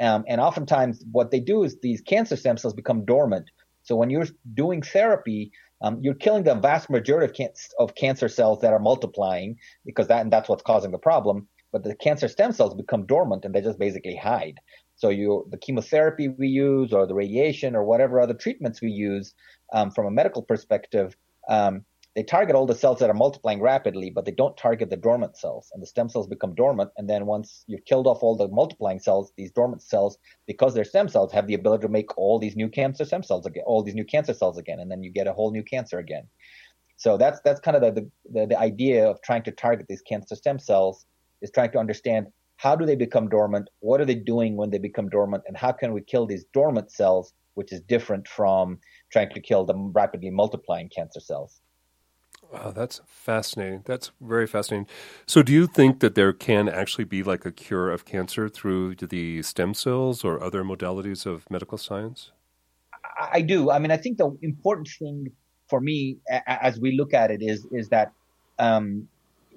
Um, 0.00 0.24
and 0.28 0.40
oftentimes 0.40 1.04
what 1.10 1.30
they 1.30 1.40
do 1.40 1.64
is 1.64 1.78
these 1.80 2.00
cancer 2.00 2.36
stem 2.36 2.56
cells 2.56 2.74
become 2.74 3.04
dormant. 3.04 3.50
So 3.82 3.96
when 3.96 4.10
you're 4.10 4.26
doing 4.54 4.82
therapy, 4.82 5.52
um, 5.80 5.98
you're 6.00 6.14
killing 6.14 6.44
the 6.44 6.54
vast 6.54 6.90
majority 6.90 7.26
of, 7.26 7.32
can- 7.34 7.54
of 7.78 7.94
cancer 7.94 8.28
cells 8.28 8.60
that 8.60 8.72
are 8.72 8.78
multiplying 8.78 9.58
because 9.84 10.08
that 10.08 10.20
and 10.20 10.32
that's 10.32 10.48
what's 10.48 10.62
causing 10.62 10.92
the 10.92 10.98
problem. 10.98 11.48
But 11.72 11.84
the 11.84 11.94
cancer 11.94 12.28
stem 12.28 12.52
cells 12.52 12.74
become 12.74 13.06
dormant 13.06 13.44
and 13.44 13.54
they 13.54 13.62
just 13.62 13.78
basically 13.78 14.16
hide. 14.16 14.60
So 15.02 15.08
you, 15.08 15.44
the 15.50 15.56
chemotherapy 15.56 16.28
we 16.28 16.46
use, 16.46 16.92
or 16.92 17.08
the 17.08 17.14
radiation, 17.22 17.74
or 17.74 17.82
whatever 17.82 18.20
other 18.20 18.34
treatments 18.34 18.80
we 18.80 18.92
use, 18.92 19.34
um, 19.72 19.90
from 19.90 20.06
a 20.06 20.12
medical 20.12 20.42
perspective, 20.42 21.16
um, 21.48 21.84
they 22.14 22.22
target 22.22 22.54
all 22.54 22.66
the 22.66 22.80
cells 22.82 23.00
that 23.00 23.10
are 23.10 23.14
multiplying 23.24 23.60
rapidly, 23.60 24.10
but 24.10 24.24
they 24.24 24.30
don't 24.30 24.56
target 24.56 24.90
the 24.90 24.96
dormant 24.96 25.36
cells, 25.36 25.72
and 25.72 25.82
the 25.82 25.88
stem 25.88 26.08
cells 26.08 26.28
become 26.28 26.54
dormant. 26.54 26.90
And 26.98 27.10
then 27.10 27.26
once 27.26 27.64
you've 27.66 27.84
killed 27.84 28.06
off 28.06 28.22
all 28.22 28.36
the 28.36 28.46
multiplying 28.46 29.00
cells, 29.00 29.32
these 29.36 29.50
dormant 29.50 29.82
cells, 29.82 30.18
because 30.46 30.72
they're 30.72 30.84
stem 30.84 31.08
cells, 31.08 31.32
have 31.32 31.48
the 31.48 31.54
ability 31.54 31.82
to 31.82 31.88
make 31.88 32.16
all 32.16 32.38
these 32.38 32.54
new 32.54 32.68
cancer 32.68 33.04
stem 33.04 33.24
cells 33.24 33.44
again, 33.44 33.64
all 33.66 33.82
these 33.82 33.96
new 33.96 34.04
cancer 34.04 34.34
cells 34.34 34.56
again, 34.56 34.78
and 34.78 34.88
then 34.88 35.02
you 35.02 35.10
get 35.10 35.26
a 35.26 35.32
whole 35.32 35.50
new 35.50 35.64
cancer 35.64 35.98
again. 35.98 36.28
So 36.96 37.16
that's 37.16 37.40
that's 37.44 37.58
kind 37.58 37.76
of 37.76 37.82
the, 37.82 38.08
the, 38.30 38.46
the 38.46 38.58
idea 38.70 39.10
of 39.10 39.20
trying 39.22 39.42
to 39.48 39.50
target 39.50 39.86
these 39.88 40.02
cancer 40.02 40.36
stem 40.36 40.60
cells 40.60 41.06
is 41.40 41.50
trying 41.50 41.72
to 41.72 41.78
understand 41.78 42.28
how 42.62 42.76
do 42.76 42.86
they 42.86 42.94
become 42.94 43.28
dormant? 43.28 43.68
What 43.80 44.00
are 44.00 44.04
they 44.04 44.14
doing 44.14 44.56
when 44.56 44.70
they 44.70 44.78
become 44.78 45.08
dormant? 45.08 45.42
And 45.48 45.56
how 45.56 45.72
can 45.72 45.92
we 45.92 46.00
kill 46.00 46.26
these 46.26 46.44
dormant 46.54 46.92
cells, 46.92 47.34
which 47.54 47.72
is 47.72 47.80
different 47.80 48.28
from 48.28 48.78
trying 49.10 49.30
to 49.30 49.40
kill 49.40 49.64
the 49.64 49.74
rapidly 49.74 50.30
multiplying 50.30 50.88
cancer 50.88 51.18
cells? 51.18 51.60
Wow, 52.52 52.70
that's 52.70 53.00
fascinating. 53.04 53.82
That's 53.84 54.12
very 54.20 54.46
fascinating. 54.46 54.86
So, 55.26 55.42
do 55.42 55.52
you 55.52 55.66
think 55.66 55.98
that 56.00 56.14
there 56.14 56.32
can 56.32 56.68
actually 56.68 57.04
be 57.04 57.24
like 57.24 57.44
a 57.44 57.50
cure 57.50 57.90
of 57.90 58.04
cancer 58.04 58.48
through 58.48 58.94
the 58.94 59.42
stem 59.42 59.74
cells 59.74 60.22
or 60.22 60.40
other 60.40 60.62
modalities 60.62 61.26
of 61.26 61.50
medical 61.50 61.78
science? 61.78 62.30
I 63.32 63.40
do. 63.40 63.72
I 63.72 63.80
mean, 63.80 63.90
I 63.90 63.96
think 63.96 64.18
the 64.18 64.38
important 64.40 64.88
thing 65.00 65.32
for 65.68 65.80
me, 65.80 66.18
as 66.46 66.78
we 66.78 66.96
look 66.96 67.12
at 67.12 67.32
it, 67.32 67.42
is 67.42 67.66
is 67.72 67.88
that 67.88 68.12
um, 68.60 69.08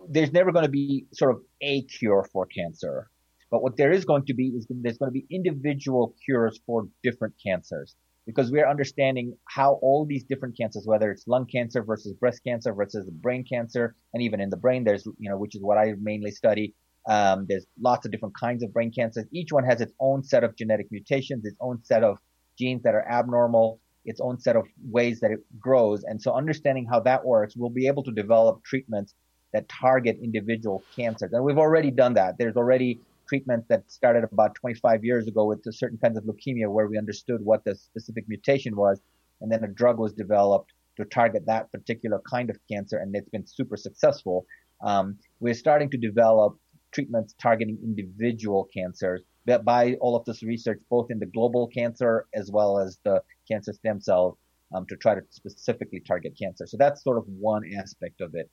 there's 0.09 0.31
never 0.31 0.51
going 0.51 0.65
to 0.65 0.71
be 0.71 1.05
sort 1.13 1.31
of 1.31 1.41
a 1.61 1.83
cure 1.83 2.27
for 2.31 2.45
cancer, 2.45 3.09
but 3.51 3.61
what 3.61 3.77
there 3.77 3.91
is 3.91 4.05
going 4.05 4.25
to 4.25 4.33
be 4.33 4.47
is 4.47 4.67
there's 4.69 4.97
going 4.97 5.09
to 5.09 5.13
be 5.13 5.25
individual 5.29 6.15
cures 6.25 6.59
for 6.65 6.87
different 7.03 7.33
cancers 7.45 7.95
because 8.25 8.51
we 8.51 8.59
are 8.59 8.69
understanding 8.69 9.37
how 9.45 9.73
all 9.81 10.05
these 10.05 10.23
different 10.23 10.57
cancers, 10.57 10.83
whether 10.85 11.11
it's 11.11 11.27
lung 11.27 11.45
cancer 11.45 11.83
versus 11.83 12.13
breast 12.13 12.41
cancer 12.43 12.73
versus 12.73 13.07
brain 13.09 13.45
cancer, 13.47 13.95
and 14.13 14.23
even 14.23 14.41
in 14.41 14.49
the 14.49 14.57
brain, 14.57 14.83
there's, 14.83 15.05
you 15.19 15.29
know, 15.29 15.37
which 15.37 15.55
is 15.55 15.61
what 15.61 15.77
I 15.77 15.93
mainly 15.99 16.31
study. 16.31 16.73
Um, 17.07 17.45
there's 17.47 17.67
lots 17.79 18.05
of 18.05 18.11
different 18.11 18.35
kinds 18.35 18.63
of 18.63 18.73
brain 18.73 18.91
cancers. 18.91 19.25
Each 19.31 19.51
one 19.51 19.63
has 19.63 19.79
its 19.79 19.93
own 19.99 20.23
set 20.23 20.43
of 20.43 20.55
genetic 20.55 20.87
mutations, 20.91 21.45
its 21.45 21.57
own 21.61 21.83
set 21.83 22.03
of 22.03 22.17
genes 22.57 22.81
that 22.83 22.95
are 22.95 23.07
abnormal, 23.07 23.79
its 24.05 24.19
own 24.19 24.39
set 24.39 24.55
of 24.55 24.65
ways 24.89 25.19
that 25.19 25.29
it 25.29 25.39
grows. 25.59 26.03
And 26.03 26.19
so 26.19 26.33
understanding 26.33 26.87
how 26.89 27.01
that 27.01 27.23
works, 27.23 27.55
we'll 27.55 27.69
be 27.69 27.87
able 27.87 28.03
to 28.03 28.11
develop 28.11 28.63
treatments 28.63 29.13
that 29.55 29.69
target 29.69 30.19
individual 30.21 30.83
cancers. 30.95 31.31
And 31.31 31.43
we've 31.43 31.57
already 31.57 31.89
done 31.89 32.13
that. 32.15 32.37
There's 32.37 32.57
already 32.57 32.99
treatment 33.29 33.63
that 33.69 33.89
started 33.89 34.25
about 34.25 34.53
25 34.55 35.05
years 35.05 35.27
ago 35.27 35.45
with 35.45 35.63
certain 35.71 35.97
kinds 35.97 36.17
of 36.17 36.25
leukemia 36.25 36.69
where 36.69 36.87
we 36.87 36.97
understood 36.97 37.39
what 37.41 37.63
the 37.63 37.73
specific 37.73 38.25
mutation 38.27 38.75
was. 38.75 38.99
And 39.39 39.49
then 39.49 39.63
a 39.63 39.67
drug 39.67 39.97
was 39.97 40.11
developed 40.11 40.73
to 40.97 41.05
target 41.05 41.45
that 41.45 41.71
particular 41.71 42.21
kind 42.29 42.49
of 42.49 42.57
cancer. 42.69 42.97
And 42.97 43.15
it's 43.15 43.29
been 43.29 43.47
super 43.47 43.77
successful. 43.77 44.45
Um, 44.83 45.17
we're 45.39 45.53
starting 45.53 45.89
to 45.91 45.97
develop 45.97 46.57
treatments 46.91 47.33
targeting 47.41 47.77
individual 47.81 48.67
cancers 48.73 49.21
by 49.63 49.93
all 50.01 50.17
of 50.17 50.25
this 50.25 50.43
research, 50.43 50.79
both 50.89 51.07
in 51.11 51.19
the 51.19 51.27
global 51.27 51.67
cancer 51.67 52.25
as 52.33 52.51
well 52.51 52.77
as 52.77 52.99
the 53.05 53.21
cancer 53.49 53.71
stem 53.71 54.01
cells, 54.01 54.37
um, 54.73 54.85
to 54.87 54.97
try 54.97 55.15
to 55.15 55.21
specifically 55.29 56.01
target 56.05 56.33
cancer. 56.37 56.65
So 56.67 56.75
that's 56.77 57.03
sort 57.03 57.17
of 57.17 57.23
one 57.27 57.63
aspect 57.79 58.19
of 58.19 58.31
it. 58.33 58.49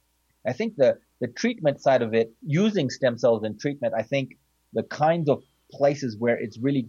I 0.47 0.53
think 0.53 0.77
the, 0.77 0.99
the 1.21 1.29
treatment 1.29 1.81
side 1.81 2.03
of 2.03 2.15
it, 2.15 2.33
using 2.43 2.91
stem 2.91 3.19
cells 3.19 3.45
in 3.45 3.59
treatment, 3.59 3.95
I 3.97 4.03
think 4.03 4.37
the 4.73 4.83
kinds 4.83 5.29
of 5.29 5.43
places 5.71 6.17
where 6.19 6.37
it's 6.37 6.59
really 6.59 6.89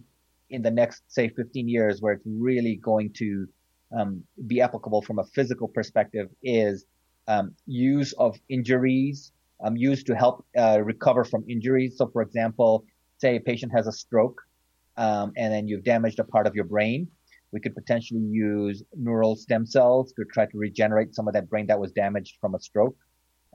in 0.50 0.62
the 0.62 0.70
next, 0.70 1.02
say, 1.08 1.28
15 1.28 1.68
years, 1.68 2.00
where 2.00 2.12
it's 2.12 2.24
really 2.26 2.76
going 2.76 3.12
to 3.14 3.46
um, 3.96 4.22
be 4.46 4.60
applicable 4.60 5.02
from 5.02 5.18
a 5.18 5.24
physical 5.24 5.68
perspective 5.68 6.28
is 6.42 6.84
um, 7.28 7.54
use 7.66 8.12
of 8.14 8.36
injuries, 8.48 9.32
um, 9.64 9.76
used 9.76 10.06
to 10.06 10.14
help 10.14 10.44
uh, 10.58 10.80
recover 10.82 11.24
from 11.24 11.44
injuries. 11.48 11.96
So, 11.96 12.08
for 12.08 12.22
example, 12.22 12.84
say 13.18 13.36
a 13.36 13.40
patient 13.40 13.72
has 13.74 13.86
a 13.86 13.92
stroke, 13.92 14.40
um, 14.96 15.32
and 15.36 15.52
then 15.52 15.68
you've 15.68 15.84
damaged 15.84 16.18
a 16.18 16.24
part 16.24 16.46
of 16.46 16.54
your 16.54 16.64
brain. 16.64 17.08
We 17.52 17.60
could 17.60 17.74
potentially 17.74 18.20
use 18.20 18.82
neural 18.96 19.36
stem 19.36 19.64
cells 19.64 20.12
to 20.14 20.24
try 20.32 20.46
to 20.46 20.58
regenerate 20.58 21.14
some 21.14 21.28
of 21.28 21.34
that 21.34 21.48
brain 21.48 21.66
that 21.68 21.78
was 21.78 21.92
damaged 21.92 22.36
from 22.40 22.54
a 22.54 22.60
stroke. 22.60 22.96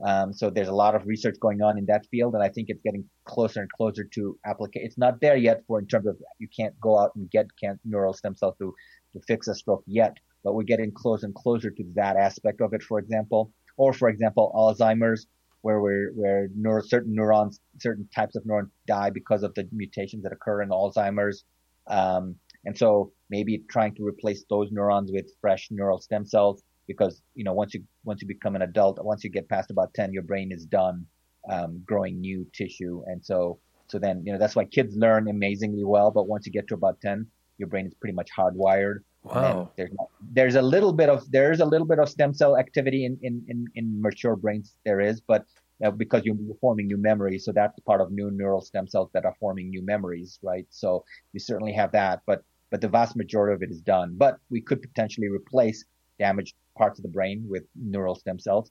Um, 0.04 0.32
so 0.32 0.48
there's 0.48 0.68
a 0.68 0.72
lot 0.72 0.94
of 0.94 1.06
research 1.06 1.36
going 1.40 1.60
on 1.60 1.76
in 1.76 1.86
that 1.86 2.06
field, 2.10 2.34
and 2.34 2.42
I 2.42 2.48
think 2.48 2.70
it's 2.70 2.80
getting 2.82 3.04
closer 3.26 3.60
and 3.60 3.70
closer 3.70 4.04
to 4.04 4.38
application. 4.46 4.86
It's 4.86 4.98
not 4.98 5.20
there 5.20 5.36
yet 5.36 5.62
for 5.66 5.78
in 5.78 5.86
terms 5.86 6.06
of 6.06 6.16
you 6.38 6.48
can't 6.56 6.78
go 6.80 6.98
out 6.98 7.10
and 7.16 7.30
get 7.30 7.46
can- 7.62 7.80
neural 7.84 8.14
stem 8.14 8.34
cells 8.34 8.54
to 8.58 8.74
to 9.12 9.20
fix 9.26 9.48
a 9.48 9.54
stroke 9.54 9.84
yet, 9.86 10.16
but 10.42 10.54
we're 10.54 10.62
getting 10.62 10.92
closer 10.92 11.26
and 11.26 11.34
closer 11.34 11.70
to 11.70 11.84
that 11.94 12.16
aspect 12.16 12.60
of 12.60 12.72
it. 12.72 12.82
For 12.82 12.98
example, 12.98 13.52
or 13.76 13.92
for 13.92 14.08
example, 14.08 14.52
Alzheimer's, 14.54 15.26
where 15.62 15.80
we're 15.80 16.12
where 16.12 16.48
neuro, 16.54 16.80
certain 16.80 17.14
neurons, 17.14 17.60
certain 17.78 18.08
types 18.14 18.36
of 18.36 18.46
neurons 18.46 18.70
die 18.86 19.10
because 19.10 19.42
of 19.42 19.54
the 19.54 19.68
mutations 19.72 20.22
that 20.22 20.32
occur 20.32 20.62
in 20.62 20.70
Alzheimer's, 20.70 21.44
um, 21.88 22.36
and 22.64 22.76
so 22.76 23.12
maybe 23.28 23.64
trying 23.70 23.94
to 23.96 24.06
replace 24.06 24.44
those 24.48 24.70
neurons 24.70 25.10
with 25.12 25.26
fresh 25.40 25.68
neural 25.70 25.98
stem 26.00 26.24
cells 26.24 26.62
because 26.92 27.22
you 27.38 27.44
know 27.44 27.52
once 27.52 27.72
you 27.74 27.82
once 28.04 28.20
you 28.22 28.28
become 28.36 28.54
an 28.56 28.62
adult, 28.62 28.94
once 29.12 29.22
you 29.24 29.30
get 29.30 29.48
past 29.48 29.70
about 29.70 29.94
ten, 29.94 30.12
your 30.12 30.26
brain 30.30 30.48
is 30.56 30.64
done 30.64 31.06
um, 31.48 31.82
growing 31.86 32.20
new 32.20 32.46
tissue, 32.52 33.02
and 33.06 33.24
so 33.24 33.58
so 33.90 33.98
then 33.98 34.22
you 34.24 34.32
know 34.32 34.38
that's 34.38 34.56
why 34.56 34.64
kids 34.64 34.96
learn 34.96 35.28
amazingly 35.28 35.84
well, 35.84 36.10
but 36.10 36.24
once 36.34 36.46
you 36.46 36.52
get 36.52 36.66
to 36.68 36.74
about 36.74 37.00
ten, 37.00 37.26
your 37.58 37.68
brain 37.68 37.86
is 37.86 37.94
pretty 37.94 38.16
much 38.20 38.30
hardwired. 38.36 38.98
Wow. 39.22 39.70
There's 39.76 39.90
there's 40.36 40.56
a 40.56 40.62
little 40.74 40.92
bit 40.92 41.08
of 41.08 41.30
there's 41.30 41.60
a 41.60 41.68
little 41.72 41.86
bit 41.86 41.98
of 41.98 42.08
stem 42.08 42.32
cell 42.34 42.56
activity 42.64 43.04
in 43.04 43.18
in 43.22 43.44
in, 43.48 43.66
in 43.74 44.02
mature 44.06 44.36
brains 44.36 44.74
there 44.84 45.00
is, 45.00 45.20
but 45.20 45.44
uh, 45.84 45.90
because 45.90 46.24
you're 46.24 46.36
forming 46.60 46.86
new 46.86 47.00
memories, 47.10 47.44
so 47.44 47.52
that's 47.52 47.78
part 47.80 48.00
of 48.00 48.10
new 48.10 48.30
neural 48.30 48.60
stem 48.60 48.86
cells 48.86 49.10
that 49.14 49.24
are 49.24 49.36
forming 49.38 49.70
new 49.70 49.84
memories, 49.84 50.38
right? 50.42 50.66
So 50.70 51.04
you 51.32 51.40
certainly 51.40 51.72
have 51.72 51.92
that, 51.92 52.20
but 52.26 52.42
but 52.70 52.80
the 52.80 52.88
vast 52.88 53.16
majority 53.16 53.54
of 53.54 53.62
it 53.62 53.70
is 53.70 53.80
done. 53.80 54.14
But 54.16 54.38
we 54.50 54.60
could 54.60 54.80
potentially 54.80 55.28
replace 55.28 55.84
damaged 56.18 56.54
parts 56.80 56.98
of 56.98 57.02
the 57.02 57.14
brain 57.18 57.38
with 57.52 57.64
neural 57.92 58.16
stem 58.22 58.38
cells. 58.46 58.66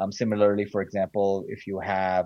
Um, 0.00 0.10
similarly, 0.12 0.64
for 0.64 0.80
example, 0.86 1.44
if 1.48 1.66
you 1.66 1.76
have 1.80 2.24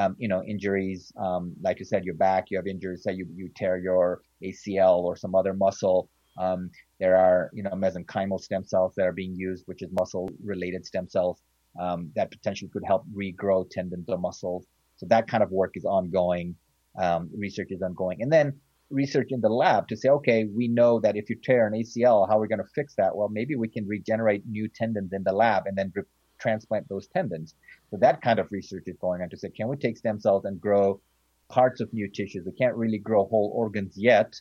um, 0.00 0.16
you 0.18 0.28
know 0.32 0.42
injuries, 0.54 1.00
um, 1.26 1.44
like 1.66 1.78
you 1.78 1.86
said, 1.92 2.04
your 2.04 2.18
back, 2.26 2.42
you 2.50 2.56
have 2.60 2.66
injuries, 2.66 3.02
say 3.04 3.12
you 3.20 3.26
you 3.40 3.48
tear 3.60 3.76
your 3.88 4.22
ACL 4.48 4.98
or 5.08 5.14
some 5.16 5.34
other 5.40 5.54
muscle. 5.54 6.08
Um, 6.44 6.60
there 6.98 7.16
are 7.24 7.50
you 7.56 7.62
know 7.62 7.74
mesenchymal 7.84 8.40
stem 8.40 8.64
cells 8.64 8.92
that 8.96 9.06
are 9.10 9.18
being 9.22 9.34
used, 9.48 9.62
which 9.68 9.82
is 9.84 9.90
muscle-related 10.00 10.82
stem 10.90 11.06
cells 11.08 11.36
um, 11.84 12.10
that 12.16 12.30
potentially 12.36 12.70
could 12.74 12.86
help 12.92 13.02
regrow 13.22 13.60
tendons 13.76 14.08
or 14.08 14.18
muscles. 14.18 14.64
So 14.96 15.06
that 15.14 15.28
kind 15.32 15.42
of 15.42 15.50
work 15.50 15.72
is 15.80 15.84
ongoing. 15.84 16.56
Um, 17.04 17.30
research 17.44 17.70
is 17.70 17.82
ongoing, 17.82 18.18
and 18.22 18.32
then 18.36 18.46
research 18.92 19.28
in 19.30 19.40
the 19.40 19.48
lab 19.48 19.88
to 19.88 19.96
say, 19.96 20.08
okay, 20.08 20.44
we 20.44 20.68
know 20.68 21.00
that 21.00 21.16
if 21.16 21.30
you 21.30 21.36
tear 21.36 21.66
an 21.66 21.72
ACL, 21.72 22.28
how 22.28 22.38
are 22.38 22.40
we 22.40 22.48
going 22.48 22.58
to 22.58 22.70
fix 22.74 22.94
that? 22.96 23.16
Well, 23.16 23.28
maybe 23.28 23.56
we 23.56 23.68
can 23.68 23.86
regenerate 23.86 24.44
new 24.46 24.68
tendons 24.68 25.12
in 25.12 25.22
the 25.24 25.32
lab 25.32 25.66
and 25.66 25.76
then 25.76 25.92
re- 25.94 26.02
transplant 26.38 26.88
those 26.88 27.06
tendons. 27.06 27.54
So 27.90 27.96
that 27.98 28.22
kind 28.22 28.38
of 28.38 28.48
research 28.50 28.84
is 28.86 28.96
going 29.00 29.22
on 29.22 29.30
to 29.30 29.36
say, 29.36 29.50
can 29.50 29.68
we 29.68 29.76
take 29.76 29.96
stem 29.96 30.20
cells 30.20 30.44
and 30.44 30.60
grow 30.60 31.00
parts 31.48 31.80
of 31.80 31.92
new 31.92 32.08
tissues? 32.08 32.44
We 32.44 32.52
can't 32.52 32.76
really 32.76 32.98
grow 32.98 33.24
whole 33.26 33.52
organs 33.54 33.94
yet, 33.96 34.34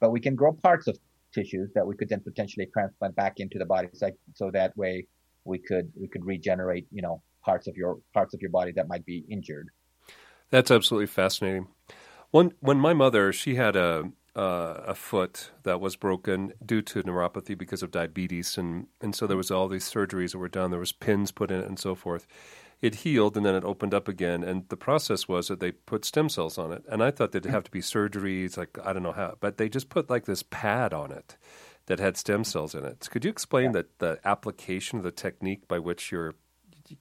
but 0.00 0.10
we 0.10 0.20
can 0.20 0.34
grow 0.34 0.52
parts 0.52 0.86
of 0.86 0.98
tissues 1.32 1.70
that 1.74 1.86
we 1.86 1.96
could 1.96 2.08
then 2.08 2.20
potentially 2.20 2.66
transplant 2.72 3.16
back 3.16 3.34
into 3.38 3.58
the 3.58 3.66
body. 3.66 3.88
So, 3.92 4.10
so 4.34 4.50
that 4.52 4.76
way 4.76 5.06
we 5.44 5.58
could, 5.58 5.92
we 5.98 6.08
could 6.08 6.24
regenerate, 6.24 6.86
you 6.92 7.02
know, 7.02 7.22
parts 7.44 7.66
of 7.66 7.76
your, 7.76 7.98
parts 8.12 8.34
of 8.34 8.40
your 8.40 8.50
body 8.50 8.72
that 8.72 8.88
might 8.88 9.04
be 9.04 9.24
injured. 9.28 9.68
That's 10.50 10.70
absolutely 10.70 11.06
fascinating. 11.06 11.68
When 12.30 12.52
when 12.60 12.78
my 12.78 12.92
mother, 12.92 13.32
she 13.32 13.54
had 13.54 13.76
a 13.76 14.10
uh, 14.36 14.82
a 14.86 14.94
foot 14.94 15.50
that 15.62 15.80
was 15.80 15.96
broken 15.96 16.52
due 16.64 16.82
to 16.82 17.02
neuropathy 17.02 17.56
because 17.56 17.82
of 17.82 17.90
diabetes, 17.90 18.58
and 18.58 18.86
and 19.00 19.14
so 19.14 19.26
there 19.26 19.36
was 19.36 19.50
all 19.50 19.68
these 19.68 19.90
surgeries 19.90 20.32
that 20.32 20.38
were 20.38 20.48
done. 20.48 20.70
There 20.70 20.80
was 20.80 20.92
pins 20.92 21.32
put 21.32 21.50
in 21.50 21.60
it 21.60 21.66
and 21.66 21.78
so 21.78 21.94
forth. 21.94 22.26
It 22.82 22.96
healed 22.96 23.38
and 23.38 23.46
then 23.46 23.54
it 23.54 23.64
opened 23.64 23.94
up 23.94 24.06
again, 24.06 24.44
and 24.44 24.68
the 24.68 24.76
process 24.76 25.26
was 25.26 25.48
that 25.48 25.60
they 25.60 25.72
put 25.72 26.04
stem 26.04 26.28
cells 26.28 26.58
on 26.58 26.72
it. 26.72 26.84
And 26.90 27.02
I 27.02 27.10
thought 27.10 27.32
there'd 27.32 27.46
have 27.46 27.64
to 27.64 27.70
be 27.70 27.80
surgeries, 27.80 28.58
like 28.58 28.78
I 28.84 28.92
don't 28.92 29.02
know 29.02 29.12
how, 29.12 29.36
but 29.40 29.56
they 29.56 29.70
just 29.70 29.88
put 29.88 30.10
like 30.10 30.26
this 30.26 30.42
pad 30.42 30.92
on 30.92 31.10
it 31.10 31.38
that 31.86 31.98
had 31.98 32.18
stem 32.18 32.44
cells 32.44 32.74
in 32.74 32.84
it. 32.84 33.08
Could 33.10 33.24
you 33.24 33.30
explain 33.30 33.66
yeah. 33.66 33.72
that 33.72 33.98
the 33.98 34.20
application 34.24 34.98
of 34.98 35.04
the 35.04 35.12
technique 35.12 35.66
by 35.66 35.78
which 35.78 36.12
you're 36.12 36.34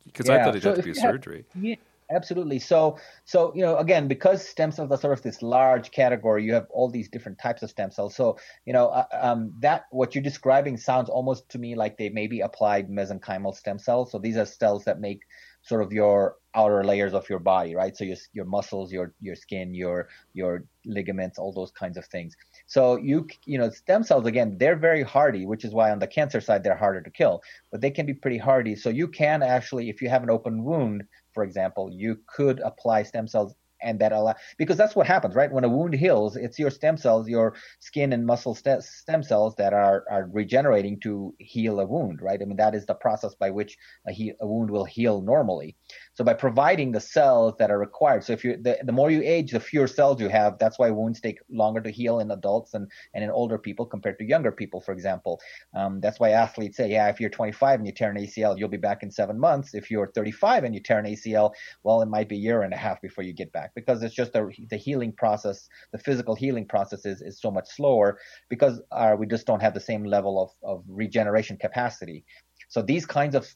because 0.05 0.27
yeah. 0.27 0.35
I 0.35 0.38
thought 0.39 0.49
it'd 0.49 0.63
so 0.63 0.69
have 0.69 0.77
to 0.77 0.83
be 0.83 0.91
a 0.91 0.95
surgery. 0.95 1.45
Yeah, 1.53 1.75
Absolutely. 2.11 2.59
So, 2.59 2.99
so 3.23 3.51
you 3.55 3.63
know, 3.63 3.77
again, 3.77 4.07
because 4.07 4.47
stem 4.47 4.71
cells 4.71 4.91
are 4.91 4.97
sort 4.97 5.13
of 5.17 5.23
this 5.23 5.41
large 5.41 5.89
category, 5.89 6.43
you 6.43 6.53
have 6.53 6.67
all 6.69 6.88
these 6.88 7.09
different 7.09 7.39
types 7.39 7.63
of 7.63 7.71
stem 7.71 7.89
cells. 7.89 8.15
So, 8.15 8.38
you 8.65 8.73
know, 8.73 8.89
uh, 8.89 9.05
um, 9.11 9.53
that 9.61 9.86
what 9.89 10.13
you're 10.13 10.23
describing 10.23 10.77
sounds 10.77 11.09
almost 11.09 11.49
to 11.49 11.57
me 11.57 11.75
like 11.75 11.97
they 11.97 12.09
maybe 12.09 12.41
applied 12.41 12.89
mesenchymal 12.89 13.55
stem 13.55 13.80
cells. 13.80 14.11
So 14.11 14.19
these 14.19 14.38
are 14.38 14.45
cells 14.45 14.86
that 14.86 14.99
make 14.99 15.21
sort 15.63 15.82
of 15.82 15.91
your 15.91 16.36
outer 16.53 16.84
layers 16.84 17.15
of 17.15 17.27
your 17.27 17.39
body, 17.39 17.75
right? 17.75 17.97
So 17.97 18.03
your 18.03 18.17
your 18.34 18.45
muscles, 18.45 18.91
your 18.91 19.13
your 19.19 19.36
skin, 19.36 19.73
your 19.73 20.07
your 20.34 20.63
ligaments, 20.86 21.39
all 21.39 21.51
those 21.53 21.71
kinds 21.71 21.97
of 21.97 22.05
things. 22.05 22.36
So 22.67 22.97
you 22.97 23.27
you 23.45 23.57
know 23.57 23.71
stem 23.71 24.03
cells 24.03 24.27
again, 24.27 24.57
they're 24.59 24.75
very 24.77 25.01
hardy, 25.01 25.47
which 25.47 25.65
is 25.65 25.73
why 25.73 25.89
on 25.89 25.97
the 25.97 26.07
cancer 26.07 26.39
side 26.39 26.63
they're 26.63 26.77
harder 26.77 27.01
to 27.01 27.09
kill, 27.09 27.41
but 27.71 27.82
they 27.82 27.89
can 27.89 28.05
be 28.05 28.13
pretty 28.13 28.38
hardy. 28.38 28.75
So 28.75 28.89
you 28.89 29.07
can 29.07 29.41
actually, 29.41 29.89
if 29.89 30.03
you 30.03 30.09
have 30.09 30.21
an 30.21 30.30
open 30.30 30.63
wound, 30.63 31.03
for 31.36 31.43
example, 31.43 31.91
you 31.93 32.17
could 32.36 32.59
apply 32.61 33.03
stem 33.03 33.27
cells 33.27 33.53
and 33.83 33.99
that 33.99 34.13
allow 34.13 34.33
because 34.57 34.77
that's 34.77 34.95
what 34.95 35.05
happens 35.05 35.36
right? 35.36 35.51
When 35.51 35.65
a 35.65 35.69
wound 35.69 35.93
heals 35.93 36.36
it's 36.38 36.57
your 36.57 36.71
stem 36.71 36.97
cells 36.97 37.27
your 37.27 37.55
skin 37.79 38.13
and 38.13 38.25
muscle 38.25 38.55
st- 38.55 38.83
stem 38.83 39.21
cells 39.21 39.55
that 39.57 39.73
are 39.73 40.05
are 40.09 40.29
regenerating 40.31 40.99
to 41.01 41.36
heal 41.39 41.79
a 41.79 41.86
wound 41.86 42.21
right? 42.21 42.41
I 42.41 42.45
mean 42.45 42.57
that 42.57 42.73
is 42.73 42.86
the 42.86 42.95
process 42.95 43.36
by 43.36 43.49
which 43.51 43.77
a, 44.07 44.13
he- 44.13 44.33
a 44.41 44.47
wound 44.47 44.71
will 44.71 44.86
heal 44.86 45.21
normally 45.21 45.75
so 46.16 46.24
by 46.24 46.34
providing 46.34 46.93
the 46.93 46.99
cells 46.99 47.55
that 47.59 47.70
are 47.70 47.78
required. 47.78 48.24
So 48.24 48.32
if 48.32 48.43
you 48.43 48.57
the, 48.57 48.78
the 48.84 48.93
more 48.93 49.11
you 49.11 49.22
age 49.22 49.51
the 49.51 49.59
fewer 49.59 49.88
cells 49.88 50.22
you 50.22 50.30
have. 50.30 50.57
That's 50.57 50.80
why 50.80 50.89
wounds 50.89 51.20
take 51.20 51.39
longer 51.49 51.82
to 51.82 51.91
heal 51.91 52.20
in 52.20 52.32
adults 52.32 52.74
and 52.74 52.89
and 53.13 53.24
in 53.24 53.30
older 53.30 53.57
people 53.57 53.86
compared 53.86 54.18
to 54.20 54.26
younger 54.26 54.51
people 54.51 54.80
for 54.80 54.93
example. 54.93 55.41
Um, 55.76 55.99
that's 55.99 56.20
why 56.20 56.30
athletes 56.30 56.78
say 56.78 56.89
yeah 56.89 57.09
if 57.09 57.20
you're 57.20 57.30
25 57.30 57.80
and 57.80 57.86
you 57.86 57.93
tear 57.93 58.11
an 58.11 58.18
acl 58.18 58.57
you'll 58.57 58.70
be 58.70 58.78
back 58.78 59.03
in 59.03 59.11
seven 59.11 59.38
months. 59.38 59.74
If 59.74 59.91
you're 59.91 60.07
35 60.07 60.63
and 60.63 60.74
you 60.74 60.80
tear 60.82 60.99
an 60.99 61.05
acl 61.05 61.51
well 61.84 62.01
it 62.01 62.07
might 62.07 62.30
be 62.30 62.38
a 62.38 62.39
year 62.39 62.61
and 62.61 62.74
a 62.74 62.78
half 62.78 63.01
before 63.01 63.26
you 63.26 63.34
get 63.34 63.51
back. 63.51 63.76
Because 63.76 64.01
it's 64.01 64.16
just 64.16 64.32
the, 64.32 64.49
the 64.70 64.78
healing 64.78 65.11
process, 65.11 65.68
the 65.91 65.99
physical 65.99 66.34
healing 66.34 66.66
process 66.66 67.05
is, 67.05 67.22
is 67.22 67.41
so 67.41 67.51
much 67.51 67.68
slower 67.68 68.20
because 68.49 68.82
uh, 68.93 69.16
we 69.20 69.28
just 69.28 69.45
don't 69.45 69.61
have 69.61 69.74
the 69.74 69.80
same 69.82 70.05
level 70.05 70.41
of, 70.41 70.51
of 70.63 70.84
regeneration 70.88 71.57
capacity. 71.57 72.24
So 72.70 72.82
these 72.82 73.05
kinds 73.05 73.36
of 73.36 73.47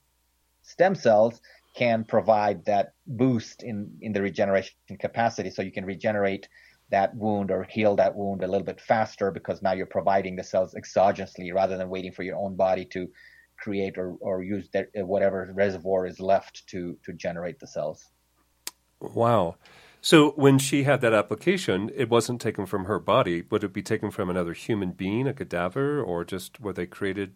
stem 0.62 0.94
cells 0.94 1.42
can 1.76 2.04
provide 2.04 2.66
that 2.66 2.94
boost 3.06 3.64
in, 3.64 3.98
in 4.02 4.12
the 4.14 4.22
regeneration 4.22 4.74
capacity 5.00 5.50
so 5.50 5.62
you 5.62 5.72
can 5.72 5.86
regenerate 5.86 6.48
that 6.90 7.16
wound 7.16 7.52
or 7.52 7.64
heal 7.64 7.96
that 7.96 8.16
wound 8.16 8.44
a 8.44 8.48
little 8.48 8.66
bit 8.66 8.82
faster 8.82 9.32
because 9.32 9.62
now 9.62 9.74
you're 9.74 9.86
providing 9.86 10.36
the 10.36 10.44
cells 10.44 10.74
exogenously 10.74 11.54
rather 11.54 11.78
than 11.78 11.90
waiting 11.90 12.12
for 12.12 12.24
your 12.24 12.38
own 12.38 12.56
body 12.56 12.86
to 12.86 13.08
create 13.60 13.98
or, 13.98 14.16
or 14.22 14.42
use 14.42 14.68
that, 14.74 14.88
whatever 14.96 15.52
reservoir 15.54 16.08
is 16.08 16.20
left 16.20 16.66
to, 16.68 16.98
to 17.06 17.14
generate 17.14 17.60
the 17.60 17.68
cells. 17.68 18.06
Wow. 19.00 19.56
So 20.02 20.32
when 20.32 20.60
she 20.60 20.84
had 20.84 21.02
that 21.02 21.14
application, 21.14 21.92
it 21.94 22.10
wasn't 22.10 22.42
taken 22.42 22.66
from 22.66 22.86
her 22.86 23.00
body. 23.00 23.44
Would 23.52 23.66
it 23.66 23.74
be 23.74 23.84
taken 23.84 24.12
from 24.12 24.30
another 24.30 24.54
human 24.54 24.92
being, 24.92 25.28
a 25.28 25.34
cadaver, 25.34 26.02
or 26.02 26.24
just 26.24 26.60
were 26.60 26.74
they 26.74 26.86
created 26.86 27.34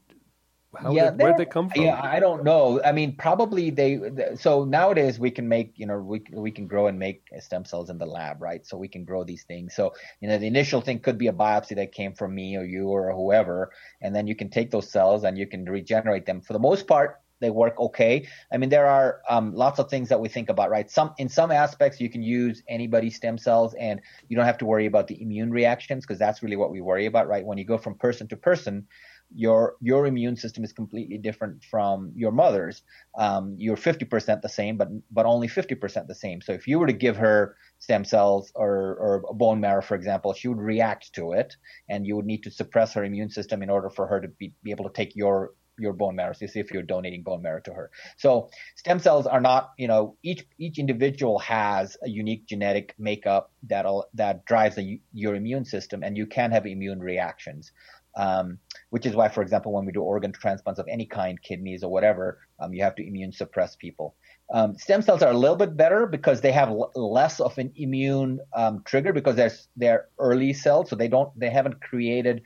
how 0.76 0.92
yeah, 0.92 1.12
did, 1.12 1.22
where'd 1.22 1.38
they 1.38 1.46
come 1.46 1.70
from? 1.70 1.84
Yeah, 1.84 2.00
I 2.02 2.20
don't 2.20 2.44
know. 2.44 2.82
I 2.84 2.92
mean, 2.92 3.16
probably 3.16 3.70
they. 3.70 4.00
So 4.36 4.66
nowadays 4.66 5.20
we 5.20 5.32
can 5.32 5.48
make, 5.48 5.74
you 5.76 5.86
know, 5.86 6.00
we 6.00 6.24
we 6.32 6.52
can 6.52 6.68
grow 6.68 6.88
and 6.88 6.98
make 6.98 7.24
stem 7.40 7.66
cells 7.66 7.90
in 7.90 7.98
the 7.98 8.06
lab, 8.06 8.42
right? 8.42 8.66
So 8.66 8.78
we 8.78 8.88
can 8.88 9.06
grow 9.06 9.24
these 9.24 9.44
things. 9.44 9.76
So 9.76 9.94
you 10.20 10.28
know, 10.28 10.38
the 10.38 10.48
initial 10.48 10.82
thing 10.82 11.00
could 11.00 11.18
be 11.18 11.28
a 11.28 11.34
biopsy 11.34 11.76
that 11.76 11.92
came 11.92 12.14
from 12.14 12.34
me 12.34 12.58
or 12.58 12.64
you 12.64 12.88
or 12.88 13.12
whoever, 13.12 13.72
and 14.02 14.16
then 14.16 14.28
you 14.28 14.36
can 14.36 14.50
take 14.50 14.72
those 14.72 14.90
cells 14.90 15.24
and 15.24 15.38
you 15.38 15.48
can 15.48 15.66
regenerate 15.66 16.26
them. 16.26 16.42
For 16.42 16.54
the 16.54 16.60
most 16.60 16.88
part, 16.88 17.22
they 17.44 17.50
work 17.50 17.80
okay. 17.80 18.28
I 18.52 18.58
mean, 18.58 18.70
there 18.70 18.88
are 18.88 19.22
um, 19.30 19.54
lots 19.54 19.78
of 19.78 19.90
things 19.90 20.10
that 20.10 20.20
we 20.20 20.30
think 20.30 20.50
about, 20.50 20.72
right? 20.72 20.90
Some 20.90 21.14
in 21.18 21.30
some 21.30 21.52
aspects 21.52 22.00
you 22.00 22.10
can 22.10 22.24
use 22.24 22.64
anybody's 22.68 23.16
stem 23.16 23.38
cells, 23.38 23.76
and 23.76 24.02
you 24.28 24.36
don't 24.36 24.46
have 24.46 24.58
to 24.60 24.66
worry 24.66 24.88
about 24.88 25.08
the 25.08 25.22
immune 25.22 25.52
reactions 25.52 26.06
because 26.06 26.18
that's 26.18 26.42
really 26.42 26.56
what 26.56 26.72
we 26.72 26.82
worry 26.82 27.06
about, 27.06 27.28
right? 27.28 27.46
When 27.46 27.58
you 27.58 27.66
go 27.66 27.78
from 27.78 27.96
person 27.96 28.28
to 28.30 28.38
person, 28.38 28.88
your 29.36 29.76
your 29.82 30.06
immune 30.06 30.36
system 30.36 30.64
is 30.64 30.74
completely 30.74 31.18
different 31.18 31.64
from 31.64 32.12
your 32.16 32.32
mother's. 32.32 32.82
Um, 33.18 33.56
you're 33.58 33.78
50% 33.78 34.42
the 34.42 34.50
same, 34.50 34.78
but 34.78 34.90
but 35.12 35.26
only 35.26 35.48
50% 35.48 36.08
the 36.08 36.16
same. 36.16 36.42
So 36.42 36.54
if 36.54 36.68
you 36.68 36.80
were 36.80 36.88
to 36.88 36.94
give 36.94 37.18
her 37.18 37.56
stem 37.80 38.06
cells 38.06 38.52
or, 38.56 38.96
or 39.00 39.34
bone 39.34 39.60
marrow, 39.60 39.82
for 39.82 39.96
example, 39.96 40.34
she 40.34 40.48
would 40.48 40.60
react 40.60 41.14
to 41.14 41.34
it, 41.34 41.56
and 41.90 42.06
you 42.06 42.16
would 42.16 42.26
need 42.26 42.44
to 42.44 42.52
suppress 42.52 42.94
her 42.94 43.04
immune 43.04 43.30
system 43.30 43.62
in 43.62 43.70
order 43.70 43.90
for 43.90 44.08
her 44.08 44.22
to 44.22 44.28
be, 44.28 44.54
be 44.64 44.72
able 44.72 44.86
to 44.86 44.94
take 44.94 45.16
your 45.16 45.52
your 45.80 45.94
bone 45.94 46.16
marrow 46.16 46.34
so 46.34 46.46
if 46.54 46.72
you're 46.72 46.84
donating 46.84 47.24
bone 47.24 47.42
marrow 47.42 47.60
to 47.60 47.74
her 47.74 47.90
so 48.18 48.48
stem 48.76 49.00
cells 49.00 49.26
are 49.26 49.42
not 49.42 49.72
you 49.76 49.88
know 49.88 50.16
each 50.22 50.46
each 50.60 50.78
individual 50.78 51.40
has 51.40 51.98
a 52.04 52.10
unique 52.10 52.46
genetic 52.46 52.94
makeup 53.00 53.52
that 53.64 53.86
that 54.14 54.46
drives 54.46 54.76
the, 54.76 55.02
your 55.14 55.34
immune 55.34 55.66
system 55.66 56.04
and 56.04 56.16
you 56.16 56.28
can 56.28 56.52
have 56.52 56.68
immune 56.68 57.00
reactions 57.00 57.72
um, 58.16 58.60
which 58.94 59.08
is 59.08 59.16
why, 59.16 59.28
for 59.28 59.42
example, 59.42 59.74
when 59.74 59.86
we 59.86 59.92
do 59.92 60.04
organ 60.04 60.32
transplants 60.32 60.80
of 60.80 60.86
any 60.88 61.08
kind, 61.08 61.42
kidneys 61.42 61.84
or 61.84 61.90
whatever, 61.92 62.38
um, 62.60 62.76
you 62.76 62.84
have 62.84 62.94
to 62.94 63.04
immune 63.04 63.32
suppress 63.32 63.76
people. 63.76 64.14
Um, 64.54 64.78
stem 64.78 65.02
cells 65.02 65.24
are 65.24 65.32
a 65.32 65.38
little 65.38 65.56
bit 65.56 65.76
better 65.76 66.06
because 66.06 66.42
they 66.42 66.52
have 66.52 66.70
l- 66.70 66.92
less 66.94 67.40
of 67.40 67.58
an 67.58 67.72
immune 67.76 68.40
um, 68.56 68.84
trigger 68.86 69.12
because 69.12 69.36
they're 69.36 69.56
they're 69.76 70.10
early 70.20 70.54
cells, 70.54 70.92
so 70.92 70.96
they 70.96 71.08
don't 71.08 71.32
they 71.40 71.50
haven't 71.50 71.82
created 71.82 72.44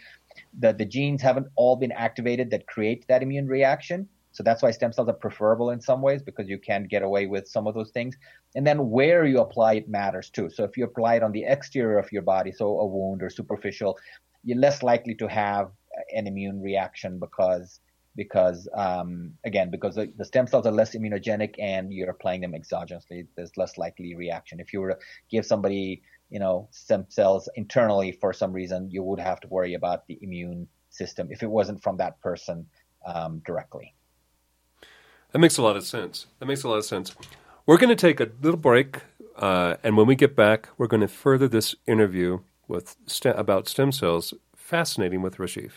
the 0.58 0.72
the 0.72 0.86
genes 0.86 1.22
haven't 1.22 1.48
all 1.58 1.76
been 1.76 1.92
activated 1.92 2.52
that 2.52 2.66
create 2.66 3.04
that 3.10 3.22
immune 3.22 3.48
reaction. 3.48 4.08
So 4.32 4.42
that's 4.42 4.64
why 4.64 4.72
stem 4.72 4.94
cells 4.94 5.10
are 5.10 5.20
preferable 5.26 5.72
in 5.72 5.82
some 5.82 6.02
ways 6.02 6.22
because 6.24 6.48
you 6.48 6.60
can 6.60 6.86
get 6.86 7.02
away 7.02 7.26
with 7.28 7.50
some 7.50 7.68
of 7.68 7.74
those 7.74 7.92
things. 7.92 8.16
And 8.56 8.66
then 8.66 8.90
where 8.90 9.26
you 9.26 9.40
apply 9.40 9.74
it 9.74 9.90
matters 9.90 10.30
too. 10.30 10.50
So 10.50 10.64
if 10.64 10.78
you 10.78 10.86
apply 10.86 11.16
it 11.16 11.24
on 11.24 11.34
the 11.34 11.44
exterior 11.44 11.98
of 11.98 12.10
your 12.14 12.22
body, 12.22 12.54
so 12.54 12.80
a 12.80 12.86
wound 12.86 13.22
or 13.22 13.30
superficial, 13.30 13.98
you're 14.46 14.58
less 14.58 14.82
likely 14.82 15.16
to 15.16 15.28
have 15.28 15.72
an 16.16 16.28
immune 16.28 16.62
reaction 16.62 17.20
because 17.20 17.80
because 18.16 18.68
um, 18.74 19.34
again 19.46 19.70
because 19.70 19.96
the, 19.96 20.12
the, 20.18 20.26
stem 20.26 20.48
cells 20.48 20.66
are 20.66 20.72
less 20.72 20.96
immunogenic 20.96 21.54
and 21.60 21.94
you're 21.94 22.10
applying 22.10 22.42
them 22.42 22.54
exogenously 22.54 23.28
there's 23.36 23.56
less 23.58 23.78
likely 23.78 24.16
reaction 24.16 24.60
if 24.60 24.74
you 24.74 24.82
were 24.82 24.90
to 24.90 24.98
give 25.30 25.46
somebody 25.46 26.02
you 26.30 26.40
know 26.40 26.68
stem 26.72 27.06
cells 27.10 27.48
internally 27.56 28.12
for 28.12 28.34
some 28.34 28.52
reason 28.52 28.90
you 28.90 29.04
would 29.04 29.20
have 29.20 29.40
to 29.40 29.48
worry 29.48 29.76
about 29.76 30.08
the 30.08 30.18
immune 30.22 30.68
system 30.90 31.28
if 31.30 31.44
it 31.44 31.50
wasn't 31.50 31.82
from 31.82 31.98
that 31.98 32.20
person 32.22 32.66
um, 33.06 33.42
directly 33.46 33.94
that 35.32 35.40
makes 35.40 35.58
a 35.58 35.62
lot 35.62 35.76
of 35.76 35.86
sense 35.86 36.26
that 36.40 36.46
makes 36.48 36.64
a 36.64 36.70
lot 36.70 36.78
of 36.78 36.86
sense 36.86 37.16
we're 37.66 37.78
going 37.78 37.90
to 37.90 37.96
take 37.96 38.20
a 38.20 38.30
little 38.42 38.60
break 38.60 39.02
uh, 39.36 39.76
and 39.84 39.96
when 39.96 40.08
we 40.08 40.16
get 40.16 40.36
back 40.36 40.70
we're 40.78 40.88
going 40.88 41.02
to 41.02 41.08
further 41.08 41.48
this 41.48 41.76
interview 41.86 42.40
with 42.68 42.96
about 43.26 43.68
stem 43.68 43.92
cells. 43.92 44.34
Fascinating 44.56 45.22
with 45.22 45.38
Rajeev. 45.38 45.72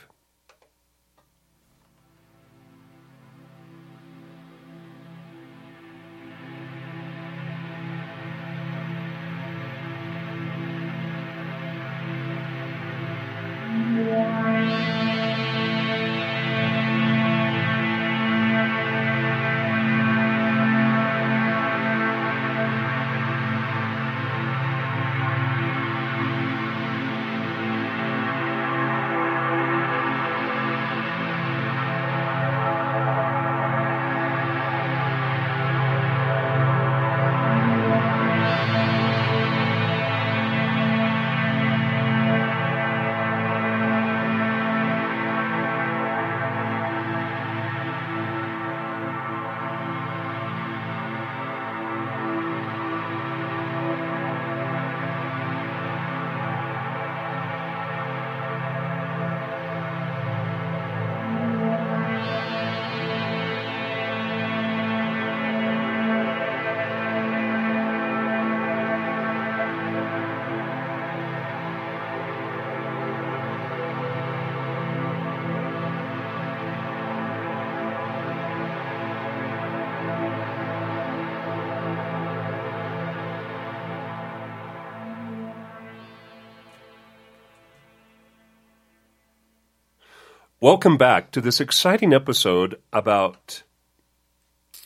Welcome 90.62 90.98
back 90.98 91.30
to 91.30 91.40
this 91.40 91.58
exciting 91.58 92.12
episode 92.12 92.78
about 92.92 93.62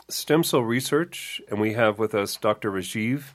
stem 0.09 0.45
cell 0.45 0.61
research, 0.61 1.43
and 1.51 1.61
we 1.61 1.73
have 1.73 1.99
with 1.99 2.15
us 2.15 2.37
Dr. 2.37 2.71
Rajeev. 2.71 3.33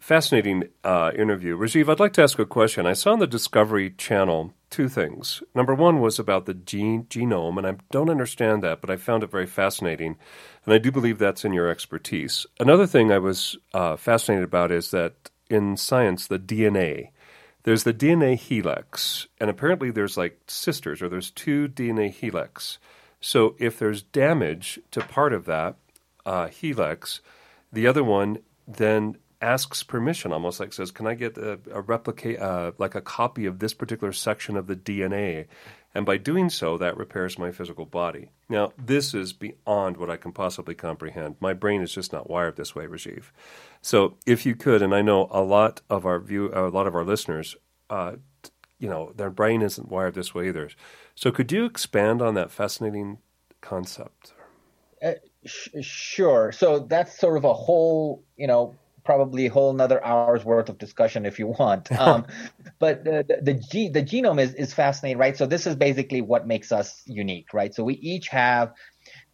Fascinating 0.00 0.68
uh, 0.82 1.12
interview. 1.14 1.58
Rajeev, 1.58 1.90
I'd 1.90 2.00
like 2.00 2.14
to 2.14 2.22
ask 2.22 2.38
a 2.38 2.46
question. 2.46 2.86
I 2.86 2.94
saw 2.94 3.12
on 3.12 3.18
the 3.18 3.26
Discovery 3.26 3.90
Channel 3.90 4.54
two 4.70 4.88
things. 4.88 5.42
Number 5.54 5.74
one 5.74 6.00
was 6.00 6.18
about 6.18 6.46
the 6.46 6.54
gene 6.54 7.04
genome, 7.10 7.58
and 7.58 7.66
I 7.66 7.74
don't 7.90 8.08
understand 8.08 8.62
that, 8.62 8.80
but 8.80 8.88
I 8.88 8.96
found 8.96 9.22
it 9.22 9.30
very 9.30 9.46
fascinating, 9.46 10.16
and 10.64 10.72
I 10.72 10.78
do 10.78 10.90
believe 10.90 11.18
that's 11.18 11.44
in 11.44 11.52
your 11.52 11.68
expertise. 11.68 12.46
Another 12.58 12.86
thing 12.86 13.12
I 13.12 13.18
was 13.18 13.58
uh, 13.74 13.96
fascinated 13.96 14.44
about 14.44 14.72
is 14.72 14.90
that 14.92 15.28
in 15.50 15.76
science, 15.76 16.28
the 16.28 16.38
DNA 16.38 17.10
there's 17.66 17.82
the 17.82 17.92
DNA 17.92 18.38
helix, 18.38 19.26
and 19.40 19.50
apparently 19.50 19.90
there's 19.90 20.16
like 20.16 20.38
sisters, 20.46 21.02
or 21.02 21.08
there's 21.08 21.32
two 21.32 21.66
DNA 21.66 22.12
helix. 22.12 22.78
So 23.20 23.56
if 23.58 23.76
there's 23.76 24.02
damage 24.02 24.78
to 24.92 25.00
part 25.00 25.32
of 25.32 25.46
that 25.46 25.74
uh, 26.24 26.46
helix, 26.46 27.20
the 27.72 27.88
other 27.88 28.04
one 28.04 28.38
then 28.68 29.16
asks 29.42 29.82
permission, 29.82 30.32
almost 30.32 30.60
like 30.60 30.72
says, 30.72 30.92
"Can 30.92 31.08
I 31.08 31.14
get 31.14 31.36
a, 31.38 31.58
a 31.72 31.80
replicate, 31.80 32.38
uh, 32.38 32.70
like 32.78 32.94
a 32.94 33.00
copy 33.00 33.46
of 33.46 33.58
this 33.58 33.74
particular 33.74 34.12
section 34.12 34.56
of 34.56 34.68
the 34.68 34.76
DNA?" 34.76 35.46
And 35.96 36.04
by 36.04 36.18
doing 36.18 36.50
so, 36.50 36.76
that 36.76 36.98
repairs 36.98 37.38
my 37.38 37.50
physical 37.50 37.86
body. 37.86 38.28
Now, 38.50 38.74
this 38.76 39.14
is 39.14 39.32
beyond 39.32 39.96
what 39.96 40.10
I 40.10 40.18
can 40.18 40.30
possibly 40.30 40.74
comprehend. 40.74 41.36
My 41.40 41.54
brain 41.54 41.80
is 41.80 41.90
just 41.90 42.12
not 42.12 42.28
wired 42.28 42.56
this 42.56 42.74
way, 42.74 42.84
Rajeev. 42.84 43.30
So, 43.80 44.18
if 44.26 44.44
you 44.44 44.54
could, 44.54 44.82
and 44.82 44.94
I 44.94 45.00
know 45.00 45.26
a 45.30 45.40
lot 45.40 45.80
of 45.88 46.04
our 46.04 46.20
view, 46.20 46.50
a 46.52 46.68
lot 46.68 46.86
of 46.86 46.94
our 46.94 47.02
listeners, 47.02 47.56
uh, 47.88 48.16
you 48.78 48.90
know, 48.90 49.14
their 49.16 49.30
brain 49.30 49.62
isn't 49.62 49.88
wired 49.88 50.16
this 50.16 50.34
way 50.34 50.48
either. 50.48 50.68
So, 51.14 51.30
could 51.30 51.50
you 51.50 51.64
expand 51.64 52.20
on 52.20 52.34
that 52.34 52.50
fascinating 52.50 53.16
concept? 53.62 54.34
Uh, 55.02 55.12
sh- 55.46 55.68
sure. 55.80 56.52
So 56.52 56.80
that's 56.80 57.18
sort 57.18 57.38
of 57.38 57.44
a 57.44 57.54
whole, 57.54 58.22
you 58.36 58.46
know, 58.46 58.74
probably 59.06 59.46
a 59.46 59.50
whole 59.50 59.70
another 59.70 60.04
hour's 60.04 60.44
worth 60.44 60.68
of 60.68 60.76
discussion 60.78 61.24
if 61.24 61.38
you 61.38 61.46
want. 61.46 61.88
Um, 62.06 62.26
but 62.78 63.04
the 63.04 63.24
the, 63.26 63.54
the, 63.72 63.88
the 63.88 64.02
genome 64.02 64.40
is 64.40 64.52
is 64.54 64.74
fascinating, 64.74 65.18
right? 65.18 65.36
So 65.36 65.46
this 65.46 65.66
is 65.66 65.76
basically 65.76 66.20
what 66.20 66.46
makes 66.46 66.70
us 66.72 67.02
unique, 67.06 67.54
right? 67.54 67.74
So 67.74 67.82
we 67.82 67.94
each 67.94 68.28
have 68.28 68.74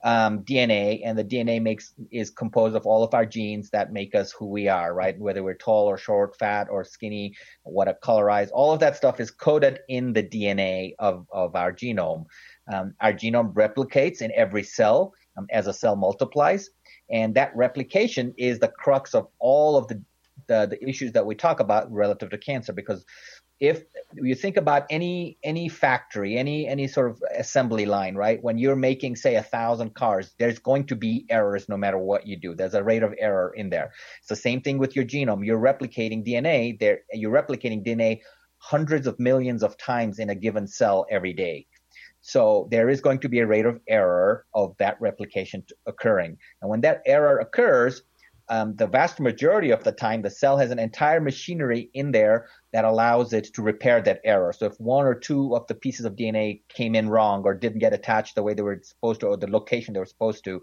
um, 0.05 0.41
DNA, 0.45 1.01
and 1.05 1.19
the 1.19 1.25
DNA 1.25 1.61
makes 1.61 1.95
is 2.11 2.31
composed 2.31 2.77
of 2.77 2.87
all 2.87 3.03
of 3.03 3.15
our 3.15 3.27
genes 3.27 3.71
that 3.71 3.93
make 3.93 4.15
us 4.15 4.33
who 4.33 4.47
we 4.47 4.69
are, 4.69 4.95
right? 4.95 5.19
Whether 5.19 5.43
we're 5.43 5.55
tall 5.55 5.87
or 5.87 5.99
short, 5.99 6.37
fat 6.39 6.69
or 6.71 6.85
skinny, 6.85 7.35
what 7.65 7.89
a 7.89 7.95
colorize, 7.95 8.51
all 8.53 8.73
of 8.73 8.81
that 8.81 8.97
stuff 8.97 9.21
is 9.21 9.31
coded 9.31 9.81
in 9.89 10.13
the 10.13 10.23
DNA 10.23 10.95
of 10.99 11.27
of 11.33 11.55
our 11.57 11.73
genome. 11.73 12.25
Um, 12.73 12.95
our 13.01 13.13
genome 13.13 13.53
replicates 13.55 14.23
in 14.23 14.33
every 14.35 14.63
cell 14.63 15.15
um, 15.37 15.47
as 15.51 15.67
a 15.67 15.73
cell 15.73 15.97
multiplies. 15.97 16.71
And 17.11 17.35
that 17.35 17.55
replication 17.55 18.35
is 18.39 18.59
the 18.59 18.69
crux 18.69 19.15
of 19.15 19.29
all 19.39 19.77
of 19.77 19.89
the, 19.89 20.03
the, 20.49 20.67
the 20.71 20.89
issues 20.89 21.13
that 21.13 21.27
we 21.27 21.35
talk 21.35 21.61
about 21.61 21.93
relative 21.93 22.31
to 22.31 22.39
cancer. 22.39 22.73
Because 22.73 23.05
if 23.63 23.85
you 24.15 24.35
think 24.35 24.57
about 24.57 24.87
any 24.91 25.39
any 25.45 25.69
factory 25.69 26.37
any 26.37 26.67
any 26.67 26.89
sort 26.89 27.09
of 27.13 27.23
assembly 27.39 27.87
line 27.87 28.17
right? 28.17 28.43
When 28.43 28.59
you're 28.59 28.75
making 28.75 29.15
say 29.15 29.37
a 29.37 29.43
thousand 29.43 29.95
cars 29.95 30.35
there's 30.41 30.59
going 30.59 30.87
to 30.87 30.97
be 30.97 31.27
errors 31.31 31.69
no 31.69 31.77
matter 31.77 31.97
what 31.97 32.27
you 32.27 32.37
do. 32.37 32.57
There's 32.57 32.75
a 32.75 32.83
rate 32.83 33.05
of 33.05 33.15
error 33.21 33.53
in 33.55 33.71
there. 33.71 33.93
It's 34.19 34.29
the 34.29 34.35
same 34.35 34.63
thing 34.63 34.79
with 34.79 34.97
your 34.97 35.05
genome. 35.05 35.47
You're 35.47 35.61
replicating 35.61 36.27
dna 36.27 36.77
there 36.81 37.03
you're 37.13 37.31
replicating 37.31 37.87
dna 37.87 38.21
hundreds 38.59 39.07
of 39.07 39.19
millions 39.21 39.63
of 39.63 39.79
times 39.79 40.19
in 40.19 40.31
a 40.31 40.35
given 40.35 40.67
cell 40.67 41.07
every 41.09 41.33
day 41.33 41.67
so 42.23 42.69
there 42.71 42.89
is 42.89 43.01
going 43.01 43.19
to 43.21 43.29
be 43.29 43.41
a 43.41 43.47
rate 43.47 43.67
of 43.67 43.81
error 43.89 44.47
of 44.55 44.77
that 44.79 45.01
replication 45.01 45.65
occurring. 45.87 46.39
And 46.63 46.71
when 46.71 46.81
that 46.83 47.03
error 47.05 47.39
occurs, 47.39 48.03
um, 48.49 48.77
the 48.77 48.87
vast 48.87 49.21
majority 49.21 49.71
of 49.71 49.83
the 49.83 49.93
time, 49.93 50.23
the 50.23 50.31
cell 50.31 50.59
has 50.59 50.71
an 50.71 50.79
entire 50.79 51.21
machinery 51.21 51.91
in 51.95 52.13
there 52.13 52.49
that 52.73 52.85
allows 52.85 53.33
it 53.33 53.53
to 53.55 53.63
repair 53.63 54.01
that 54.03 54.21
error. 54.25 54.53
So 54.53 54.67
if 54.67 54.79
one 54.79 55.07
or 55.07 55.15
two 55.15 55.57
of 55.57 55.67
the 55.67 55.75
pieces 55.75 56.05
of 56.05 56.17
DNA 56.17 56.63
came 56.69 56.95
in 56.95 57.09
wrong 57.09 57.43
or 57.45 57.55
didn't 57.55 57.79
get 57.79 57.95
attached 57.95 58.35
the 58.35 58.43
way 58.43 58.55
they 58.55 58.63
were 58.63 58.81
supposed 58.83 59.21
to, 59.21 59.29
or 59.29 59.37
the 59.37 59.51
location 59.51 59.95
they 59.95 60.01
were 60.01 60.07
supposed 60.07 60.45
to, 60.45 60.61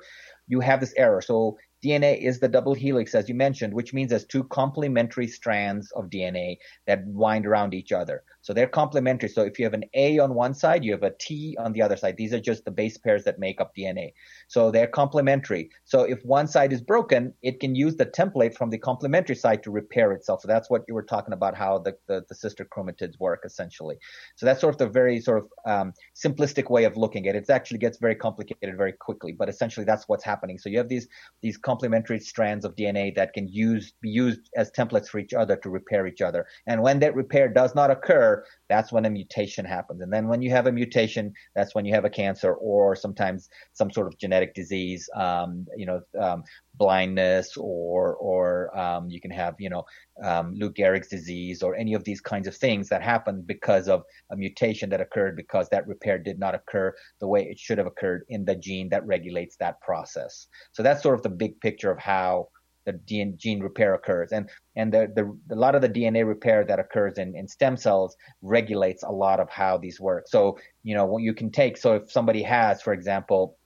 you 0.48 0.60
have 0.60 0.80
this 0.80 0.94
error. 0.98 1.22
So 1.22 1.58
DNA 1.84 2.22
is 2.22 2.40
the 2.40 2.50
double 2.50 2.74
helix, 2.74 3.16
as 3.16 3.30
you 3.30 3.36
mentioned, 3.36 3.74
which 3.74 3.94
means 3.94 4.10
there's 4.10 4.26
two 4.26 4.44
complementary 4.46 5.28
strands 5.28 5.92
of 5.92 6.10
DNA 6.10 6.58
that 6.88 7.06
wind 7.06 7.46
around 7.46 7.74
each 7.74 7.92
other. 7.92 8.24
So 8.50 8.54
they're 8.54 8.66
complementary. 8.66 9.30
So 9.30 9.44
if 9.44 9.60
you 9.60 9.66
have 9.66 9.76
an 9.76 9.84
A 9.94 10.18
on 10.18 10.34
one 10.34 10.56
side, 10.56 10.84
you 10.84 10.92
have 10.94 11.04
a 11.04 11.14
T 11.20 11.56
on 11.60 11.72
the 11.72 11.84
other 11.84 11.96
side. 11.96 12.18
These 12.18 12.34
are 12.34 12.40
just 12.40 12.66
the 12.66 12.72
base 12.72 12.98
pairs 12.98 13.24
that 13.26 13.38
make 13.38 13.62
up 13.62 13.76
DNA. 13.76 14.14
So 14.48 14.72
they're 14.72 14.88
complementary. 14.88 15.70
So 15.86 16.02
if 16.02 16.26
one 16.26 16.48
side 16.48 16.74
is 16.74 16.82
broken, 16.82 17.32
it 17.44 17.60
can 17.60 17.76
use 17.76 17.96
the 17.96 18.08
template 18.08 18.56
from 18.56 18.72
the 18.72 18.80
complementary 18.80 19.36
side 19.36 19.62
to 19.62 19.70
repair 19.70 20.14
itself. 20.14 20.42
So 20.42 20.48
that's 20.48 20.68
what 20.68 20.82
you 20.88 20.96
were 20.96 21.04
talking 21.04 21.36
about, 21.36 21.56
how 21.56 21.78
the, 21.78 21.96
the, 22.08 22.26
the 22.28 22.34
sister 22.34 22.66
chromatids 22.66 23.20
work 23.20 23.44
essentially. 23.46 24.00
So 24.36 24.48
that's 24.48 24.62
sort 24.62 24.74
of 24.74 24.80
the 24.80 24.90
very 24.90 25.22
sort 25.22 25.44
of 25.44 25.72
um, 25.72 25.94
simplistic 26.16 26.72
way 26.72 26.86
of 26.86 26.98
looking 26.98 27.28
at 27.28 27.36
it. 27.36 27.44
It 27.44 27.52
actually 27.52 27.78
gets 27.78 28.00
very 28.00 28.16
complicated 28.16 28.76
very 28.76 28.94
quickly, 28.94 29.32
but 29.32 29.48
essentially 29.48 29.86
that's 29.86 30.08
what's 30.08 30.24
happening. 30.24 30.58
So 30.58 30.70
you 30.70 30.80
have 30.80 30.90
these 30.90 31.08
these 31.44 31.58
complementary 31.58 32.20
strands 32.20 32.66
of 32.66 32.76
DNA 32.76 33.14
that 33.16 33.34
can 33.34 33.48
use 33.48 33.94
be 34.02 34.10
used 34.10 34.50
as 34.56 34.72
templates 34.72 35.08
for 35.08 35.20
each 35.20 35.36
other 35.36 35.56
to 35.58 35.70
repair 35.70 36.08
each 36.08 36.22
other. 36.22 36.48
And 36.66 36.82
when 36.82 36.98
that 37.02 37.14
repair 37.14 37.48
does 37.48 37.76
not 37.76 37.92
occur, 37.92 38.39
that's 38.68 38.92
when 38.92 39.06
a 39.06 39.10
mutation 39.10 39.66
happens. 39.66 40.02
And 40.02 40.12
then 40.12 40.28
when 40.28 40.42
you 40.42 40.50
have 40.52 40.68
a 40.68 40.72
mutation, 40.72 41.34
that's 41.56 41.74
when 41.76 41.86
you 41.86 41.94
have 41.94 42.06
a 42.06 42.10
cancer 42.10 42.54
or 42.54 42.96
sometimes 42.96 43.50
some 43.74 43.92
sort 43.92 44.08
of 44.08 44.18
genetic 44.18 44.54
disease, 44.54 45.10
um, 45.16 45.66
you 45.76 45.86
know, 45.86 46.02
um, 46.20 46.44
blindness 46.76 47.58
or, 47.58 48.16
or 48.16 48.78
um, 48.78 49.10
you 49.10 49.20
can 49.20 49.32
have, 49.32 49.56
you 49.60 49.70
know, 49.70 49.84
um, 50.24 50.54
Lou 50.56 50.72
Gehrig's 50.72 51.08
disease 51.08 51.62
or 51.62 51.76
any 51.76 51.94
of 51.94 52.04
these 52.04 52.22
kinds 52.22 52.48
of 52.48 52.56
things 52.56 52.90
that 52.90 53.02
happen 53.02 53.42
because 53.46 53.88
of 53.88 54.04
a 54.32 54.36
mutation 54.36 54.90
that 54.90 55.02
occurred 55.02 55.36
because 55.36 55.68
that 55.70 55.88
repair 55.88 56.18
did 56.18 56.40
not 56.40 56.56
occur 56.56 56.94
the 57.20 57.28
way 57.28 57.44
it 57.44 57.60
should 57.60 57.78
have 57.78 57.88
occurred 57.88 58.24
in 58.30 58.46
the 58.46 58.56
gene 58.56 58.90
that 58.90 59.06
regulates 59.06 59.56
that 59.58 59.80
process. 59.82 60.48
So 60.72 60.84
that's 60.84 61.04
sort 61.04 61.16
of 61.16 61.24
the 61.24 61.30
big 61.30 61.60
picture 61.60 61.92
of 61.92 62.00
how 62.00 62.48
the 62.86 62.94
gene 63.38 63.60
repair 63.60 63.94
occurs. 63.94 64.32
And 64.32 64.50
and 64.76 64.94
the, 64.94 65.12
the 65.16 65.56
a 65.56 65.58
lot 65.58 65.76
of 65.76 65.82
the 65.82 65.90
DNA 65.90 66.28
repair 66.28 66.64
that 66.66 66.80
occurs 66.80 67.18
in, 67.18 67.36
in 67.36 67.48
stem 67.48 67.78
cells 67.78 68.16
regulates 68.42 69.04
a 69.04 69.12
lot 69.12 69.40
of 69.40 69.50
how 69.50 69.78
these 69.78 70.00
work. 70.00 70.28
So 70.28 70.58
you 70.84 70.96
know 70.96 71.06
what 71.06 71.24
you 71.24 71.34
can 71.34 71.52
take. 71.52 71.78
So 71.78 71.96
if 71.96 72.12
somebody 72.12 72.44
has, 72.44 72.82
for 72.82 72.94
example, 72.94 73.58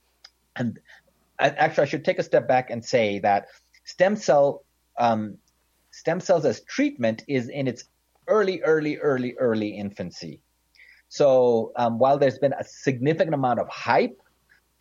and 0.55 0.80
actually 1.39 1.84
I 1.84 1.88
should 1.88 2.05
take 2.05 2.20
a 2.20 2.24
step 2.24 2.47
back 2.47 2.70
and 2.70 2.84
say 2.84 3.20
that 3.20 3.47
stem 3.86 4.16
cell 4.16 4.64
um, 4.97 5.38
stem 5.91 6.20
cells 6.20 6.45
as 6.45 6.61
treatment 6.61 7.24
is 7.28 7.49
in 7.49 7.68
its 7.68 7.86
early, 8.28 8.61
early, 8.61 8.97
early, 8.97 9.36
early 9.38 9.78
infancy. 9.78 10.41
So 11.09 11.72
um, 11.76 11.99
while 11.99 12.18
there's 12.18 12.39
been 12.39 12.53
a 12.53 12.64
significant 12.64 13.36
amount 13.36 13.59
of 13.59 13.68
hype 13.70 14.20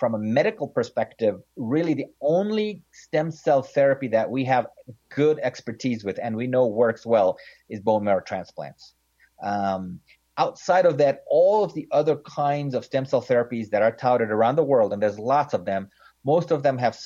from 0.03 0.17
a 0.17 0.19
medical 0.19 0.67
perspective, 0.67 1.41
really 1.55 1.95
the 1.95 2.07
only 2.21 2.83
stem 2.91 3.31
cell 3.31 3.63
therapy 3.63 4.09
that 4.09 4.29
we 4.29 4.45
have 4.45 4.67
good 5.11 5.39
expertise 5.45 6.03
with 6.03 6.19
and 6.21 6.35
we 6.35 6.49
know 6.49 6.67
works 6.67 7.07
well 7.07 7.39
is 7.71 7.79
bone 7.79 8.03
marrow 8.03 8.21
transplants. 8.21 8.95
Um, 9.41 10.01
outside 10.37 10.87
of 10.87 10.99
that, 10.99 11.23
all 11.29 11.63
of 11.63 11.73
the 11.75 11.87
other 11.93 12.17
kinds 12.17 12.75
of 12.75 12.85
stem 12.85 13.07
cell 13.07 13.23
therapies 13.23 13.71
that 13.71 13.83
are 13.83 13.93
touted 13.93 14.33
around 14.33 14.57
the 14.57 14.65
world, 14.65 14.93
and 14.93 15.01
there's 15.01 15.21
lots 15.21 15.55
of 15.55 15.65
them, 15.65 15.89
most 16.25 16.51
of 16.51 16.65
them 16.65 16.79
have 16.79 16.99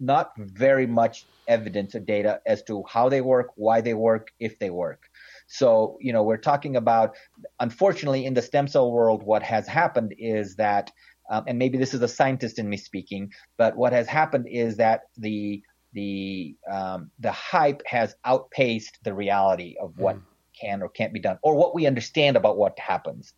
not 0.00 0.32
very 0.38 0.86
much 0.86 1.26
evidence 1.48 1.94
or 1.94 2.00
data 2.00 2.40
as 2.46 2.62
to 2.62 2.82
how 2.88 3.10
they 3.10 3.20
work, 3.20 3.48
why 3.56 3.82
they 3.82 3.92
work, 3.92 4.32
if 4.40 4.58
they 4.58 4.70
work. 4.70 5.02
So, 5.48 5.98
you 6.00 6.14
know, 6.14 6.22
we're 6.22 6.38
talking 6.38 6.76
about, 6.76 7.14
unfortunately, 7.60 8.24
in 8.24 8.32
the 8.32 8.40
stem 8.40 8.68
cell 8.68 8.90
world, 8.90 9.22
what 9.22 9.42
has 9.42 9.66
happened 9.66 10.14
is 10.18 10.56
that 10.56 10.92
um, 11.30 11.44
and 11.46 11.58
maybe 11.58 11.78
this 11.78 11.94
is 11.94 12.02
a 12.02 12.08
scientist 12.08 12.58
in 12.58 12.68
me 12.68 12.76
speaking, 12.76 13.32
but 13.56 13.76
what 13.76 13.92
has 13.92 14.06
happened 14.06 14.46
is 14.48 14.76
that 14.76 15.02
the 15.16 15.62
the 15.92 16.54
um, 16.70 17.10
the 17.18 17.32
hype 17.32 17.82
has 17.86 18.14
outpaced 18.24 18.98
the 19.02 19.14
reality 19.14 19.76
of 19.80 19.98
what 19.98 20.16
mm. 20.16 20.22
can 20.58 20.82
or 20.82 20.88
can't 20.88 21.12
be 21.12 21.20
done, 21.20 21.38
or 21.42 21.54
what 21.54 21.74
we 21.74 21.86
understand 21.86 22.36
about 22.36 22.56
what 22.56 22.78
happens. 22.78 23.32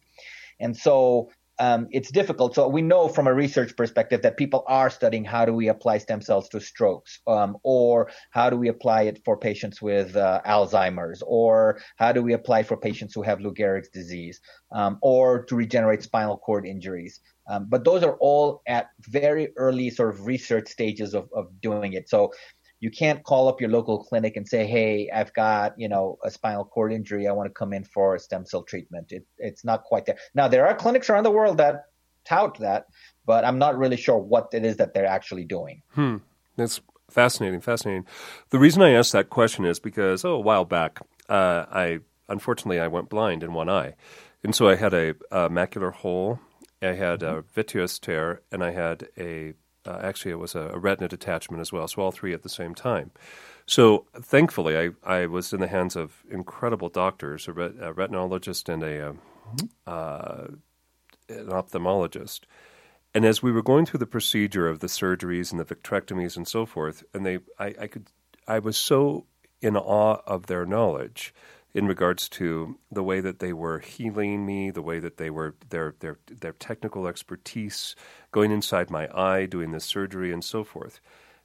And 0.59 0.76
so 0.76 1.30
um, 1.61 1.88
it's 1.92 2.11
difficult. 2.11 2.54
So 2.54 2.66
we 2.68 2.80
know 2.80 3.06
from 3.06 3.26
a 3.26 3.34
research 3.34 3.76
perspective 3.76 4.22
that 4.22 4.38
people 4.38 4.64
are 4.66 4.88
studying 4.88 5.24
how 5.24 5.44
do 5.44 5.52
we 5.52 5.68
apply 5.68 5.98
stem 5.98 6.22
cells 6.22 6.48
to 6.48 6.61
strokes, 6.61 7.20
um, 7.26 7.58
or 7.62 8.11
how 8.30 8.48
do 8.48 8.56
we 8.56 8.68
apply 8.68 9.02
it 9.02 9.20
for 9.24 9.36
patients 9.36 9.80
with 9.82 10.16
uh, 10.16 10.40
Alzheimer's, 10.46 11.22
or 11.26 11.78
how 11.96 12.12
do 12.12 12.22
we 12.22 12.32
apply 12.32 12.62
for 12.62 12.78
patients 12.78 13.14
who 13.14 13.22
have 13.22 13.40
Lou 13.40 13.52
Gehrig's 13.52 13.90
disease, 13.90 14.40
um, 14.72 14.98
or 15.02 15.44
to 15.44 15.54
regenerate 15.54 16.02
spinal 16.02 16.38
cord 16.38 16.66
injuries. 16.66 17.20
Um, 17.50 17.66
but 17.68 17.84
those 17.84 18.02
are 18.04 18.16
all 18.20 18.62
at 18.66 18.88
very 19.00 19.48
early 19.56 19.90
sort 19.90 20.14
of 20.14 20.26
research 20.26 20.68
stages 20.68 21.14
of, 21.14 21.28
of 21.34 21.61
doing 21.61 21.92
it. 21.92 22.08
So 22.08 22.32
you 22.81 22.91
can't 22.91 23.22
call 23.22 23.47
up 23.47 23.61
your 23.61 23.70
local 23.70 24.03
clinic 24.03 24.37
and 24.37 24.49
say, 24.49 24.66
"Hey, 24.66 25.11
I've 25.14 25.33
got 25.35 25.78
you 25.78 25.89
know 25.89 26.18
a 26.24 26.31
spinal 26.31 26.64
cord 26.64 26.93
injury. 26.93 27.28
I 27.28 27.33
want 27.33 27.49
to 27.49 27.55
come 27.55 27.72
in 27.72 27.85
for 27.85 28.14
a 28.14 28.18
stem 28.18 28.47
cell 28.47 28.62
treatment." 28.62 29.12
It, 29.12 29.26
it's 29.39 29.64
not 29.64 29.85
quite 29.85 30.07
there. 30.07 30.16
Now 30.35 30.49
there 30.49 30.66
are 30.66 30.74
clinics 30.74 31.09
around 31.11 31.24
the 31.24 31.31
world 31.31 31.59
that 31.59 31.85
tout 32.24 32.59
that, 32.59 32.87
but 33.26 33.45
I'm 33.45 33.59
not 33.59 33.78
really 33.78 33.97
sure 33.97 34.18
what 34.18 34.49
it 34.53 34.64
is 34.64 34.78
that 34.78 34.95
they're 34.95 35.07
actually 35.07 35.45
doing. 35.45 35.83
Hmm. 35.93 36.16
That's 36.57 36.81
fascinating. 37.11 37.61
Fascinating. 37.61 38.07
The 38.51 38.59
reason 38.59 38.83
I 38.83 38.93
asked 38.93 39.12
that 39.12 39.31
question 39.31 39.64
is 39.64 39.78
because 39.78 40.24
oh, 40.24 40.33
a 40.33 40.41
while 40.41 40.64
back, 40.64 41.01
uh, 41.28 41.66
I 41.70 42.01
unfortunately 42.28 42.81
I 42.81 42.89
went 42.89 43.11
blind 43.11 43.43
in 43.43 43.53
one 43.53 43.68
eye, 43.68 43.95
and 44.43 44.55
so 44.55 44.68
I 44.68 44.76
had 44.76 44.95
a, 44.95 45.11
a 45.31 45.51
macular 45.51 45.93
hole. 45.93 46.41
I 46.83 46.95
had 46.95 47.22
a 47.22 47.43
vitreous 47.43 47.99
tear, 47.99 48.41
and 48.51 48.64
I 48.64 48.70
had 48.70 49.09
a 49.18 49.53
uh, 49.87 49.99
actually, 50.03 50.33
it 50.33 50.39
was 50.39 50.55
a, 50.55 50.70
a, 50.72 50.78
retina 50.78 51.09
detachment 51.09 51.61
as 51.61 51.72
well, 51.72 51.89
so 51.89 52.03
all 52.03 52.12
three 52.12 52.35
at 52.35 52.43
the 52.43 52.49
same 52.49 52.74
time. 52.74 53.11
So 53.66 54.07
thankfully, 54.14 54.76
I, 54.76 54.91
I 55.05 55.26
was 55.26 55.53
in 55.53 55.61
the 55.61 55.68
hands 55.68 55.97
of 55.97 56.22
incredible 56.31 56.89
doctors, 56.89 57.49
a, 57.49 57.53
ret- 57.53 57.76
a 57.81 57.95
retinologist 57.95 58.68
and 58.68 58.83
a 58.83 59.11
um, 59.11 59.20
uh, 59.87 60.49
an 61.28 61.47
ophthalmologist. 61.47 62.41
And 63.14 63.24
as 63.24 63.43
we 63.43 63.53
were 63.53 63.62
going 63.62 63.87
through 63.87 63.99
the 63.99 64.07
procedure 64.07 64.68
of 64.68 64.81
the 64.81 64.87
surgeries 64.87 65.51
and 65.51 65.61
the 65.61 65.64
vitrectomies 65.64 66.37
and 66.37 66.47
so 66.47 66.66
forth, 66.66 67.03
and 67.12 67.26
they, 67.26 67.39
I, 67.59 67.74
I 67.81 67.87
could, 67.87 68.07
I 68.47 68.59
was 68.59 68.76
so 68.76 69.26
in 69.61 69.76
awe 69.76 70.20
of 70.26 70.47
their 70.47 70.64
knowledge 70.64 71.35
in 71.72 71.86
regards 71.86 72.28
to 72.28 72.78
the 72.90 73.02
way 73.02 73.20
that 73.20 73.38
they 73.38 73.52
were 73.52 73.78
healing 73.78 74.44
me, 74.44 74.70
the 74.70 74.82
way 74.82 74.98
that 74.98 75.16
they 75.16 75.30
were 75.30 75.54
their 75.68 75.94
their 76.00 76.18
their 76.26 76.52
technical 76.52 77.06
expertise, 77.06 77.94
going 78.32 78.50
inside 78.50 78.90
my 78.90 79.08
eye, 79.16 79.46
doing 79.46 79.70
this 79.72 79.84
surgery, 79.84 80.32
and 80.32 80.44
so 80.44 80.64
forth. 80.64 81.00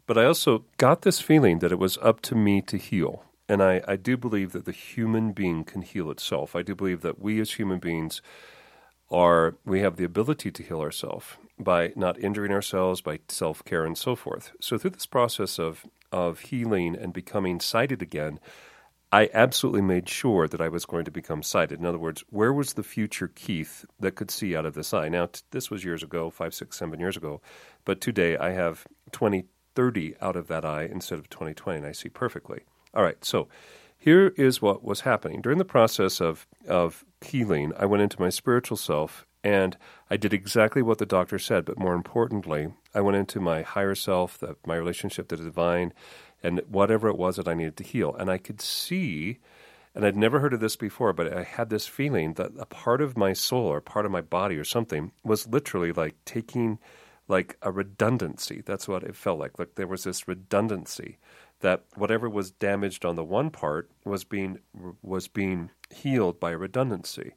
But 0.08 0.18
I 0.18 0.26
also 0.26 0.66
got 0.78 1.02
this 1.02 1.20
feeling 1.20 1.60
that 1.60 1.72
it 1.72 1.80
was 1.80 1.98
up 2.00 2.22
to 2.22 2.36
me 2.36 2.62
to 2.64 2.78
heal. 2.78 3.24
And 3.48 3.62
I, 3.62 3.82
I 3.88 3.96
do 3.96 4.18
believe 4.18 4.52
that 4.54 4.66
the 4.66 4.72
human 4.72 5.32
being 5.32 5.64
can 5.64 5.82
heal 5.84 6.10
itself. 6.10 6.56
I 6.56 6.64
do 6.64 6.74
believe 6.74 7.02
that 7.02 7.20
we 7.20 7.40
as 7.40 7.54
human 7.54 7.80
beings 7.80 8.22
are 9.12 9.56
we 9.66 9.82
have 9.82 9.98
the 9.98 10.04
ability 10.04 10.50
to 10.52 10.64
heal 10.64 10.82
ourselves 10.82 11.38
by 11.60 11.94
not 11.96 12.20
injuring 12.20 12.52
ourselves, 12.52 13.02
by 13.02 13.20
self 13.28 13.64
care 13.64 13.86
and 13.86 13.98
so 13.98 14.16
forth. 14.16 14.52
So 14.60 14.78
through 14.78 14.92
this 14.92 15.06
process 15.06 15.60
of 15.60 15.86
of 16.12 16.40
healing 16.40 16.96
and 16.96 17.14
becoming 17.14 17.60
sighted 17.60 18.02
again, 18.02 18.40
I 19.16 19.30
absolutely 19.34 19.82
made 19.82 20.10
sure 20.10 20.46
that 20.46 20.60
I 20.60 20.68
was 20.68 20.86
going 20.86 21.06
to 21.06 21.12
become 21.12 21.42
sighted. 21.42 21.80
In 21.80 21.86
other 21.86 21.98
words, 21.98 22.26
where 22.32 22.52
was 22.52 22.74
the 22.74 22.84
future 22.84 23.30
Keith 23.30 23.86
that 23.98 24.16
could 24.16 24.30
see 24.30 24.58
out 24.58 24.66
of 24.66 24.74
this 24.74 24.94
eye? 24.94 25.08
Now, 25.08 25.28
t- 25.28 25.40
this 25.52 25.72
was 25.72 25.86
years 25.86 26.04
ago, 26.04 26.30
five, 26.30 26.54
six, 26.54 26.78
seven 26.78 27.00
years 27.00 27.16
ago, 27.16 27.40
but 27.86 28.02
today 28.02 28.36
I 28.36 28.52
have 28.52 28.86
20, 29.14 29.46
30 29.74 30.16
out 30.20 30.36
of 30.36 30.50
that 30.50 30.66
eye 30.66 30.90
instead 30.92 31.18
of 31.18 31.30
2020, 31.30 31.78
and 31.78 31.88
I 31.88 31.94
see 31.94 32.10
perfectly. 32.10 32.64
All 32.94 33.04
right, 33.04 33.24
so 33.24 33.48
here 33.98 34.34
is 34.36 34.62
what 34.62 34.84
was 34.84 35.00
happening. 35.02 35.40
During 35.40 35.60
the 35.60 35.64
process 35.64 36.20
of, 36.20 36.46
of 36.68 37.06
healing, 37.22 37.72
I 37.80 37.86
went 37.86 38.04
into 38.04 38.20
my 38.20 38.30
spiritual 38.30 38.76
self 38.76 39.26
and 39.46 39.78
I 40.10 40.18
did 40.18 40.34
exactly 40.34 40.82
what 40.82 40.98
the 40.98 41.06
doctor 41.06 41.40
said, 41.40 41.64
but 41.64 41.80
more 41.80 41.94
importantly, 41.94 42.74
I 42.94 43.02
went 43.02 43.16
into 43.16 43.40
my 43.40 43.62
higher 43.62 43.96
self, 43.96 44.40
the, 44.40 44.58
my 44.66 44.76
relationship 44.76 45.30
to 45.30 45.38
the 45.38 45.44
divine, 45.44 45.94
and 46.44 46.62
whatever 46.70 47.08
it 47.08 47.18
was 47.18 47.38
that 47.38 47.48
I 47.48 47.54
needed 47.54 47.78
to 47.78 47.84
heal. 47.84 48.16
And 48.16 48.30
I 48.30 48.38
could 48.38 48.62
see, 48.62 49.40
and 49.94 50.06
I'd 50.06 50.16
never 50.16 50.40
heard 50.40 50.54
of 50.54 50.60
this 50.60 50.76
before, 50.76 51.14
but 51.14 51.34
I 51.34 51.44
had 51.44 51.70
this 51.70 51.88
feeling 51.88 52.34
that 52.34 52.52
a 52.60 52.66
part 52.66 53.02
of 53.02 53.18
my 53.18 53.34
soul 53.34 53.66
or 53.66 53.82
part 53.82 54.06
of 54.06 54.12
my 54.12 54.22
body 54.22 54.58
or 54.58 54.64
something 54.64 55.12
was 55.24 55.48
literally 55.48 55.92
like 55.92 56.16
taking 56.26 56.80
like 57.28 57.58
a 57.62 57.72
redundancy. 57.72 58.62
That's 58.64 58.88
what 58.88 59.04
it 59.04 59.16
felt 59.16 59.40
like. 59.40 59.58
Like 59.58 59.76
there 59.76 59.88
was 59.88 60.04
this 60.04 60.28
redundancy 60.28 61.18
that 61.62 61.84
whatever 61.96 62.30
was 62.30 62.52
damaged 62.52 63.06
on 63.06 63.16
the 63.16 63.24
one 63.24 63.50
part 63.50 63.90
was 64.04 64.24
being 64.24 64.60
was 65.02 65.28
being 65.28 65.72
healed 65.90 66.40
by 66.40 66.52
redundancy 66.52 67.34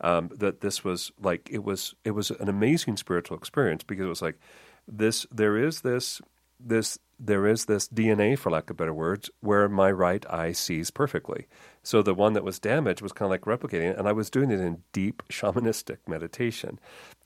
um, 0.00 0.30
that 0.36 0.60
this 0.60 0.84
was 0.84 1.12
like 1.20 1.48
it 1.50 1.64
was 1.64 1.94
it 2.04 2.12
was 2.12 2.30
an 2.30 2.48
amazing 2.48 2.96
spiritual 2.96 3.36
experience 3.36 3.82
because 3.82 4.06
it 4.06 4.08
was 4.08 4.22
like 4.22 4.38
this 4.86 5.26
there 5.30 5.56
is 5.56 5.80
this 5.82 6.20
this 6.60 6.98
there 7.18 7.46
is 7.46 7.64
this 7.64 7.88
DNA 7.88 8.38
for 8.38 8.50
lack 8.50 8.70
of 8.70 8.76
better 8.76 8.94
words 8.94 9.28
where 9.40 9.68
my 9.68 9.90
right 9.90 10.24
eye 10.30 10.52
sees 10.52 10.90
perfectly. 10.90 11.48
So 11.82 12.00
the 12.00 12.14
one 12.14 12.34
that 12.34 12.44
was 12.44 12.60
damaged 12.60 13.02
was 13.02 13.12
kind 13.12 13.26
of 13.26 13.30
like 13.30 13.42
replicating 13.60 13.98
and 13.98 14.06
I 14.06 14.12
was 14.12 14.30
doing 14.30 14.50
it 14.50 14.60
in 14.60 14.82
deep 14.92 15.22
shamanistic 15.28 15.98
meditation. 16.06 16.78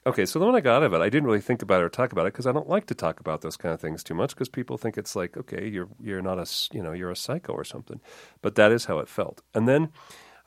Okay, 0.05 0.24
so 0.24 0.39
the 0.39 0.47
one 0.47 0.57
I 0.57 0.61
got 0.61 0.76
out 0.76 0.83
of 0.83 0.95
it, 0.95 1.01
I 1.01 1.11
didn't 1.11 1.26
really 1.26 1.41
think 1.41 1.62
about 1.62 1.80
it 1.80 1.85
or 1.85 1.89
talk 1.89 2.11
about 2.11 2.26
it 2.26 2.33
because 2.33 2.47
I 2.47 2.53
don't 2.53 2.68
like 2.68 2.87
to 2.87 2.95
talk 2.95 3.20
about 3.20 3.43
those 3.43 3.57
kind 3.57 3.72
of 3.72 3.80
things 3.80 4.03
too 4.03 4.14
much 4.14 4.30
because 4.30 4.49
people 4.49 4.78
think 4.78 4.97
it's 4.97 5.14
like 5.14 5.37
okay, 5.37 5.68
you're 5.68 5.89
you're 6.03 6.22
not 6.22 6.39
a 6.39 6.47
you 6.74 6.83
know 6.83 6.93
you're 6.93 7.11
a 7.11 7.16
psycho 7.16 7.53
or 7.53 7.64
something, 7.64 8.01
but 8.41 8.55
that 8.57 8.72
is 8.72 8.87
how 8.87 8.99
it 8.99 9.09
felt. 9.09 9.43
And 9.55 9.68
then 9.68 9.91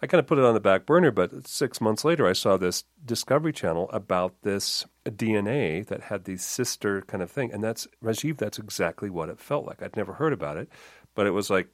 I 0.02 0.08
kind 0.08 0.20
of 0.20 0.28
put 0.28 0.38
it 0.38 0.46
on 0.46 0.54
the 0.54 0.60
back 0.60 0.86
burner, 0.86 1.12
but 1.12 1.48
six 1.48 1.80
months 1.80 2.04
later, 2.04 2.28
I 2.28 2.34
saw 2.34 2.58
this 2.58 2.84
Discovery 3.04 3.54
Channel 3.54 3.90
about 3.92 4.42
this 4.42 4.86
DNA 5.06 5.86
that 5.88 6.04
had 6.04 6.26
these 6.26 6.44
sister 6.44 7.02
kind 7.04 7.24
of 7.24 7.32
thing. 7.32 7.52
And 7.52 7.64
that's, 7.64 7.88
Rajeev, 8.04 8.38
that's 8.38 8.60
exactly 8.60 9.10
what 9.10 9.30
it 9.30 9.40
felt 9.40 9.66
like. 9.66 9.82
I'd 9.82 9.96
never 9.96 10.14
heard 10.14 10.34
about 10.34 10.58
it, 10.58 10.70
but 11.16 11.26
it 11.26 11.32
was 11.32 11.50
like 11.50 11.70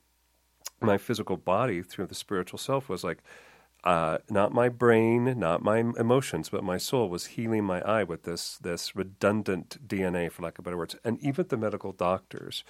my 0.82 0.97
physical 0.97 1.38
body 1.38 1.82
through 1.82 2.07
the 2.07 2.15
spiritual 2.15 2.59
self 2.59 2.89
was 2.89 3.03
like, 3.03 3.24
uh, 3.84 4.19
not 4.30 4.53
my 4.53 4.69
brain, 4.69 5.39
not 5.39 5.63
my 5.63 5.80
emotions, 5.80 6.49
but 6.49 6.63
my 6.63 6.78
soul 6.78 7.09
was 7.09 7.26
healing 7.28 7.63
my 7.63 7.82
eye 7.82 8.03
with 8.03 8.24
this 8.24 8.59
this 8.59 8.95
redundant 8.95 9.88
DNA, 9.88 10.32
for 10.32 10.43
lack 10.43 10.59
of 10.59 10.65
better 10.65 10.78
words. 10.78 10.95
And 11.03 11.19
even 11.19 11.47
the 11.47 11.57
medical 11.57 11.91
doctors 11.91 12.63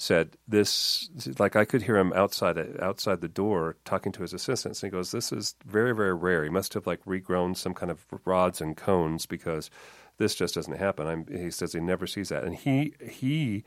said 0.00 0.36
this 0.46 1.10
like 1.40 1.56
I 1.56 1.64
could 1.64 1.82
hear 1.82 1.96
him 1.96 2.12
outside 2.12 2.56
outside 2.80 3.20
the 3.20 3.28
door 3.28 3.76
talking 3.84 4.12
to 4.12 4.22
his 4.22 4.32
assistants. 4.32 4.82
And 4.82 4.92
he 4.92 4.96
goes 4.96 5.10
this 5.10 5.32
is 5.32 5.56
very 5.66 5.94
very 5.94 6.14
rare. 6.14 6.44
He 6.44 6.50
must 6.50 6.74
have 6.74 6.86
like 6.86 7.04
regrown 7.04 7.56
some 7.56 7.74
kind 7.74 7.90
of 7.90 8.06
rods 8.24 8.60
and 8.60 8.76
cones 8.76 9.26
because 9.26 9.70
this 10.16 10.36
just 10.36 10.54
doesn't 10.54 10.78
happen. 10.78 11.06
I'm, 11.06 11.26
he 11.26 11.50
says 11.50 11.72
he 11.72 11.80
never 11.80 12.06
sees 12.06 12.28
that. 12.28 12.44
And 12.44 12.54
he 12.54 12.94
he 13.02 13.64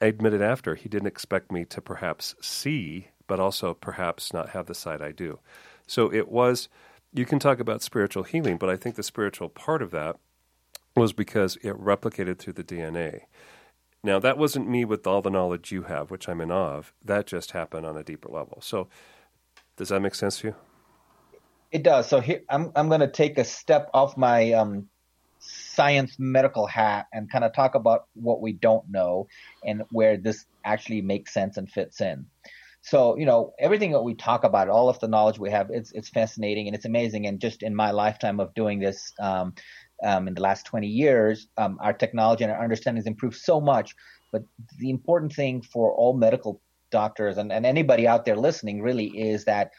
admitted 0.00 0.42
after 0.42 0.74
he 0.74 0.88
didn't 0.88 1.08
expect 1.08 1.50
me 1.50 1.64
to 1.64 1.80
perhaps 1.80 2.34
see 2.42 3.08
but 3.26 3.40
also 3.40 3.72
perhaps 3.72 4.34
not 4.34 4.50
have 4.50 4.66
the 4.66 4.74
sight 4.74 5.00
I 5.00 5.12
do. 5.12 5.40
So 5.86 6.12
it 6.12 6.28
was 6.28 6.68
you 7.14 7.24
can 7.24 7.38
talk 7.38 7.58
about 7.58 7.82
spiritual 7.82 8.24
healing 8.24 8.58
but 8.58 8.68
I 8.68 8.76
think 8.76 8.96
the 8.96 9.02
spiritual 9.02 9.48
part 9.48 9.80
of 9.80 9.92
that 9.92 10.16
was 10.94 11.14
because 11.14 11.56
it 11.62 11.74
replicated 11.80 12.38
through 12.38 12.52
the 12.52 12.64
DNA 12.64 13.22
now, 14.04 14.18
that 14.18 14.36
wasn't 14.36 14.68
me 14.68 14.84
with 14.84 15.06
all 15.06 15.22
the 15.22 15.30
knowledge 15.30 15.72
you 15.72 15.84
have, 15.84 16.10
which 16.10 16.28
I'm 16.28 16.42
in 16.42 16.52
awe 16.52 16.76
of. 16.76 16.92
That 17.02 17.26
just 17.26 17.52
happened 17.52 17.86
on 17.86 17.96
a 17.96 18.04
deeper 18.04 18.28
level. 18.28 18.60
So, 18.60 18.86
does 19.76 19.88
that 19.88 20.00
make 20.00 20.14
sense 20.14 20.40
to 20.40 20.48
you? 20.48 20.54
It 21.72 21.82
does. 21.82 22.06
So 22.06 22.20
here, 22.20 22.42
I'm 22.50 22.70
I'm 22.76 22.88
going 22.88 23.00
to 23.00 23.10
take 23.10 23.38
a 23.38 23.44
step 23.44 23.88
off 23.94 24.16
my 24.18 24.52
um, 24.52 24.88
science 25.38 26.16
medical 26.18 26.66
hat 26.66 27.06
and 27.14 27.32
kind 27.32 27.44
of 27.44 27.54
talk 27.54 27.74
about 27.74 28.04
what 28.12 28.42
we 28.42 28.52
don't 28.52 28.88
know 28.90 29.26
and 29.64 29.82
where 29.90 30.18
this 30.18 30.44
actually 30.64 31.00
makes 31.00 31.32
sense 31.32 31.56
and 31.56 31.70
fits 31.70 32.02
in. 32.02 32.26
So 32.82 33.16
you 33.16 33.24
know 33.24 33.54
everything 33.58 33.92
that 33.92 34.02
we 34.02 34.14
talk 34.14 34.44
about, 34.44 34.68
all 34.68 34.90
of 34.90 35.00
the 35.00 35.08
knowledge 35.08 35.38
we 35.38 35.50
have, 35.50 35.70
it's 35.70 35.92
it's 35.92 36.10
fascinating 36.10 36.66
and 36.66 36.76
it's 36.76 36.84
amazing. 36.84 37.26
And 37.26 37.40
just 37.40 37.62
in 37.62 37.74
my 37.74 37.90
lifetime 37.92 38.38
of 38.38 38.52
doing 38.54 38.80
this, 38.80 39.14
um, 39.18 39.54
um, 40.04 40.28
in 40.28 40.34
the 40.34 40.40
last 40.42 40.66
20 40.66 40.86
years, 40.86 41.48
um, 41.56 41.78
our 41.80 41.92
technology 41.92 42.44
and 42.44 42.52
our 42.52 42.62
understanding 42.62 43.00
has 43.00 43.06
improved 43.06 43.36
so 43.36 43.60
much. 43.60 43.94
But 44.32 44.42
the 44.78 44.90
important 44.90 45.32
thing 45.32 45.62
for 45.62 45.92
all 45.92 46.14
medical 46.16 46.60
doctors 46.90 47.38
and, 47.38 47.52
and 47.52 47.66
anybody 47.66 48.06
out 48.06 48.24
there 48.24 48.36
listening 48.36 48.80
really 48.80 49.06
is 49.06 49.44
that 49.46 49.70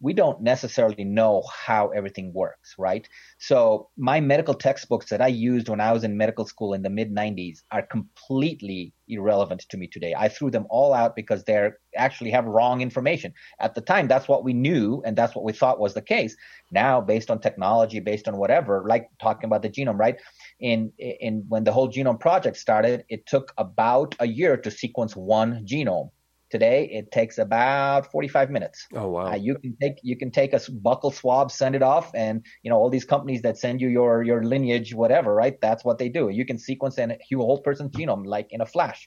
we 0.00 0.12
don't 0.12 0.42
necessarily 0.42 1.04
know 1.04 1.42
how 1.50 1.88
everything 1.88 2.32
works, 2.32 2.74
right? 2.78 3.08
So 3.38 3.88
my 3.96 4.20
medical 4.20 4.54
textbooks 4.54 5.08
that 5.10 5.22
I 5.22 5.28
used 5.28 5.68
when 5.68 5.80
I 5.80 5.92
was 5.92 6.04
in 6.04 6.16
medical 6.16 6.44
school 6.44 6.74
in 6.74 6.82
the 6.82 6.90
mid 6.90 7.14
90s 7.14 7.62
are 7.70 7.82
completely 7.82 8.92
irrelevant 9.08 9.64
to 9.70 9.76
me 9.76 9.86
today. 9.86 10.14
I 10.16 10.28
threw 10.28 10.50
them 10.50 10.66
all 10.68 10.92
out 10.92 11.16
because 11.16 11.44
they 11.44 11.70
actually 11.96 12.30
have 12.30 12.44
wrong 12.44 12.82
information. 12.82 13.32
At 13.58 13.74
the 13.74 13.80
time, 13.80 14.06
that's 14.06 14.28
what 14.28 14.44
we 14.44 14.52
knew 14.52 15.02
and 15.06 15.16
that's 15.16 15.34
what 15.34 15.44
we 15.44 15.52
thought 15.52 15.80
was 15.80 15.94
the 15.94 16.02
case. 16.02 16.36
Now, 16.70 17.00
based 17.00 17.30
on 17.30 17.40
technology, 17.40 18.00
based 18.00 18.28
on 18.28 18.36
whatever, 18.36 18.84
like 18.86 19.08
talking 19.20 19.46
about 19.46 19.62
the 19.62 19.70
genome, 19.70 19.98
right? 19.98 20.16
In 20.60 20.92
in 20.98 21.44
when 21.48 21.64
the 21.64 21.72
whole 21.72 21.90
genome 21.90 22.20
project 22.20 22.58
started, 22.58 23.04
it 23.08 23.26
took 23.26 23.52
about 23.56 24.14
a 24.20 24.26
year 24.26 24.56
to 24.58 24.70
sequence 24.70 25.16
one 25.16 25.64
genome 25.64 26.10
Today 26.56 26.88
it 26.90 27.12
takes 27.12 27.36
about 27.36 28.10
45 28.10 28.50
minutes. 28.50 28.86
Oh 28.94 29.08
wow! 29.08 29.26
Uh, 29.26 29.34
you 29.34 29.58
can 29.58 29.76
take 29.78 29.96
you 30.02 30.16
can 30.16 30.30
take 30.30 30.54
a 30.54 30.60
buccal 30.86 31.12
swab, 31.12 31.50
send 31.50 31.74
it 31.74 31.82
off, 31.82 32.10
and 32.14 32.42
you 32.62 32.70
know 32.70 32.78
all 32.78 32.88
these 32.88 33.04
companies 33.04 33.42
that 33.42 33.58
send 33.58 33.78
you 33.82 33.88
your 33.88 34.22
your 34.22 34.42
lineage, 34.42 34.94
whatever, 34.94 35.34
right? 35.34 35.60
That's 35.60 35.84
what 35.84 35.98
they 35.98 36.08
do. 36.08 36.30
You 36.30 36.46
can 36.46 36.56
sequence 36.56 36.96
a 36.96 37.18
whole 37.34 37.60
person's 37.60 37.90
genome 37.90 38.24
like 38.24 38.46
in 38.52 38.62
a 38.62 38.66
flash. 38.74 39.06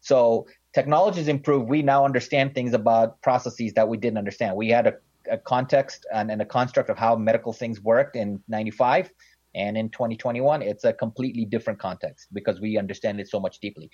So 0.00 0.46
technology 0.72 1.18
has 1.18 1.28
improved. 1.28 1.68
We 1.68 1.82
now 1.82 2.06
understand 2.06 2.54
things 2.54 2.72
about 2.72 3.20
processes 3.20 3.74
that 3.74 3.86
we 3.86 3.98
didn't 3.98 4.16
understand. 4.16 4.56
We 4.56 4.70
had 4.70 4.86
a, 4.86 4.94
a 5.30 5.36
context 5.36 6.06
and, 6.14 6.30
and 6.30 6.40
a 6.40 6.46
construct 6.46 6.88
of 6.88 6.96
how 6.96 7.16
medical 7.16 7.52
things 7.52 7.82
worked 7.82 8.16
in 8.16 8.42
'95. 8.48 9.10
And 9.54 9.76
in 9.76 9.90
2021, 9.90 10.62
it's 10.62 10.84
a 10.84 10.92
completely 10.92 11.44
different 11.44 11.78
context 11.80 12.28
because 12.32 12.60
we 12.60 12.78
understand 12.78 13.20
it 13.20 13.28
so 13.28 13.40
much 13.40 13.60
deeply. 13.60 13.90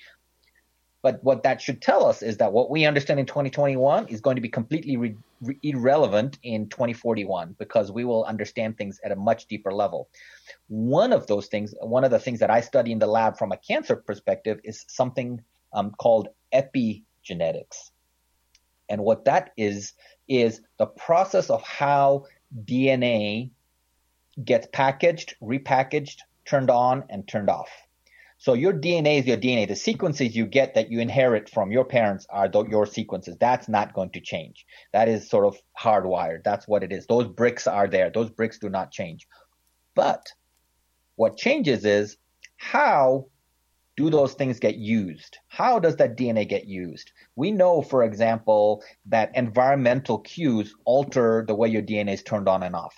But 1.05 1.23
what 1.23 1.43
that 1.43 1.61
should 1.61 1.83
tell 1.83 2.07
us 2.07 2.23
is 2.23 2.39
that 2.39 2.55
what 2.55 2.71
we 2.71 2.87
understand 2.87 3.21
in 3.21 3.27
2021 3.27 4.09
is 4.09 4.23
going 4.23 4.37
to 4.37 4.41
be 4.41 4.49
completely 4.49 4.97
re- 4.97 5.15
re- 5.43 5.59
irrelevant 5.63 6.39
in 6.43 6.71
2041 6.71 7.57
because 7.59 7.93
we 7.93 8.07
will 8.07 8.25
understand 8.25 8.79
things 8.79 9.01
at 9.05 9.13
a 9.13 9.17
much 9.17 9.45
deeper 9.45 9.71
level. 9.71 10.09
One 10.69 11.13
of 11.13 11.27
those 11.27 11.49
things, 11.49 11.75
one 11.83 12.05
of 12.05 12.11
the 12.11 12.19
things 12.19 12.41
that 12.41 12.51
I 12.51 12.63
study 12.63 12.91
in 12.91 13.01
the 13.01 13.07
lab 13.07 13.37
from 13.37 13.53
a 13.53 13.59
cancer 13.59 13.97
perspective 13.97 14.61
is 14.65 14.87
something 14.89 15.43
um, 15.75 15.91
called 15.91 16.29
epigenetics. 16.55 17.91
And 18.89 19.03
what 19.03 19.27
that 19.27 19.53
is, 19.59 19.93
is 20.27 20.63
the 20.79 20.87
process 20.87 21.51
of 21.51 21.63
how 21.65 22.25
DNA 22.65 23.51
gets 24.43 24.69
packaged, 24.73 25.35
repackaged, 25.43 26.21
turned 26.47 26.71
on, 26.71 27.05
and 27.11 27.29
turned 27.29 27.51
off. 27.51 27.69
So 28.45 28.53
your 28.53 28.75
DNA 28.75 29.21
is 29.21 29.27
your 29.27 29.39
DNA. 29.39 29.67
The 29.67 29.75
sequences 29.75 30.37
you 30.37 30.45
get 30.45 30.75
that 30.75 30.91
you 30.91 31.01
inherit 31.01 31.49
from 31.49 31.73
your 31.73 31.87
parents 31.87 32.27
are 32.29 32.47
th- 32.47 32.69
your 32.69 32.85
sequences. 32.85 33.39
That's 33.41 33.71
not 33.71 33.95
going 33.95 34.11
to 34.11 34.21
change. 34.21 34.67
That 34.93 35.09
is 35.09 35.31
sort 35.31 35.47
of 35.47 35.57
hardwired. 35.81 36.45
That's 36.45 36.69
what 36.69 36.83
it 36.83 36.93
is. 36.93 37.07
Those 37.07 37.27
bricks 37.27 37.67
are 37.67 37.89
there. 37.89 38.11
Those 38.11 38.29
bricks 38.29 38.59
do 38.59 38.69
not 38.69 38.91
change. 38.91 39.27
But 39.95 40.27
what 41.17 41.39
changes 41.39 41.87
is 41.87 42.19
how 42.59 43.29
do 43.97 44.11
those 44.11 44.35
things 44.35 44.61
get 44.61 44.77
used? 44.77 45.39
How 45.49 45.79
does 45.79 45.97
that 45.97 46.19
DNA 46.19 46.47
get 46.47 46.67
used? 46.67 47.13
We 47.37 47.51
know, 47.51 47.81
for 47.81 48.05
example, 48.05 48.85
that 49.07 49.35
environmental 49.35 50.19
cues 50.19 50.75
alter 50.85 51.47
the 51.49 51.55
way 51.55 51.71
your 51.71 51.81
DNA 51.81 52.13
is 52.13 52.23
turned 52.23 52.51
on 52.51 52.63
and 52.63 52.77
off. 52.77 52.95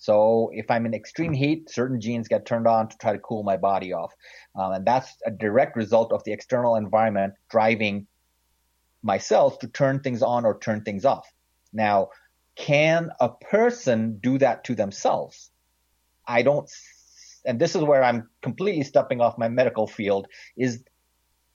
So 0.00 0.50
if 0.52 0.70
I'm 0.70 0.86
in 0.86 0.94
extreme 0.94 1.32
heat, 1.32 1.70
certain 1.70 2.00
genes 2.00 2.26
get 2.26 2.46
turned 2.46 2.66
on 2.66 2.88
to 2.88 2.96
try 2.98 3.12
to 3.12 3.18
cool 3.18 3.42
my 3.42 3.56
body 3.56 3.92
off. 3.92 4.12
Um, 4.56 4.72
and 4.72 4.86
that's 4.86 5.14
a 5.24 5.30
direct 5.30 5.76
result 5.76 6.12
of 6.12 6.24
the 6.24 6.32
external 6.32 6.76
environment 6.76 7.34
driving 7.50 8.06
my 9.02 9.18
cells 9.18 9.58
to 9.58 9.68
turn 9.68 10.00
things 10.00 10.22
on 10.22 10.44
or 10.44 10.58
turn 10.58 10.82
things 10.82 11.04
off. 11.04 11.30
Now, 11.72 12.08
can 12.56 13.10
a 13.20 13.28
person 13.28 14.18
do 14.22 14.38
that 14.38 14.64
to 14.64 14.74
themselves? 14.74 15.50
I 16.26 16.42
don't 16.42 16.68
and 17.44 17.58
this 17.58 17.74
is 17.74 17.82
where 17.82 18.02
I'm 18.02 18.28
completely 18.42 18.84
stepping 18.84 19.20
off 19.20 19.38
my 19.38 19.48
medical 19.48 19.86
field, 19.86 20.26
is 20.56 20.82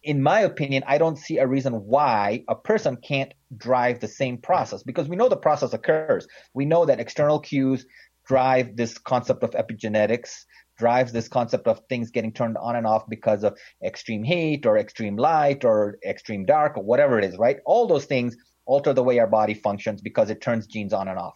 in 0.06 0.22
my 0.22 0.42
opinion, 0.42 0.84
I 0.86 1.00
don't 1.00 1.18
see 1.18 1.40
a 1.40 1.48
reason 1.48 1.74
why 1.74 2.44
a 2.48 2.56
person 2.56 2.96
can't 2.98 3.34
drive 3.58 4.00
the 4.00 4.08
same 4.08 4.38
process 4.38 4.84
because 4.84 5.10
we 5.10 5.16
know 5.16 5.30
the 5.30 5.36
process 5.36 5.74
occurs. 5.74 6.28
We 6.54 6.66
know 6.66 6.86
that 6.86 7.00
external 7.00 7.40
cues 7.40 7.88
drive 8.28 8.76
this 8.76 8.98
concept 8.98 9.44
of 9.44 9.52
epigenetics, 9.52 10.46
drives 10.78 11.12
this 11.12 11.28
concept 11.28 11.68
of 11.68 11.82
things 11.90 12.12
getting 12.12 12.34
turned 12.34 12.58
on 12.58 12.76
and 12.76 12.86
off 12.86 13.08
because 13.10 13.44
of 13.44 13.58
extreme 13.84 14.24
heat 14.24 14.66
or 14.66 14.78
extreme 14.78 15.16
light 15.16 15.64
or 15.64 15.98
extreme 16.06 16.46
dark 16.46 16.78
or 16.78 16.84
whatever 16.84 17.18
it 17.18 17.26
is, 17.26 17.38
right? 17.38 17.58
All 17.66 17.88
those 17.88 18.06
things 18.06 18.36
alter 18.66 18.94
the 18.94 19.04
way 19.04 19.20
our 19.20 19.28
body 19.28 19.54
functions 19.54 20.02
because 20.02 20.30
it 20.30 20.42
turns 20.42 20.68
genes 20.68 20.94
on 20.94 21.08
and 21.08 21.20
off. 21.20 21.36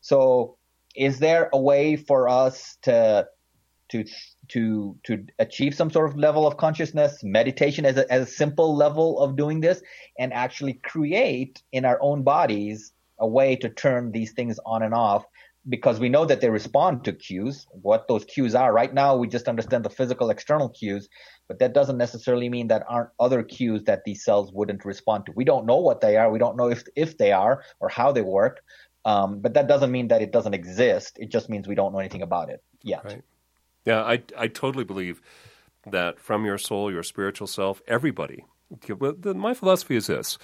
So 0.00 0.56
is 0.94 1.18
there 1.18 1.48
a 1.52 1.58
way 1.58 1.96
for 1.96 2.28
us 2.28 2.76
to 2.82 3.26
to 3.90 4.04
to 4.48 4.96
to 5.04 5.26
achieve 5.38 5.74
some 5.74 5.90
sort 5.90 6.10
of 6.10 6.16
level 6.16 6.46
of 6.46 6.56
consciousness 6.56 7.22
meditation 7.22 7.86
as 7.86 7.96
a, 7.96 8.12
as 8.12 8.28
a 8.28 8.30
simple 8.30 8.74
level 8.76 9.20
of 9.20 9.36
doing 9.36 9.60
this 9.60 9.80
and 10.18 10.32
actually 10.32 10.74
create 10.74 11.62
in 11.72 11.84
our 11.84 11.98
own 12.02 12.22
bodies 12.22 12.92
a 13.18 13.26
way 13.26 13.56
to 13.56 13.68
turn 13.68 14.12
these 14.12 14.32
things 14.32 14.58
on 14.64 14.82
and 14.82 14.94
off 14.94 15.24
because 15.68 16.00
we 16.00 16.08
know 16.08 16.24
that 16.24 16.40
they 16.40 16.50
respond 16.50 17.04
to 17.04 17.12
cues. 17.12 17.66
What 17.70 18.08
those 18.08 18.24
cues 18.24 18.54
are 18.54 18.72
right 18.72 18.92
now 18.92 19.16
we 19.16 19.28
just 19.28 19.48
understand 19.48 19.84
the 19.84 19.90
physical 19.90 20.30
external 20.30 20.68
cues 20.68 21.08
but 21.48 21.58
that 21.60 21.72
doesn't 21.72 21.96
necessarily 21.96 22.48
mean 22.50 22.68
that 22.68 22.84
aren't 22.88 23.08
other 23.18 23.42
cues 23.42 23.82
that 23.84 24.02
these 24.04 24.22
cells 24.22 24.52
wouldn't 24.52 24.84
respond 24.84 25.24
to. 25.26 25.32
We 25.34 25.44
don't 25.44 25.64
know 25.64 25.78
what 25.78 26.02
they 26.02 26.16
are. 26.16 26.30
We 26.30 26.38
don't 26.38 26.56
know 26.56 26.68
if 26.68 26.84
if 26.96 27.18
they 27.18 27.32
are 27.32 27.62
or 27.80 27.88
how 27.88 28.12
they 28.12 28.22
work 28.22 28.60
um, 29.04 29.40
but 29.40 29.54
that 29.54 29.68
doesn't 29.68 29.90
mean 29.90 30.08
that 30.08 30.20
it 30.20 30.32
doesn't 30.32 30.54
exist. 30.54 31.16
It 31.18 31.30
just 31.30 31.48
means 31.48 31.66
we 31.66 31.74
don't 31.74 31.92
know 31.92 31.98
anything 31.98 32.22
about 32.22 32.50
it 32.50 32.62
yet. 32.82 33.04
Right. 33.04 33.22
Yeah, 33.86 34.02
I, 34.02 34.22
I 34.36 34.48
totally 34.48 34.84
believe 34.84 35.22
that 35.90 36.20
from 36.20 36.44
your 36.44 36.58
soul, 36.58 36.92
your 36.92 37.02
spiritual 37.02 37.46
self, 37.46 37.80
everybody. 37.86 38.44
My 39.24 39.54
philosophy 39.54 39.96
is 39.96 40.08
this 40.08 40.36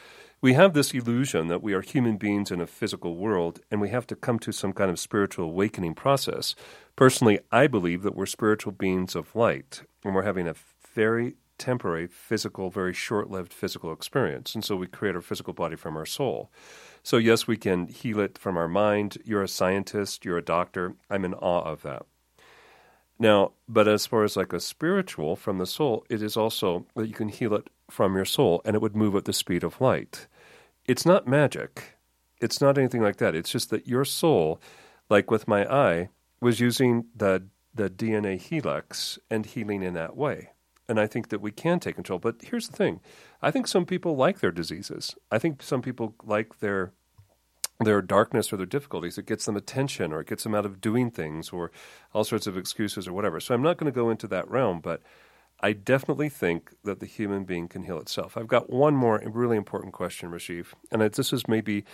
we 0.44 0.52
have 0.52 0.74
this 0.74 0.92
illusion 0.92 1.48
that 1.48 1.62
we 1.62 1.72
are 1.72 1.80
human 1.80 2.18
beings 2.18 2.50
in 2.50 2.60
a 2.60 2.66
physical 2.66 3.16
world 3.16 3.60
and 3.70 3.80
we 3.80 3.88
have 3.88 4.06
to 4.06 4.14
come 4.14 4.38
to 4.38 4.52
some 4.52 4.74
kind 4.74 4.90
of 4.90 5.00
spiritual 5.00 5.46
awakening 5.46 5.94
process. 5.94 6.54
Personally, 6.96 7.38
I 7.50 7.66
believe 7.66 8.02
that 8.02 8.14
we're 8.14 8.26
spiritual 8.26 8.72
beings 8.72 9.14
of 9.16 9.34
light 9.34 9.84
and 10.04 10.14
we're 10.14 10.24
having 10.24 10.46
a 10.46 10.54
very 10.94 11.36
temporary 11.56 12.06
physical, 12.06 12.68
very 12.68 12.92
short 12.92 13.30
lived 13.30 13.54
physical 13.54 13.90
experience. 13.90 14.54
And 14.54 14.62
so 14.62 14.76
we 14.76 14.86
create 14.86 15.14
our 15.14 15.22
physical 15.22 15.54
body 15.54 15.76
from 15.76 15.96
our 15.96 16.04
soul. 16.04 16.50
So, 17.02 17.16
yes, 17.16 17.46
we 17.46 17.56
can 17.56 17.86
heal 17.86 18.20
it 18.20 18.36
from 18.36 18.58
our 18.58 18.68
mind. 18.68 19.16
You're 19.24 19.44
a 19.44 19.48
scientist, 19.48 20.26
you're 20.26 20.36
a 20.36 20.44
doctor. 20.44 20.94
I'm 21.08 21.24
in 21.24 21.32
awe 21.32 21.62
of 21.62 21.80
that. 21.84 22.04
Now, 23.18 23.52
but 23.66 23.88
as 23.88 24.04
far 24.04 24.24
as 24.24 24.36
like 24.36 24.52
a 24.52 24.60
spiritual 24.60 25.36
from 25.36 25.56
the 25.56 25.64
soul, 25.64 26.04
it 26.10 26.20
is 26.20 26.36
also 26.36 26.84
that 26.96 27.08
you 27.08 27.14
can 27.14 27.30
heal 27.30 27.54
it 27.54 27.70
from 27.90 28.14
your 28.14 28.26
soul 28.26 28.60
and 28.66 28.76
it 28.76 28.82
would 28.82 28.94
move 28.94 29.14
at 29.14 29.24
the 29.24 29.32
speed 29.32 29.64
of 29.64 29.80
light. 29.80 30.26
It's 30.86 31.06
not 31.06 31.26
magic. 31.26 31.96
It's 32.40 32.60
not 32.60 32.76
anything 32.76 33.02
like 33.02 33.16
that. 33.16 33.34
It's 33.34 33.50
just 33.50 33.70
that 33.70 33.88
your 33.88 34.04
soul, 34.04 34.60
like 35.08 35.30
with 35.30 35.48
my 35.48 35.64
eye, 35.66 36.10
was 36.40 36.60
using 36.60 37.06
the 37.14 37.46
the 37.74 37.90
DNA 37.90 38.40
helix 38.40 39.18
and 39.30 39.44
healing 39.44 39.82
in 39.82 39.94
that 39.94 40.16
way. 40.16 40.50
And 40.88 41.00
I 41.00 41.08
think 41.08 41.30
that 41.30 41.40
we 41.40 41.50
can 41.50 41.80
take 41.80 41.96
control. 41.96 42.20
But 42.20 42.36
here's 42.42 42.68
the 42.68 42.76
thing. 42.76 43.00
I 43.42 43.50
think 43.50 43.66
some 43.66 43.84
people 43.84 44.14
like 44.14 44.38
their 44.38 44.52
diseases. 44.52 45.16
I 45.32 45.38
think 45.38 45.62
some 45.62 45.82
people 45.82 46.14
like 46.24 46.60
their 46.60 46.92
their 47.80 48.02
darkness 48.02 48.52
or 48.52 48.56
their 48.56 48.66
difficulties. 48.66 49.18
It 49.18 49.26
gets 49.26 49.46
them 49.46 49.56
attention 49.56 50.12
or 50.12 50.20
it 50.20 50.28
gets 50.28 50.44
them 50.44 50.54
out 50.54 50.66
of 50.66 50.80
doing 50.80 51.10
things 51.10 51.50
or 51.50 51.72
all 52.12 52.24
sorts 52.24 52.46
of 52.46 52.56
excuses 52.56 53.08
or 53.08 53.12
whatever. 53.12 53.40
So 53.40 53.54
I'm 53.54 53.62
not 53.62 53.78
going 53.78 53.92
to 53.92 53.96
go 53.96 54.10
into 54.10 54.28
that 54.28 54.48
realm, 54.48 54.80
but 54.80 55.02
I 55.60 55.72
definitely 55.72 56.28
think 56.28 56.72
that 56.84 57.00
the 57.00 57.06
human 57.06 57.44
being 57.44 57.68
can 57.68 57.84
heal 57.84 57.98
itself. 57.98 58.36
I've 58.36 58.48
got 58.48 58.70
one 58.70 58.94
more 58.94 59.22
really 59.24 59.56
important 59.56 59.92
question, 59.92 60.30
Rajeev, 60.30 60.66
and 60.90 61.00
this 61.02 61.32
is 61.32 61.48
maybe 61.48 61.84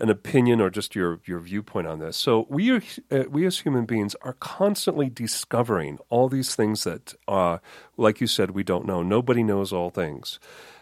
an 0.00 0.10
opinion 0.10 0.60
or 0.60 0.70
just 0.70 0.94
your, 0.94 1.18
your 1.24 1.40
viewpoint 1.40 1.88
on 1.88 1.98
this. 1.98 2.16
So 2.16 2.46
we 2.48 2.70
are, 2.70 2.82
uh, 3.10 3.24
we 3.28 3.46
as 3.46 3.60
human 3.60 3.84
beings 3.84 4.14
are 4.22 4.34
constantly 4.34 5.10
discovering 5.10 5.98
all 6.08 6.28
these 6.28 6.54
things 6.54 6.84
that, 6.84 7.14
uh, 7.26 7.58
like 7.96 8.20
you 8.20 8.28
said, 8.28 8.52
we 8.52 8.62
don't 8.62 8.86
know. 8.86 9.02
Nobody 9.02 9.42
knows 9.42 9.72
all 9.72 9.90
things 9.90 10.38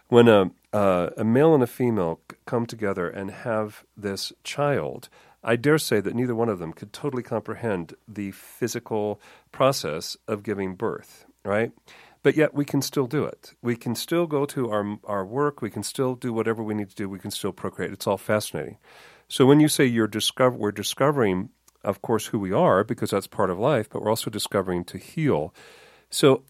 when 0.09 0.29
a 0.29 0.51
uh, 0.73 1.11
a 1.17 1.25
male 1.25 1.55
and 1.55 1.63
a 1.63 1.67
female 1.67 2.21
come 2.45 2.67
together 2.67 3.09
and 3.09 3.31
have 3.31 3.85
this 3.97 4.33
child, 4.45 5.09
I 5.43 5.57
dare 5.57 5.79
say 5.79 6.01
that 6.01 6.15
neither 6.15 6.35
one 6.35 6.51
of 6.51 6.59
them 6.59 6.75
could 6.75 6.93
totally 6.93 7.23
comprehend 7.23 7.95
the 8.07 8.33
physical 8.33 9.21
process 9.53 10.19
of 10.29 10.43
giving 10.43 10.75
birth, 10.75 11.25
right? 11.45 11.73
But 12.27 12.37
yet 12.37 12.55
we 12.55 12.65
can 12.65 12.83
still 12.83 13.07
do 13.07 13.25
it. 13.25 13.55
We 13.63 13.77
can 13.77 13.95
still 13.95 14.27
go 14.27 14.47
to 14.47 14.69
our 14.73 14.99
our 15.05 15.25
work. 15.25 15.63
We 15.63 15.71
can 15.71 15.85
still 15.85 16.17
do 16.17 16.33
whatever 16.33 16.61
we 16.61 16.75
need 16.75 16.89
to 16.91 16.97
do. 16.97 17.09
We 17.09 17.21
can 17.21 17.31
still 17.31 17.53
procreate. 17.53 17.93
It's 17.93 18.09
all 18.09 18.19
fascinating. 18.19 18.79
So 19.29 19.47
when 19.47 19.61
you 19.61 19.69
say 19.69 19.85
you're 19.85 20.09
discover, 20.09 20.57
we're 20.57 20.73
discovering, 20.73 21.51
of 21.85 22.03
course, 22.03 22.27
who 22.27 22.41
we 22.41 22.51
are 22.51 22.83
because 22.83 23.11
that's 23.11 23.29
part 23.29 23.49
of 23.49 23.61
life. 23.61 23.89
But 23.89 24.03
we're 24.03 24.11
also 24.11 24.29
discovering 24.29 24.83
to 24.87 24.99
heal. 24.99 25.55
So 26.11 26.43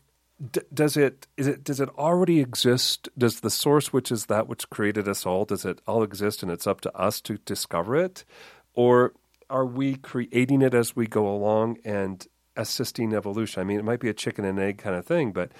D- 0.50 0.62
does 0.72 0.96
it 0.96 1.26
is 1.36 1.46
it 1.46 1.62
does 1.62 1.78
it 1.78 1.90
already 1.98 2.40
exist? 2.40 3.10
Does 3.18 3.40
the 3.40 3.50
source, 3.50 3.92
which 3.92 4.10
is 4.10 4.26
that 4.26 4.48
which 4.48 4.70
created 4.70 5.06
us 5.06 5.26
all, 5.26 5.44
does 5.44 5.66
it 5.66 5.82
all 5.86 6.02
exist, 6.02 6.42
and 6.42 6.50
it's 6.50 6.66
up 6.66 6.80
to 6.80 6.96
us 6.96 7.20
to 7.20 7.36
discover 7.44 7.96
it, 7.96 8.24
or 8.72 9.12
are 9.50 9.66
we 9.66 9.96
creating 9.96 10.62
it 10.62 10.72
as 10.72 10.96
we 10.96 11.06
go 11.06 11.28
along 11.28 11.76
and 11.84 12.26
assisting 12.56 13.12
evolution? 13.12 13.60
I 13.60 13.64
mean, 13.64 13.78
it 13.78 13.84
might 13.84 14.00
be 14.00 14.08
a 14.08 14.14
chicken 14.14 14.44
and 14.44 14.58
egg 14.58 14.78
kind 14.78 14.96
of 14.96 15.06
thing, 15.06 15.32
but 15.32 15.52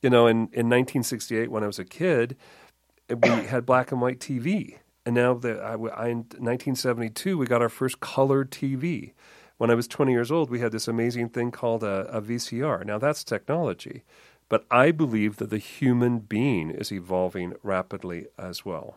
you 0.00 0.10
know, 0.10 0.26
in 0.26 0.36
in 0.52 0.68
1968, 0.68 1.50
when 1.50 1.62
I 1.62 1.66
was 1.66 1.78
a 1.78 1.84
kid, 1.84 2.36
eh, 3.08 3.14
we 3.14 3.28
had 3.46 3.66
black 3.66 3.92
and 3.92 4.00
white 4.00 4.18
TV, 4.18 4.78
and 5.06 5.14
now 5.14 5.34
that 5.34 5.60
I, 5.60 5.72
I 5.72 6.08
in 6.08 6.18
1972, 6.38 7.38
we 7.38 7.46
got 7.46 7.62
our 7.62 7.68
first 7.68 8.00
color 8.00 8.44
TV 8.44 9.12
when 9.62 9.70
I 9.70 9.76
was 9.76 9.86
20 9.86 10.10
years 10.10 10.32
old, 10.32 10.50
we 10.50 10.58
had 10.58 10.72
this 10.72 10.88
amazing 10.88 11.28
thing 11.28 11.52
called 11.52 11.84
a, 11.84 12.08
a 12.08 12.20
VCR. 12.20 12.84
Now, 12.84 12.98
that's 12.98 13.22
technology, 13.22 14.02
but 14.48 14.66
I 14.72 14.90
believe 14.90 15.36
that 15.36 15.50
the 15.50 15.58
human 15.58 16.18
being 16.18 16.68
is 16.70 16.90
evolving 16.90 17.54
rapidly 17.62 18.26
as 18.36 18.64
well. 18.64 18.96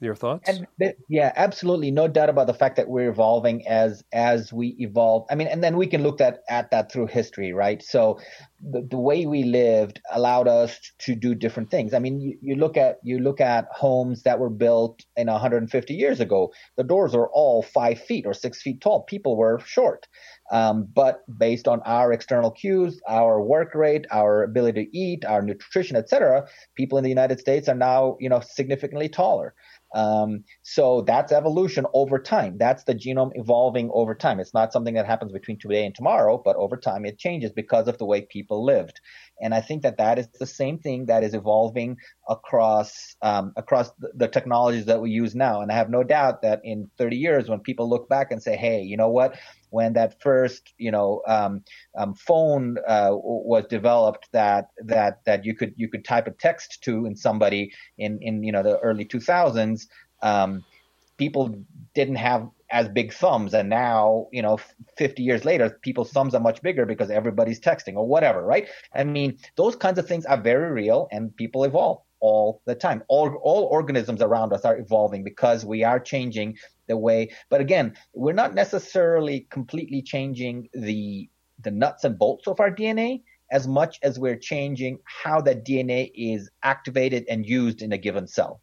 Your 0.00 0.14
thoughts? 0.14 0.48
And 0.48 0.66
yeah, 1.08 1.32
absolutely, 1.34 1.90
no 1.90 2.06
doubt 2.06 2.28
about 2.28 2.46
the 2.46 2.54
fact 2.54 2.76
that 2.76 2.88
we're 2.88 3.10
evolving 3.10 3.66
as 3.66 4.04
as 4.12 4.52
we 4.52 4.76
evolve. 4.78 5.26
I 5.28 5.34
mean, 5.34 5.48
and 5.48 5.62
then 5.62 5.76
we 5.76 5.88
can 5.88 6.04
look 6.04 6.20
at 6.20 6.40
at 6.48 6.70
that 6.70 6.92
through 6.92 7.08
history, 7.08 7.52
right? 7.52 7.82
So 7.82 8.20
the, 8.60 8.86
the 8.88 8.96
way 8.96 9.26
we 9.26 9.42
lived 9.42 10.00
allowed 10.12 10.46
us 10.46 10.78
to 11.00 11.16
do 11.16 11.34
different 11.34 11.72
things. 11.72 11.94
I 11.94 11.98
mean, 11.98 12.20
you, 12.20 12.38
you 12.40 12.54
look 12.54 12.76
at 12.76 12.98
you 13.02 13.18
look 13.18 13.40
at 13.40 13.66
homes 13.72 14.22
that 14.22 14.38
were 14.38 14.50
built 14.50 15.04
in 15.16 15.26
150 15.26 15.94
years 15.94 16.20
ago. 16.20 16.52
The 16.76 16.84
doors 16.84 17.14
are 17.16 17.28
all 17.32 17.64
five 17.64 18.00
feet 18.00 18.24
or 18.24 18.34
six 18.34 18.62
feet 18.62 18.80
tall. 18.80 19.02
People 19.02 19.36
were 19.36 19.58
short. 19.66 20.06
Um, 20.50 20.88
but 20.94 21.24
based 21.38 21.68
on 21.68 21.80
our 21.84 22.12
external 22.12 22.50
cues, 22.50 23.00
our 23.06 23.40
work 23.42 23.74
rate, 23.74 24.06
our 24.10 24.42
ability 24.42 24.84
to 24.84 24.96
eat, 24.96 25.24
our 25.24 25.42
nutrition, 25.42 25.96
etc., 25.96 26.46
people 26.74 26.96
in 26.96 27.04
the 27.04 27.10
United 27.10 27.38
States 27.38 27.68
are 27.68 27.74
now, 27.74 28.16
you 28.18 28.28
know, 28.28 28.40
significantly 28.40 29.08
taller. 29.08 29.54
Um, 29.94 30.44
so 30.62 31.02
that's 31.02 31.32
evolution 31.32 31.86
over 31.94 32.18
time. 32.18 32.58
That's 32.58 32.84
the 32.84 32.94
genome 32.94 33.30
evolving 33.34 33.90
over 33.92 34.14
time. 34.14 34.40
It's 34.40 34.54
not 34.54 34.72
something 34.72 34.94
that 34.94 35.06
happens 35.06 35.32
between 35.32 35.58
today 35.58 35.86
and 35.86 35.94
tomorrow, 35.94 36.40
but 36.44 36.56
over 36.56 36.76
time 36.76 37.04
it 37.04 37.18
changes 37.18 37.52
because 37.52 37.88
of 37.88 37.98
the 37.98 38.06
way 38.06 38.22
people 38.22 38.64
lived. 38.64 39.00
And 39.40 39.54
I 39.54 39.60
think 39.60 39.82
that 39.82 39.98
that 39.98 40.18
is 40.18 40.28
the 40.38 40.46
same 40.46 40.78
thing 40.78 41.06
that 41.06 41.24
is 41.24 41.34
evolving 41.34 41.96
across 42.28 43.16
um, 43.22 43.52
across 43.56 43.90
the, 44.14 44.28
technologies 44.28 44.84
that 44.84 45.00
we 45.00 45.10
use 45.10 45.34
now. 45.34 45.62
And 45.62 45.72
I 45.72 45.74
have 45.74 45.90
no 45.90 46.02
doubt 46.02 46.42
that 46.42 46.60
in 46.62 46.90
30 46.98 47.16
years, 47.16 47.48
when 47.48 47.60
people 47.60 47.88
look 47.88 48.08
back 48.08 48.30
and 48.30 48.42
say, 48.42 48.56
"Hey, 48.56 48.82
you 48.82 48.96
know 48.96 49.08
what? 49.08 49.38
When 49.70 49.94
that 49.94 50.20
first 50.20 50.74
you 50.78 50.90
know 50.90 51.22
um, 51.26 51.64
um, 51.96 52.14
phone 52.14 52.76
uh, 52.86 53.10
was 53.12 53.64
developed, 53.66 54.28
that 54.32 54.68
that 54.84 55.20
that 55.24 55.44
you 55.44 55.54
could 55.54 55.74
you 55.76 55.88
could 55.88 56.04
type 56.04 56.26
a 56.26 56.32
text 56.32 56.82
to 56.84 57.06
in 57.06 57.16
somebody 57.16 57.72
in 57.96 58.18
in 58.20 58.42
you 58.42 58.52
know 58.52 58.62
the 58.62 58.78
early 58.80 59.04
2000s." 59.04 59.86
Um, 60.20 60.64
people 61.16 61.54
didn't 61.94 62.16
have 62.16 62.48
as 62.70 62.88
big 62.88 63.12
thumbs 63.12 63.54
and 63.54 63.68
now 63.68 64.26
you 64.30 64.42
know 64.42 64.58
50 64.96 65.22
years 65.22 65.44
later 65.44 65.78
people's 65.82 66.12
thumbs 66.12 66.34
are 66.34 66.40
much 66.40 66.60
bigger 66.62 66.84
because 66.84 67.10
everybody's 67.10 67.60
texting 67.60 67.96
or 67.96 68.06
whatever 68.06 68.44
right 68.44 68.68
i 68.94 69.04
mean 69.04 69.38
those 69.56 69.74
kinds 69.74 69.98
of 69.98 70.06
things 70.06 70.26
are 70.26 70.40
very 70.40 70.70
real 70.70 71.08
and 71.10 71.34
people 71.36 71.64
evolve 71.64 72.02
all 72.20 72.60
the 72.64 72.74
time 72.74 73.02
all 73.08 73.34
all 73.42 73.64
organisms 73.64 74.22
around 74.22 74.52
us 74.52 74.64
are 74.64 74.78
evolving 74.78 75.22
because 75.22 75.64
we 75.64 75.84
are 75.84 76.00
changing 76.00 76.56
the 76.86 76.96
way 76.96 77.30
but 77.48 77.60
again 77.60 77.94
we're 78.14 78.32
not 78.32 78.54
necessarily 78.54 79.46
completely 79.50 80.02
changing 80.02 80.68
the 80.74 81.28
the 81.62 81.70
nuts 81.70 82.04
and 82.04 82.18
bolts 82.18 82.46
of 82.46 82.60
our 82.60 82.70
dna 82.70 83.20
as 83.50 83.66
much 83.66 83.98
as 84.02 84.18
we're 84.18 84.36
changing 84.36 84.98
how 85.04 85.40
that 85.40 85.64
dna 85.64 86.10
is 86.14 86.50
activated 86.62 87.24
and 87.28 87.46
used 87.46 87.82
in 87.82 87.92
a 87.92 87.98
given 87.98 88.26
cell 88.26 88.60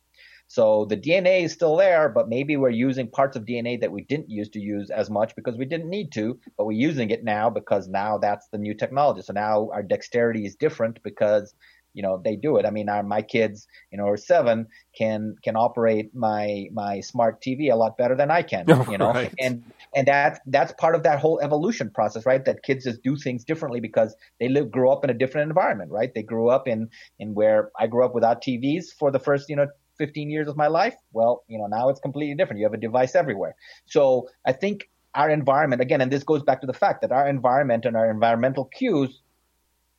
so 0.47 0.85
the 0.85 0.97
DNA 0.97 1.43
is 1.43 1.53
still 1.53 1.75
there, 1.75 2.07
but 2.07 2.29
maybe 2.29 2.55
we're 2.55 2.69
using 2.69 3.09
parts 3.09 3.35
of 3.35 3.45
DNA 3.45 3.79
that 3.81 3.91
we 3.91 4.03
didn't 4.03 4.29
used 4.29 4.53
to 4.53 4.59
use 4.59 4.89
as 4.89 5.09
much 5.09 5.35
because 5.35 5.57
we 5.57 5.65
didn't 5.65 5.89
need 5.89 6.11
to, 6.13 6.39
but 6.57 6.65
we're 6.65 6.73
using 6.73 7.09
it 7.09 7.23
now 7.23 7.49
because 7.49 7.87
now 7.87 8.17
that's 8.17 8.47
the 8.49 8.57
new 8.57 8.75
technology. 8.75 9.23
So 9.23 9.33
now 9.33 9.69
our 9.73 9.81
dexterity 9.81 10.45
is 10.45 10.55
different 10.55 11.01
because 11.01 11.55
you 11.95 12.03
know 12.03 12.21
they 12.23 12.35
do 12.35 12.57
it. 12.57 12.65
I 12.65 12.69
mean, 12.69 12.89
our, 12.89 13.01
my 13.01 13.21
kids, 13.21 13.67
you 13.91 13.97
know, 13.97 14.07
are 14.07 14.17
seven 14.17 14.67
can 14.95 15.35
can 15.43 15.55
operate 15.55 16.13
my 16.13 16.65
my 16.71 16.99
smart 16.99 17.41
TV 17.41 17.71
a 17.71 17.75
lot 17.75 17.97
better 17.97 18.15
than 18.15 18.29
I 18.29 18.43
can. 18.43 18.65
Oh, 18.75 18.91
you 18.91 18.97
know, 18.97 19.13
right. 19.13 19.33
and 19.39 19.63
and 19.95 20.05
that's 20.05 20.37
that's 20.47 20.73
part 20.73 20.95
of 20.95 21.03
that 21.03 21.19
whole 21.19 21.39
evolution 21.41 21.89
process, 21.89 22.25
right? 22.25 22.43
That 22.43 22.61
kids 22.61 22.83
just 22.83 23.01
do 23.01 23.15
things 23.15 23.45
differently 23.45 23.79
because 23.79 24.13
they 24.37 24.49
live 24.49 24.69
grew 24.69 24.91
up 24.91 25.05
in 25.05 25.09
a 25.09 25.13
different 25.13 25.47
environment, 25.47 25.91
right? 25.91 26.13
They 26.13 26.23
grew 26.23 26.49
up 26.49 26.67
in 26.67 26.89
in 27.17 27.33
where 27.33 27.71
I 27.79 27.87
grew 27.87 28.03
up 28.03 28.13
without 28.13 28.43
TVs 28.43 28.87
for 28.99 29.11
the 29.11 29.19
first 29.19 29.47
you 29.47 29.55
know 29.55 29.67
15 29.97 30.29
years 30.29 30.49
of 30.49 30.57
my 30.57 30.67
life. 30.67 30.95
Well, 31.13 31.45
you 31.47 31.57
know, 31.57 31.67
now 31.67 31.87
it's 31.87 32.01
completely 32.01 32.35
different. 32.35 32.59
You 32.59 32.65
have 32.65 32.73
a 32.73 32.77
device 32.77 33.15
everywhere. 33.15 33.55
So 33.85 34.27
I 34.45 34.51
think 34.51 34.89
our 35.13 35.29
environment, 35.29 35.81
again, 35.81 36.01
and 36.01 36.11
this 36.11 36.23
goes 36.23 36.43
back 36.43 36.61
to 36.61 36.67
the 36.67 36.73
fact 36.73 37.01
that 37.01 37.11
our 37.11 37.27
environment 37.27 37.85
and 37.85 37.95
our 37.95 38.11
environmental 38.11 38.65
cues 38.65 39.21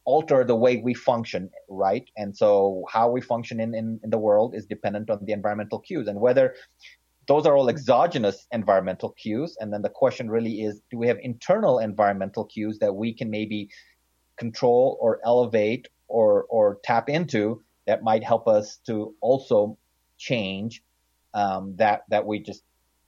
alter 0.06 0.44
the 0.44 0.54
way 0.54 0.76
we 0.76 0.94
function, 0.94 1.50
right? 1.68 2.08
And 2.16 2.34
so 2.34 2.84
how 2.88 3.10
we 3.10 3.20
function 3.20 3.60
in, 3.60 3.74
in, 3.74 4.00
in 4.04 4.10
the 4.10 4.18
world 4.18 4.54
is 4.54 4.64
dependent 4.64 5.10
on 5.10 5.18
the 5.24 5.32
environmental 5.32 5.80
cues 5.80 6.06
and 6.08 6.20
whether 6.20 6.54
those 7.28 7.44
are 7.44 7.56
all 7.56 7.68
exogenous 7.68 8.46
environmental 8.52 9.10
cues. 9.10 9.56
And 9.58 9.72
then 9.72 9.82
the 9.82 9.90
question 9.90 10.30
really 10.30 10.62
is, 10.62 10.80
do 10.90 10.96
we 10.96 11.08
have 11.08 11.18
internal 11.20 11.80
environmental 11.80 12.44
cues 12.44 12.78
that 12.78 12.94
we 12.94 13.12
can 13.12 13.30
maybe 13.30 13.68
control 14.36 14.96
or 15.00 15.20
elevate 15.24 15.88
or, 16.06 16.44
or 16.48 16.78
tap 16.84 17.08
into 17.08 17.62
that 17.86 18.04
might 18.04 18.22
help 18.22 18.46
us 18.46 18.78
to 18.86 19.14
also 19.20 19.76
change 20.18 20.82
um, 21.34 21.74
that 21.76 22.02
that 22.08 22.24
we 22.24 22.38
just 22.38 22.62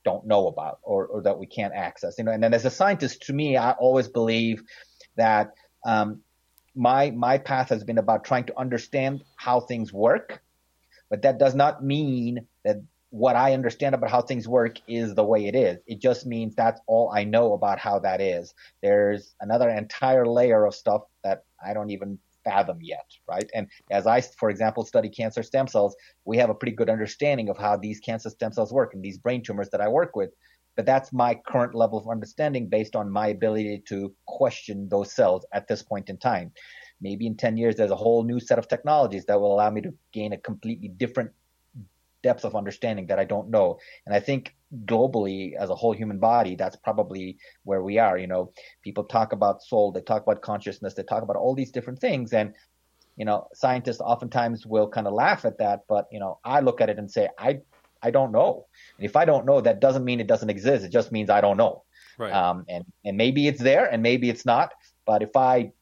don't 0.04 0.26
know 0.26 0.48
about 0.48 0.78
or, 0.82 1.06
or 1.06 1.22
that 1.22 1.38
we 1.38 1.46
can't 1.46 1.74
access. 1.74 2.16
You 2.18 2.24
know, 2.24 2.32
and 2.32 2.42
then 2.42 2.54
as 2.54 2.64
a 2.64 2.70
scientist, 2.70 3.22
to 3.22 3.32
me, 3.32 3.56
I 3.56 3.72
always 3.72 4.08
believe 4.08 4.62
that 5.16 5.52
um, 5.86 6.22
my 6.74 7.10
my 7.10 7.38
path 7.38 7.68
has 7.70 7.84
been 7.84 7.98
about 7.98 8.24
trying 8.24 8.44
to 8.44 8.58
understand 8.58 9.24
how 9.36 9.60
things 9.60 9.92
work, 9.92 10.42
but 11.10 11.22
that 11.22 11.38
does 11.38 11.54
not 11.54 11.84
mean 11.84 12.46
that 12.64 12.76
what 13.10 13.36
I 13.36 13.54
understand 13.54 13.94
about 13.94 14.10
how 14.10 14.20
things 14.20 14.46
work 14.46 14.78
is 14.86 15.14
the 15.14 15.24
way 15.24 15.46
it 15.46 15.54
is. 15.54 15.78
It 15.86 15.98
just 15.98 16.26
means 16.26 16.54
that's 16.54 16.80
all 16.86 17.10
I 17.14 17.24
know 17.24 17.54
about 17.54 17.78
how 17.78 17.98
that 18.00 18.20
is. 18.20 18.54
There's 18.82 19.34
another 19.40 19.70
entire 19.70 20.26
layer 20.26 20.66
of 20.66 20.74
stuff 20.74 21.02
that 21.24 21.44
I 21.64 21.72
don't 21.72 21.90
even 21.90 22.18
fathom 22.44 22.78
yet, 22.80 23.06
right? 23.26 23.48
And 23.54 23.68
as 23.90 24.06
I, 24.06 24.20
for 24.20 24.50
example, 24.50 24.84
study 24.84 25.08
cancer 25.08 25.42
stem 25.42 25.66
cells, 25.66 25.96
we 26.24 26.36
have 26.36 26.50
a 26.50 26.54
pretty 26.54 26.76
good 26.76 26.90
understanding 26.90 27.48
of 27.48 27.56
how 27.56 27.76
these 27.76 28.00
cancer 28.00 28.30
stem 28.30 28.52
cells 28.52 28.72
work 28.72 28.94
and 28.94 29.02
these 29.02 29.18
brain 29.18 29.42
tumors 29.42 29.70
that 29.70 29.80
I 29.80 29.88
work 29.88 30.14
with. 30.14 30.30
But 30.78 30.86
that's 30.86 31.12
my 31.12 31.34
current 31.34 31.74
level 31.74 31.98
of 31.98 32.08
understanding 32.08 32.68
based 32.68 32.94
on 32.94 33.10
my 33.10 33.26
ability 33.26 33.82
to 33.88 34.14
question 34.26 34.88
those 34.88 35.12
cells 35.12 35.44
at 35.52 35.66
this 35.66 35.82
point 35.82 36.08
in 36.08 36.18
time. 36.18 36.52
Maybe 37.00 37.26
in 37.26 37.36
10 37.36 37.56
years, 37.56 37.74
there's 37.74 37.90
a 37.90 37.96
whole 37.96 38.22
new 38.22 38.38
set 38.38 38.60
of 38.60 38.68
technologies 38.68 39.24
that 39.24 39.40
will 39.40 39.52
allow 39.52 39.70
me 39.70 39.80
to 39.80 39.92
gain 40.12 40.34
a 40.34 40.38
completely 40.38 40.86
different 40.86 41.32
depth 42.22 42.44
of 42.44 42.54
understanding 42.54 43.08
that 43.08 43.18
I 43.18 43.24
don't 43.24 43.50
know. 43.50 43.80
And 44.06 44.14
I 44.14 44.20
think 44.20 44.54
globally, 44.84 45.56
as 45.56 45.68
a 45.68 45.74
whole 45.74 45.94
human 45.94 46.20
body, 46.20 46.54
that's 46.54 46.76
probably 46.76 47.38
where 47.64 47.82
we 47.82 47.98
are. 47.98 48.16
You 48.16 48.28
know, 48.28 48.52
people 48.84 49.02
talk 49.02 49.32
about 49.32 49.64
soul, 49.64 49.90
they 49.90 50.00
talk 50.00 50.22
about 50.22 50.42
consciousness, 50.42 50.94
they 50.94 51.02
talk 51.02 51.24
about 51.24 51.34
all 51.34 51.56
these 51.56 51.72
different 51.72 51.98
things. 51.98 52.32
And, 52.32 52.54
you 53.16 53.24
know, 53.24 53.48
scientists 53.52 54.00
oftentimes 54.00 54.64
will 54.64 54.88
kind 54.88 55.08
of 55.08 55.12
laugh 55.12 55.44
at 55.44 55.58
that. 55.58 55.80
But, 55.88 56.06
you 56.12 56.20
know, 56.20 56.38
I 56.44 56.60
look 56.60 56.80
at 56.80 56.88
it 56.88 56.98
and 56.98 57.10
say, 57.10 57.28
I, 57.36 57.62
I 58.02 58.10
don't 58.10 58.32
know. 58.32 58.66
And 58.96 59.04
if 59.04 59.16
I 59.16 59.24
don't 59.24 59.46
know, 59.46 59.60
that 59.60 59.80
doesn't 59.80 60.04
mean 60.04 60.20
it 60.20 60.26
doesn't 60.26 60.50
exist. 60.50 60.84
It 60.84 60.90
just 60.90 61.12
means 61.12 61.30
I 61.30 61.40
don't 61.40 61.56
know. 61.56 61.84
Right. 62.16 62.32
Um, 62.32 62.64
and, 62.68 62.84
and 63.04 63.16
maybe 63.16 63.46
it's 63.46 63.60
there 63.60 63.86
and 63.86 64.02
maybe 64.02 64.28
it's 64.28 64.44
not. 64.44 64.72
But 65.06 65.22
if 65.22 65.36
I 65.36 65.72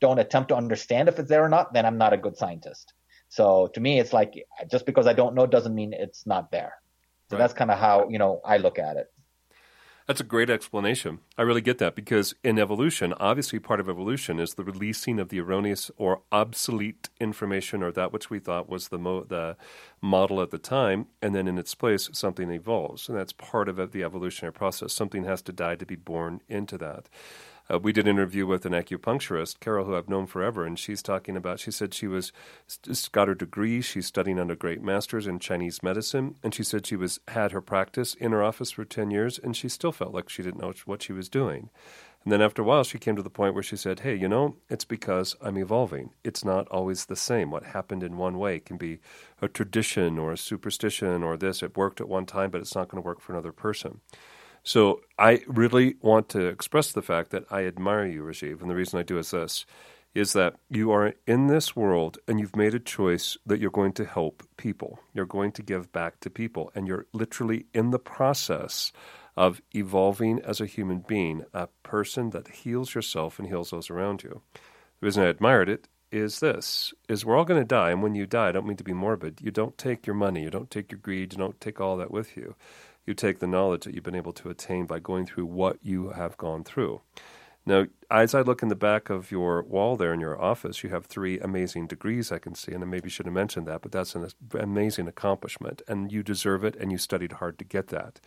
don't 0.00 0.18
attempt 0.18 0.48
to 0.50 0.56
understand 0.56 1.08
if 1.08 1.18
it's 1.18 1.28
there 1.28 1.44
or 1.44 1.48
not, 1.48 1.72
then 1.72 1.86
I'm 1.86 1.98
not 1.98 2.12
a 2.12 2.16
good 2.16 2.36
scientist. 2.36 2.92
So 3.28 3.68
to 3.74 3.80
me, 3.80 3.98
it's 3.98 4.12
like 4.12 4.46
just 4.70 4.86
because 4.86 5.06
I 5.06 5.12
don't 5.12 5.34
know 5.34 5.46
doesn't 5.46 5.74
mean 5.74 5.92
it's 5.92 6.26
not 6.26 6.50
there. 6.50 6.74
So 7.30 7.36
right. 7.36 7.42
that's 7.42 7.54
kind 7.54 7.70
of 7.70 7.78
how 7.78 8.08
you 8.08 8.18
know 8.18 8.40
I 8.44 8.58
look 8.58 8.78
at 8.78 8.96
it. 8.96 9.12
That's 10.06 10.20
a 10.20 10.24
great 10.24 10.50
explanation. 10.50 11.20
I 11.38 11.42
really 11.42 11.62
get 11.62 11.78
that 11.78 11.94
because 11.94 12.34
in 12.44 12.58
evolution, 12.58 13.14
obviously 13.18 13.58
part 13.58 13.80
of 13.80 13.88
evolution 13.88 14.38
is 14.38 14.52
the 14.52 14.62
releasing 14.62 15.18
of 15.18 15.30
the 15.30 15.40
erroneous 15.40 15.90
or 15.96 16.20
obsolete 16.30 17.08
information 17.20 17.82
or 17.82 17.90
that 17.92 18.12
which 18.12 18.28
we 18.28 18.38
thought 18.38 18.68
was 18.68 18.88
the 18.88 18.98
mo- 18.98 19.24
the 19.24 19.56
model 20.02 20.42
at 20.42 20.50
the 20.50 20.58
time, 20.58 21.06
and 21.22 21.34
then 21.34 21.48
in 21.48 21.56
its 21.56 21.74
place 21.74 22.10
something 22.12 22.50
evolves, 22.50 23.08
and 23.08 23.16
that's 23.16 23.32
part 23.32 23.66
of 23.66 23.92
the 23.92 24.02
evolutionary 24.02 24.52
process. 24.52 24.92
Something 24.92 25.24
has 25.24 25.40
to 25.40 25.52
die 25.52 25.76
to 25.76 25.86
be 25.86 25.96
born 25.96 26.42
into 26.48 26.76
that. 26.76 27.08
Uh, 27.70 27.78
we 27.78 27.92
did 27.92 28.06
an 28.06 28.16
interview 28.16 28.46
with 28.46 28.66
an 28.66 28.72
acupuncturist, 28.72 29.60
Carol, 29.60 29.86
who 29.86 29.96
I've 29.96 30.08
known 30.08 30.26
forever, 30.26 30.66
and 30.66 30.78
she's 30.78 31.02
talking 31.02 31.36
about. 31.36 31.60
She 31.60 31.70
said 31.70 31.94
she 31.94 32.06
was 32.06 32.30
got 33.12 33.28
her 33.28 33.34
degree. 33.34 33.80
She's 33.80 34.06
studying 34.06 34.38
under 34.38 34.54
great 34.54 34.82
masters 34.82 35.26
in 35.26 35.38
Chinese 35.38 35.82
medicine, 35.82 36.36
and 36.42 36.54
she 36.54 36.62
said 36.62 36.86
she 36.86 36.96
was 36.96 37.20
had 37.28 37.52
her 37.52 37.62
practice 37.62 38.14
in 38.14 38.32
her 38.32 38.42
office 38.42 38.72
for 38.72 38.84
ten 38.84 39.10
years, 39.10 39.38
and 39.38 39.56
she 39.56 39.68
still 39.68 39.92
felt 39.92 40.12
like 40.12 40.28
she 40.28 40.42
didn't 40.42 40.60
know 40.60 40.74
what 40.84 41.02
she 41.02 41.12
was 41.12 41.28
doing. 41.28 41.70
And 42.24 42.32
then 42.32 42.40
after 42.40 42.62
a 42.62 42.64
while, 42.64 42.84
she 42.84 42.98
came 42.98 43.16
to 43.16 43.22
the 43.22 43.28
point 43.28 43.52
where 43.52 43.62
she 43.62 43.76
said, 43.76 44.00
Hey, 44.00 44.14
you 44.14 44.28
know, 44.28 44.56
it's 44.70 44.86
because 44.86 45.36
I'm 45.42 45.58
evolving. 45.58 46.10
It's 46.24 46.42
not 46.42 46.66
always 46.68 47.04
the 47.04 47.16
same. 47.16 47.50
What 47.50 47.64
happened 47.64 48.02
in 48.02 48.16
one 48.16 48.38
way 48.38 48.60
can 48.60 48.78
be 48.78 49.00
a 49.42 49.48
tradition 49.48 50.18
or 50.18 50.32
a 50.32 50.38
superstition 50.38 51.22
or 51.22 51.36
this. 51.36 51.62
It 51.62 51.76
worked 51.76 52.00
at 52.00 52.08
one 52.08 52.24
time, 52.24 52.50
but 52.50 52.62
it's 52.62 52.74
not 52.74 52.88
going 52.88 53.02
to 53.02 53.06
work 53.06 53.20
for 53.20 53.32
another 53.32 53.52
person. 53.52 54.00
So 54.64 55.02
I 55.18 55.42
really 55.46 55.96
want 56.00 56.30
to 56.30 56.46
express 56.46 56.90
the 56.90 57.02
fact 57.02 57.30
that 57.30 57.44
I 57.50 57.66
admire 57.66 58.06
you, 58.06 58.22
Rajeev, 58.22 58.62
and 58.62 58.70
the 58.70 58.74
reason 58.74 58.98
I 58.98 59.02
do 59.02 59.18
is 59.18 59.30
this 59.30 59.66
is 60.14 60.32
that 60.32 60.54
you 60.70 60.92
are 60.92 61.12
in 61.26 61.48
this 61.48 61.74
world 61.74 62.18
and 62.28 62.38
you've 62.38 62.54
made 62.54 62.72
a 62.72 62.78
choice 62.78 63.36
that 63.44 63.58
you're 63.58 63.70
going 63.70 63.92
to 63.92 64.04
help 64.04 64.44
people. 64.56 65.00
You're 65.12 65.26
going 65.26 65.50
to 65.52 65.62
give 65.62 65.92
back 65.92 66.20
to 66.20 66.30
people. 66.30 66.70
And 66.74 66.86
you're 66.86 67.06
literally 67.12 67.66
in 67.74 67.90
the 67.90 67.98
process 67.98 68.92
of 69.36 69.60
evolving 69.74 70.40
as 70.42 70.60
a 70.60 70.66
human 70.66 71.00
being, 71.00 71.44
a 71.52 71.66
person 71.82 72.30
that 72.30 72.46
heals 72.46 72.94
yourself 72.94 73.40
and 73.40 73.48
heals 73.48 73.70
those 73.70 73.90
around 73.90 74.22
you. 74.22 74.40
The 75.00 75.06
reason 75.06 75.24
I 75.24 75.26
admired 75.26 75.68
it 75.68 75.88
is 76.12 76.38
this 76.38 76.94
is 77.08 77.24
we're 77.24 77.36
all 77.36 77.44
going 77.44 77.60
to 77.60 77.66
die. 77.66 77.90
And 77.90 78.00
when 78.00 78.14
you 78.14 78.24
die, 78.24 78.50
I 78.50 78.52
don't 78.52 78.68
mean 78.68 78.76
to 78.76 78.84
be 78.84 78.92
morbid, 78.92 79.40
you 79.42 79.50
don't 79.50 79.76
take 79.76 80.06
your 80.06 80.14
money, 80.14 80.44
you 80.44 80.50
don't 80.50 80.70
take 80.70 80.92
your 80.92 81.00
greed, 81.00 81.32
you 81.32 81.38
don't 81.38 81.60
take 81.60 81.80
all 81.80 81.96
that 81.96 82.12
with 82.12 82.36
you 82.36 82.54
you 83.06 83.14
take 83.14 83.38
the 83.38 83.46
knowledge 83.46 83.84
that 83.84 83.94
you've 83.94 84.04
been 84.04 84.14
able 84.14 84.32
to 84.34 84.50
attain 84.50 84.86
by 84.86 84.98
going 84.98 85.26
through 85.26 85.46
what 85.46 85.78
you 85.82 86.10
have 86.10 86.36
gone 86.36 86.64
through. 86.64 87.00
Now, 87.66 87.86
as 88.10 88.34
I 88.34 88.42
look 88.42 88.62
in 88.62 88.68
the 88.68 88.74
back 88.74 89.08
of 89.08 89.30
your 89.30 89.62
wall 89.62 89.96
there 89.96 90.12
in 90.12 90.20
your 90.20 90.40
office, 90.40 90.84
you 90.84 90.90
have 90.90 91.06
three 91.06 91.40
amazing 91.40 91.86
degrees 91.86 92.30
I 92.30 92.38
can 92.38 92.54
see, 92.54 92.72
and 92.72 92.84
I 92.84 92.86
maybe 92.86 93.08
should 93.08 93.24
have 93.24 93.34
mentioned 93.34 93.66
that, 93.66 93.80
but 93.80 93.90
that's 93.90 94.14
an 94.14 94.28
amazing 94.52 95.08
accomplishment, 95.08 95.80
and 95.88 96.12
you 96.12 96.22
deserve 96.22 96.62
it, 96.62 96.76
and 96.76 96.92
you 96.92 96.98
studied 96.98 97.32
hard 97.32 97.58
to 97.58 97.64
get 97.64 97.88
that. 97.88 98.20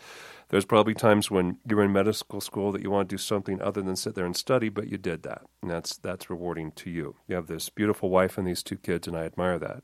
There's 0.50 0.66
probably 0.66 0.96
times 0.96 1.30
when 1.30 1.60
you're 1.70 1.84
in 1.84 1.94
medical 1.94 2.42
school 2.42 2.72
that 2.72 2.82
you 2.82 2.90
want 2.90 3.10
to 3.10 3.14
do 3.14 3.20
something 3.20 3.62
other 3.62 3.84
than 3.84 3.96
sit 3.96 4.16
there 4.16 4.26
and 4.26 4.36
study, 4.36 4.70
but 4.70 4.90
you 4.90 4.98
did 4.98 5.22
that, 5.24 5.44
and 5.62 5.70
that's 5.70 5.98
that's 5.98 6.32
rewarding 6.32 6.72
to 6.72 6.90
you. 6.90 7.16
You 7.28 7.36
have 7.36 7.48
this 7.48 7.70
beautiful 7.70 8.10
wife 8.10 8.40
and 8.40 8.48
these 8.48 8.64
two 8.64 8.78
kids, 8.78 9.08
and 9.08 9.16
I 9.16 9.26
admire 9.26 9.60
that. 9.60 9.84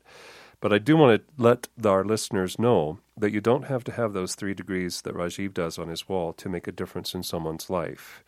But 0.60 0.72
I 0.72 0.78
do 0.78 0.96
want 0.96 1.20
to 1.20 1.42
let 1.42 1.68
our 1.84 2.04
listeners 2.04 2.58
know 2.58 2.98
that 3.16 3.32
you 3.32 3.40
don't 3.40 3.66
have 3.66 3.84
to 3.84 3.92
have 3.92 4.12
those 4.12 4.34
three 4.34 4.54
degrees 4.54 5.02
that 5.02 5.14
Rajeev 5.14 5.54
does 5.54 5.78
on 5.78 5.88
his 5.88 6.08
wall 6.08 6.32
to 6.34 6.48
make 6.48 6.66
a 6.66 6.72
difference 6.72 7.14
in 7.14 7.22
someone's 7.22 7.70
life. 7.70 8.24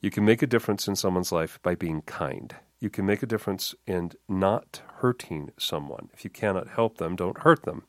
You 0.00 0.10
can 0.10 0.24
make 0.24 0.42
a 0.42 0.46
difference 0.46 0.86
in 0.86 0.96
someone's 0.96 1.32
life 1.32 1.58
by 1.62 1.74
being 1.74 2.02
kind. 2.02 2.54
You 2.78 2.90
can 2.90 3.04
make 3.04 3.22
a 3.22 3.26
difference 3.26 3.74
in 3.86 4.12
not 4.28 4.82
hurting 4.98 5.50
someone. 5.58 6.10
If 6.14 6.22
you 6.22 6.30
cannot 6.30 6.68
help 6.68 6.98
them, 6.98 7.16
don't 7.16 7.38
hurt 7.38 7.64
them. 7.64 7.82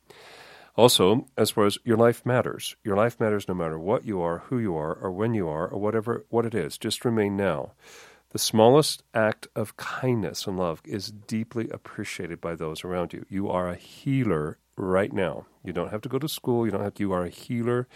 Also, 0.75 1.27
as 1.37 1.51
far 1.51 1.65
as 1.65 1.77
your 1.83 1.97
life 1.97 2.25
matters, 2.25 2.75
your 2.83 2.95
life 2.95 3.19
matters 3.19 3.47
no 3.47 3.53
matter 3.53 3.77
what 3.77 4.05
you 4.05 4.21
are, 4.21 4.39
who 4.47 4.57
you 4.57 4.75
are, 4.75 4.95
or 4.95 5.11
when 5.11 5.33
you 5.33 5.47
are, 5.47 5.67
or 5.67 5.79
whatever 5.79 6.25
what 6.29 6.45
it 6.45 6.55
is. 6.55 6.77
Just 6.77 7.05
remain 7.05 7.35
now. 7.37 7.73
The 8.31 8.39
smallest 8.39 9.01
act 9.13 9.47
of 9.55 9.75
kindness 9.77 10.45
and 10.45 10.57
love 10.57 10.81
is 10.85 11.11
deeply 11.11 11.67
appreciated 11.71 12.39
by 12.39 12.55
those 12.55 12.83
around 12.83 13.11
you. 13.11 13.25
You 13.27 13.49
are 13.49 13.67
a 13.67 13.75
healer 13.75 14.59
right 14.75 15.11
now. 15.11 15.47
You 15.63 15.73
don't 15.73 15.89
have 15.89 16.01
to 16.01 16.09
go 16.09 16.19
to 16.19 16.29
school. 16.29 16.65
You 16.65 16.71
don't 16.71 16.83
have 16.83 16.93
to, 16.95 17.03
you 17.03 17.11
are 17.11 17.25
a 17.25 17.29
healer 17.29 17.87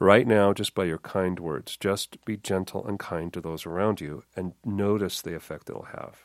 right 0.00 0.26
now 0.26 0.52
just 0.52 0.74
by 0.74 0.84
your 0.84 0.98
kind 0.98 1.38
words. 1.38 1.76
Just 1.76 2.24
be 2.24 2.36
gentle 2.36 2.84
and 2.86 2.98
kind 2.98 3.32
to 3.32 3.40
those 3.40 3.66
around 3.66 4.00
you 4.00 4.24
and 4.34 4.54
notice 4.64 5.22
the 5.22 5.36
effect 5.36 5.70
it'll 5.70 5.84
have. 5.96 6.24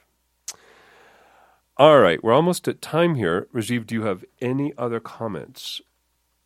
All 1.78 2.00
right, 2.00 2.24
we're 2.24 2.34
almost 2.34 2.68
at 2.68 2.82
time 2.82 3.16
here. 3.16 3.48
Rajeev, 3.54 3.86
do 3.86 3.96
you 3.96 4.04
have 4.04 4.26
any 4.42 4.74
other 4.78 5.00
comments 5.00 5.82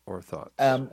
or 0.06 0.22
thoughts? 0.22 0.54
Um, 0.58 0.90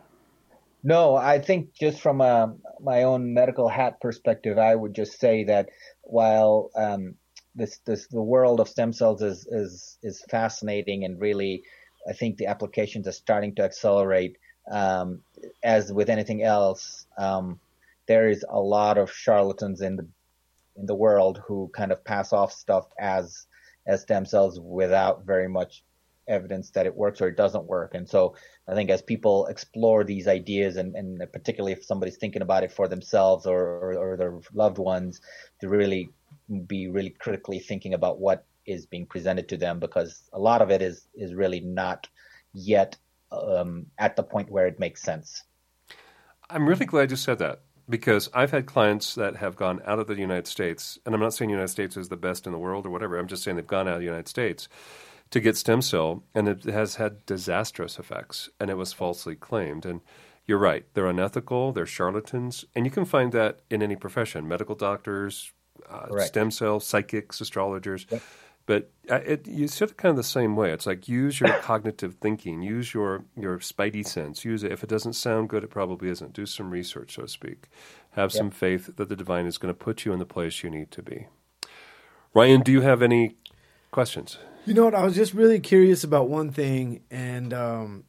no, 0.83 1.15
I 1.15 1.39
think 1.39 1.73
just 1.73 1.99
from 1.99 2.21
a, 2.21 2.53
my 2.81 3.03
own 3.03 3.33
medical 3.33 3.69
hat 3.69 3.99
perspective, 4.01 4.57
I 4.57 4.75
would 4.75 4.93
just 4.93 5.19
say 5.19 5.45
that 5.45 5.69
while 6.05 6.71
um, 6.75 7.15
this, 7.55 7.79
this 7.85 8.07
the 8.07 8.21
world 8.21 8.59
of 8.59 8.69
stem 8.69 8.93
cells 8.93 9.21
is 9.21 9.47
is 9.47 9.97
is 10.03 10.23
fascinating 10.29 11.05
and 11.05 11.19
really, 11.19 11.63
I 12.07 12.13
think 12.13 12.37
the 12.37 12.47
applications 12.47 13.07
are 13.07 13.13
starting 13.13 13.55
to 13.55 13.63
accelerate. 13.63 14.37
Um, 14.71 15.21
as 15.63 15.93
with 15.93 16.09
anything 16.09 16.41
else, 16.41 17.05
um, 17.17 17.59
there 18.07 18.29
is 18.29 18.43
a 18.49 18.59
lot 18.59 18.97
of 18.97 19.11
charlatans 19.11 19.81
in 19.81 19.95
the 19.95 20.07
in 20.77 20.85
the 20.85 20.95
world 20.95 21.41
who 21.45 21.69
kind 21.73 21.91
of 21.91 22.03
pass 22.03 22.33
off 22.33 22.51
stuff 22.51 22.87
as 22.99 23.47
as 23.87 24.01
stem 24.01 24.25
cells 24.25 24.59
without 24.59 25.25
very 25.25 25.47
much 25.47 25.83
evidence 26.27 26.71
that 26.71 26.85
it 26.85 26.95
works 26.95 27.21
or 27.21 27.27
it 27.27 27.37
doesn't 27.37 27.65
work. 27.65 27.93
And 27.93 28.07
so 28.07 28.35
I 28.67 28.73
think 28.73 28.89
as 28.89 29.01
people 29.01 29.47
explore 29.47 30.03
these 30.03 30.27
ideas 30.27 30.77
and, 30.77 30.95
and 30.95 31.21
particularly 31.31 31.73
if 31.73 31.85
somebody's 31.85 32.17
thinking 32.17 32.41
about 32.41 32.63
it 32.63 32.71
for 32.71 32.87
themselves 32.87 33.45
or, 33.45 33.59
or, 33.59 33.93
or 33.97 34.17
their 34.17 34.39
loved 34.53 34.77
ones 34.77 35.21
to 35.61 35.69
really 35.69 36.09
be 36.67 36.87
really 36.87 37.09
critically 37.09 37.59
thinking 37.59 37.93
about 37.93 38.19
what 38.19 38.45
is 38.65 38.85
being 38.85 39.05
presented 39.05 39.47
to 39.49 39.57
them 39.57 39.79
because 39.79 40.23
a 40.33 40.39
lot 40.39 40.61
of 40.61 40.71
it 40.71 40.81
is, 40.81 41.07
is 41.15 41.33
really 41.33 41.59
not 41.59 42.07
yet 42.53 42.97
um, 43.31 43.85
at 43.97 44.15
the 44.15 44.23
point 44.23 44.49
where 44.49 44.67
it 44.67 44.79
makes 44.79 45.01
sense. 45.01 45.43
I'm 46.49 46.67
really 46.67 46.85
glad 46.85 47.11
you 47.11 47.17
said 47.17 47.39
that 47.39 47.61
because 47.89 48.29
I've 48.33 48.51
had 48.51 48.65
clients 48.65 49.15
that 49.15 49.35
have 49.37 49.55
gone 49.55 49.81
out 49.85 49.99
of 49.99 50.07
the 50.07 50.15
United 50.15 50.47
States, 50.47 50.97
and 51.05 51.13
I'm 51.13 51.21
not 51.21 51.33
saying 51.33 51.49
the 51.49 51.53
United 51.53 51.71
States 51.71 51.97
is 51.97 52.09
the 52.09 52.17
best 52.17 52.45
in 52.45 52.51
the 52.51 52.57
world 52.57 52.85
or 52.85 52.89
whatever. 52.89 53.17
I'm 53.17 53.27
just 53.27 53.43
saying 53.43 53.57
they've 53.57 53.67
gone 53.67 53.87
out 53.87 53.95
of 53.95 53.99
the 53.99 54.05
United 54.05 54.27
States 54.27 54.67
to 55.35 55.41
get 55.41 55.57
stem 55.57 55.81
cell, 55.81 56.23
and 56.33 56.47
it 56.47 56.63
has 56.63 56.95
had 56.95 57.25
disastrous 57.25 57.99
effects, 57.99 58.49
and 58.57 58.69
it 58.69 58.77
was 58.77 58.93
falsely 58.93 59.35
claimed. 59.35 59.85
And 59.85 59.99
you're 60.45 60.57
right; 60.57 60.85
they're 60.93 61.07
unethical, 61.07 61.73
they're 61.73 61.85
charlatans, 61.85 62.63
and 62.73 62.85
you 62.85 62.91
can 62.91 63.03
find 63.03 63.33
that 63.33 63.59
in 63.69 63.83
any 63.83 63.97
profession: 63.97 64.47
medical 64.47 64.75
doctors, 64.75 65.51
uh, 65.89 66.21
stem 66.21 66.51
cell 66.51 66.79
psychics, 66.79 67.41
astrologers. 67.41 68.05
Yep. 68.09 68.21
But 68.65 68.91
uh, 69.11 69.15
it, 69.25 69.45
you 69.45 69.67
sort 69.67 69.91
of 69.91 69.97
kind 69.97 70.11
of 70.11 70.15
the 70.15 70.23
same 70.23 70.55
way. 70.55 70.71
It's 70.71 70.85
like 70.85 71.09
use 71.09 71.41
your 71.41 71.51
cognitive 71.61 72.15
thinking, 72.15 72.61
use 72.61 72.93
your 72.93 73.25
your 73.35 73.59
spidey 73.59 74.07
sense. 74.07 74.45
Use 74.45 74.63
it. 74.63 74.71
If 74.71 74.83
it 74.83 74.89
doesn't 74.89 75.13
sound 75.13 75.49
good, 75.49 75.65
it 75.65 75.69
probably 75.69 76.07
isn't. 76.07 76.31
Do 76.31 76.45
some 76.45 76.71
research, 76.71 77.15
so 77.15 77.23
to 77.23 77.27
speak. 77.27 77.67
Have 78.11 78.31
yep. 78.31 78.37
some 78.37 78.51
faith 78.51 78.95
that 78.95 79.09
the 79.09 79.17
divine 79.17 79.47
is 79.47 79.57
going 79.57 79.73
to 79.73 79.77
put 79.77 80.05
you 80.05 80.13
in 80.13 80.19
the 80.19 80.25
place 80.25 80.63
you 80.63 80.69
need 80.69 80.91
to 80.91 81.03
be. 81.03 81.27
Ryan, 82.33 82.61
do 82.61 82.71
you 82.71 82.79
have 82.79 83.01
any 83.01 83.35
questions? 83.91 84.37
You 84.65 84.73
know 84.73 84.85
what? 84.85 84.95
I 84.95 85.03
was 85.03 85.15
just 85.15 85.33
really 85.33 85.59
curious 85.59 86.03
about 86.03 86.29
one 86.29 86.51
thing, 86.51 87.01
and 87.11 87.53
um, 87.53 88.03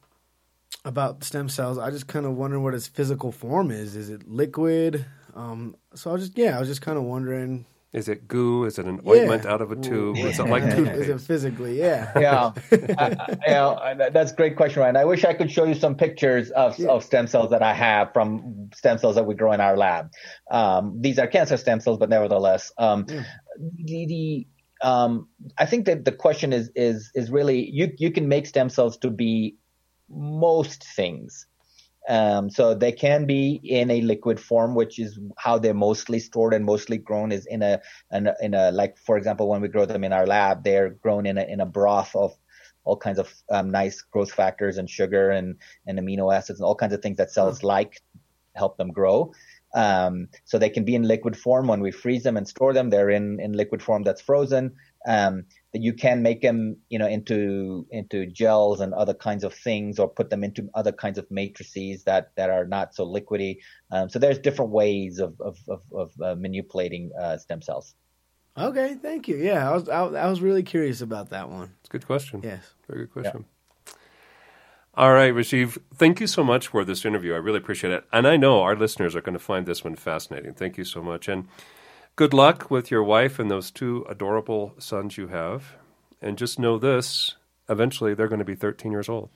about 0.85 1.23
stem 1.23 1.49
cells. 1.49 1.79
I 1.79 1.91
just 1.91 2.07
kind 2.07 2.27
of 2.27 2.33
wondering 2.33 2.63
what 2.63 2.75
its 2.75 2.87
physical 2.87 3.33
form 3.33 3.71
is. 3.71 3.95
Is 3.95 4.09
it 4.09 4.29
liquid? 4.29 5.05
Um, 5.35 5.77
so 5.95 6.11
I 6.11 6.15
was 6.15 6.23
just 6.23 6.39
yeah, 6.39 6.57
I 6.57 6.61
was 6.61 6.69
just 6.69 6.81
kind 6.83 6.97
of 6.97 7.05
wondering 7.05 7.67
is 7.97 8.09
it 8.09 8.29
goo? 8.29 8.65
Is 8.65 8.79
it 8.79 8.85
an 8.85 9.01
ointment 9.09 9.45
yeah. 9.45 9.53
out 9.53 9.63
of 9.63 9.73
a 9.73 9.77
tube? 9.77 10.19
Is 10.19 10.39
it 10.39 10.45
like 10.45 10.63
toothpaste? 10.65 11.01
Is 11.01 11.09
it 11.09 11.21
physically? 11.21 11.79
Yeah. 11.79 12.13
Yeah. 12.27 12.53
I, 12.99 13.09
you 13.47 13.53
know, 13.53 14.11
that's 14.13 14.33
a 14.33 14.35
great 14.35 14.55
question, 14.55 14.83
Ryan. 14.83 14.97
I 14.99 15.07
wish 15.07 15.25
I 15.25 15.33
could 15.33 15.51
show 15.51 15.65
you 15.65 15.75
some 15.75 15.95
pictures 15.95 16.51
of, 16.51 16.79
yeah. 16.79 16.89
of 16.89 17.05
stem 17.05 17.27
cells 17.27 17.51
that 17.51 17.63
I 17.63 17.73
have 17.73 18.13
from 18.13 18.69
stem 18.75 18.99
cells 18.99 19.15
that 19.15 19.25
we 19.25 19.35
grow 19.35 19.53
in 19.53 19.61
our 19.61 19.77
lab. 19.79 20.11
Um, 20.51 21.01
these 21.01 21.19
are 21.19 21.27
cancer 21.27 21.57
stem 21.57 21.81
cells, 21.81 21.99
but 21.99 22.11
nevertheless, 22.11 22.71
um, 22.77 23.07
yeah. 23.09 23.23
the, 23.59 24.07
the 24.07 24.47
um, 24.83 25.29
I 25.59 25.67
think 25.67 25.87
that 25.87 26.05
the 26.05 26.13
question 26.13 26.53
is 26.53 26.71
is 26.75 27.11
is 27.15 27.31
really 27.31 27.71
you 27.71 27.93
you 27.99 28.11
can 28.11 28.29
make 28.29 28.47
stem 28.47 28.69
cells 28.69 28.97
to 28.99 29.11
be 29.11 29.57
most 30.09 30.85
things. 30.85 31.47
Um, 32.09 32.51
so 32.51 32.73
they 32.73 32.93
can 32.93 33.27
be 33.27 33.61
in 33.65 33.91
a 33.91 34.01
liquid 34.01 34.39
form, 34.39 34.77
which 34.77 35.01
is 35.01 35.19
how 35.39 35.59
they're 35.59 35.75
mostly 35.75 36.21
stored 36.21 36.55
and 36.55 36.65
mostly 36.65 36.99
grown 36.99 37.33
is 37.33 37.47
in 37.47 37.63
a, 37.63 37.81
in 38.13 38.29
a, 38.29 38.35
in 38.41 38.55
a 38.55 38.71
like, 38.71 38.97
for 38.97 39.19
example, 39.19 39.49
when 39.49 39.61
we 39.61 39.67
grow 39.67 39.87
them 39.87 40.05
in 40.05 40.13
our 40.13 40.25
lab, 40.25 40.63
they're 40.63 40.91
grown 40.91 41.27
in 41.27 41.37
a, 41.37 41.43
in 41.43 41.61
a 41.61 41.67
broth 41.67 42.15
of 42.15 42.33
all 42.85 42.97
kinds 42.97 43.19
of 43.19 43.35
um, 43.51 43.71
nice 43.73 44.03
growth 44.03 44.31
factors 44.31 44.79
and 44.79 44.89
sugar 44.89 45.31
and, 45.31 45.57
and 45.89 45.99
amino 45.99 46.33
acids 46.33 46.61
and 46.61 46.65
all 46.65 46.77
kinds 46.77 46.93
of 46.93 47.03
things 47.03 47.17
that 47.17 47.33
cells 47.33 47.59
mm-hmm. 47.59 47.67
like 47.67 48.01
help 48.55 48.77
them 48.77 48.93
grow. 48.93 49.33
Um, 49.77 50.29
so 50.47 50.59
they 50.59 50.71
can 50.71 50.85
be 50.85 50.95
in 50.95 51.03
liquid 51.03 51.37
form 51.37 51.69
when 51.69 51.81
we 51.81 51.91
freeze 51.91 52.23
them 52.23 52.39
and 52.39 52.49
store 52.49 52.73
them. 52.73 52.89
They're 52.89 53.11
in, 53.11 53.39
in 53.41 53.53
liquid 53.53 53.83
form 53.83 54.05
that's 54.05 54.23
frozen. 54.23 54.75
Um, 55.07 55.45
that 55.73 55.83
you 55.83 55.93
can 55.93 56.23
make 56.23 56.41
them, 56.41 56.79
you 56.89 56.99
know, 56.99 57.07
into 57.07 57.87
into 57.91 58.27
gels 58.27 58.81
and 58.81 58.95
other 58.95 59.13
kinds 59.13 59.45
of 59.45 59.53
things, 59.53 59.99
or 59.99 60.09
put 60.09 60.31
them 60.31 60.43
into 60.43 60.69
other 60.75 60.91
kinds 60.91 61.19
of 61.19 61.31
matrices 61.31 62.05
that 62.05 62.31
that 62.37 62.49
are 62.49 62.65
not 62.65 62.95
so 62.95 63.07
liquidy. 63.07 63.59
Um, 63.93 64.09
so 64.09 64.19
there's 64.19 64.39
different 64.39 64.71
ways 64.71 65.19
of 65.19 65.39
of 65.41 65.59
of, 65.69 65.83
of 65.93 66.11
uh, 66.21 66.35
manipulating 66.35 67.13
uh, 67.21 67.37
stem 67.37 67.61
cells. 67.61 67.95
Okay, 68.59 68.95
thank 68.95 69.29
you. 69.29 69.37
Yeah, 69.37 69.71
I 69.71 69.75
was 69.75 69.89
I, 69.89 70.01
I, 70.01 70.29
was 70.31 70.41
really 70.41 70.63
curious 70.63 71.03
about 71.03 71.29
that 71.31 71.51
one. 71.51 71.75
It's 71.81 71.91
a 71.91 71.93
good 71.93 72.07
question. 72.07 72.41
Yes, 72.43 72.65
very 72.89 73.01
good 73.01 73.13
question. 73.13 73.45
Yeah. 73.47 73.56
All 74.99 75.13
right, 75.13 75.35
Rajeev, 75.35 75.77
thank 75.95 76.21
you 76.21 76.27
so 76.27 76.43
much 76.43 76.69
for 76.69 76.83
this 76.83 77.05
interview. 77.05 77.35
I 77.35 77.37
really 77.37 77.59
appreciate 77.59 77.93
it. 77.93 78.05
And 78.15 78.27
I 78.27 78.39
know 78.39 78.63
our 78.63 78.75
listeners 78.75 79.15
are 79.15 79.21
going 79.21 79.35
to 79.35 79.39
find 79.39 79.67
this 79.67 79.85
one 79.85 79.95
fascinating. 79.95 80.55
Thank 80.55 80.79
you 80.79 80.85
so 80.85 81.03
much. 81.03 81.29
And 81.29 81.49
good 82.17 82.33
luck 82.33 82.71
with 82.71 82.91
your 82.91 83.03
wife 83.03 83.39
and 83.39 83.51
those 83.51 83.71
two 83.71 84.07
adorable 84.09 84.73
sons 84.79 85.19
you 85.19 85.27
have. 85.29 85.75
And 86.23 86.39
just 86.39 86.59
know 86.59 86.79
this 86.79 87.35
eventually 87.69 88.15
they're 88.15 88.27
going 88.27 88.39
to 88.39 88.45
be 88.45 88.55
13 88.55 88.91
years 88.91 89.11
old. 89.11 89.29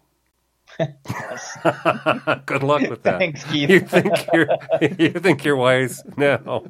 Good 2.47 2.63
luck 2.63 2.83
with 2.89 3.03
that. 3.03 3.19
Thanks, 3.19 3.45
Keith. 3.45 3.71
You 3.71 3.81
think 3.81 4.15
you're 4.33 4.49
you 4.99 5.11
think 5.11 5.45
you're 5.45 5.57
wise 5.57 6.03
now. 6.17 6.65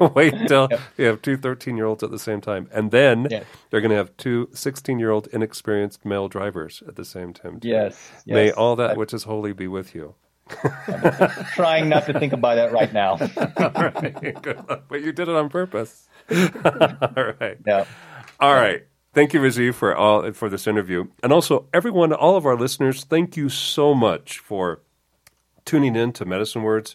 Wait 0.14 0.34
till 0.46 0.68
yep. 0.70 0.80
you 0.96 1.04
have 1.06 1.22
two 1.22 1.36
13 1.36 1.76
year 1.76 1.86
olds 1.86 2.02
at 2.02 2.10
the 2.10 2.18
same 2.18 2.40
time. 2.40 2.68
And 2.72 2.90
then 2.90 3.26
yep. 3.30 3.46
they're 3.70 3.80
going 3.80 3.90
to 3.90 3.96
have 3.96 4.16
two 4.16 4.48
16 4.52 4.98
year 4.98 5.10
old 5.10 5.28
inexperienced 5.32 6.04
male 6.04 6.28
drivers 6.28 6.82
at 6.86 6.96
the 6.96 7.04
same 7.04 7.32
time. 7.32 7.60
Too. 7.60 7.68
Yes, 7.68 8.10
yes. 8.24 8.34
May 8.34 8.50
all 8.50 8.76
that 8.76 8.96
which 8.96 9.12
is 9.12 9.24
holy 9.24 9.52
be 9.52 9.68
with 9.68 9.94
you 9.94 10.14
trying 11.54 11.88
not 11.88 12.06
to 12.06 12.18
think 12.18 12.32
about 12.32 12.56
that 12.56 12.72
right 12.72 12.92
now. 12.92 13.12
All 13.56 13.90
right, 13.90 14.42
good 14.42 14.68
luck. 14.68 14.84
But 14.88 15.02
you 15.02 15.12
did 15.12 15.28
it 15.28 15.34
on 15.34 15.48
purpose. 15.48 16.08
all 16.30 17.34
right. 17.40 17.58
Yeah. 17.66 17.84
All 18.40 18.54
right. 18.54 18.86
Thank 19.14 19.32
you, 19.32 19.40
Rajeev, 19.40 19.74
for 19.74 19.96
all 19.96 20.32
for 20.32 20.48
this 20.48 20.66
interview, 20.66 21.08
and 21.22 21.32
also 21.32 21.66
everyone, 21.72 22.12
all 22.12 22.36
of 22.36 22.46
our 22.46 22.56
listeners. 22.56 23.04
Thank 23.04 23.36
you 23.36 23.48
so 23.48 23.94
much 23.94 24.38
for 24.38 24.80
tuning 25.64 25.96
in 25.96 26.12
to 26.12 26.24
Medicine 26.24 26.62
Words. 26.62 26.94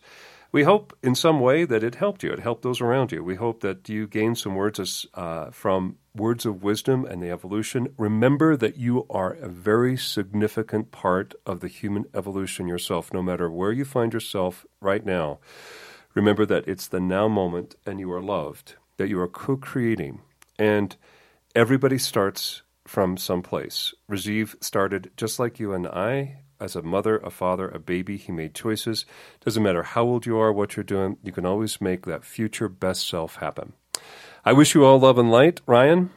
We 0.51 0.63
hope 0.63 0.95
in 1.01 1.15
some 1.15 1.39
way 1.39 1.65
that 1.65 1.83
it 1.83 1.95
helped 1.95 2.21
you. 2.21 2.31
It 2.31 2.39
helped 2.39 2.61
those 2.61 2.79
around 2.79 3.11
you. 3.11 3.23
We 3.23 3.33
hope 3.33 3.61
that 3.61 3.89
you 3.89 4.05
gained 4.05 4.37
some 4.37 4.53
words 4.53 5.07
uh, 5.15 5.49
from 5.49 5.97
words 6.15 6.45
of 6.45 6.61
wisdom 6.61 7.05
and 7.05 7.23
the 7.23 7.31
evolution. 7.31 7.87
Remember 7.97 8.55
that 8.55 8.77
you 8.77 9.07
are 9.09 9.33
a 9.33 9.49
very 9.49 9.97
significant 9.97 10.91
part 10.91 11.33
of 11.47 11.59
the 11.59 11.67
human 11.67 12.05
evolution 12.13 12.67
yourself, 12.67 13.11
no 13.11 13.23
matter 13.23 13.49
where 13.49 13.71
you 13.71 13.83
find 13.83 14.13
yourself 14.13 14.63
right 14.79 15.03
now. 15.03 15.39
Remember 16.13 16.45
that 16.45 16.67
it's 16.67 16.87
the 16.87 16.99
now 16.99 17.27
moment 17.27 17.73
and 17.83 17.99
you 17.99 18.11
are 18.11 18.21
loved, 18.21 18.75
that 18.97 19.09
you 19.09 19.19
are 19.19 19.27
co 19.27 19.57
creating. 19.57 20.21
And 20.59 20.95
everybody 21.55 21.97
starts 21.97 22.63
from 22.85 23.17
someplace. 23.17 23.93
Rajeev 24.09 24.61
started 24.63 25.11
just 25.15 25.39
like 25.39 25.59
you 25.59 25.73
and 25.73 25.87
I 25.87 26.39
as 26.59 26.75
a 26.75 26.81
mother, 26.81 27.17
a 27.17 27.29
father, 27.29 27.69
a 27.69 27.79
baby. 27.79 28.17
He 28.17 28.31
made 28.31 28.55
choices. 28.55 29.05
Doesn't 29.43 29.63
matter 29.63 29.83
how 29.83 30.03
old 30.03 30.25
you 30.25 30.37
are, 30.37 30.51
what 30.51 30.75
you're 30.75 30.83
doing, 30.83 31.17
you 31.23 31.31
can 31.31 31.45
always 31.45 31.79
make 31.79 32.05
that 32.05 32.25
future 32.25 32.69
best 32.69 33.07
self 33.07 33.35
happen. 33.35 33.73
I 34.45 34.53
wish 34.53 34.73
you 34.73 34.83
all 34.83 34.99
love 34.99 35.17
and 35.17 35.31
light. 35.31 35.61
Ryan, 35.65 36.09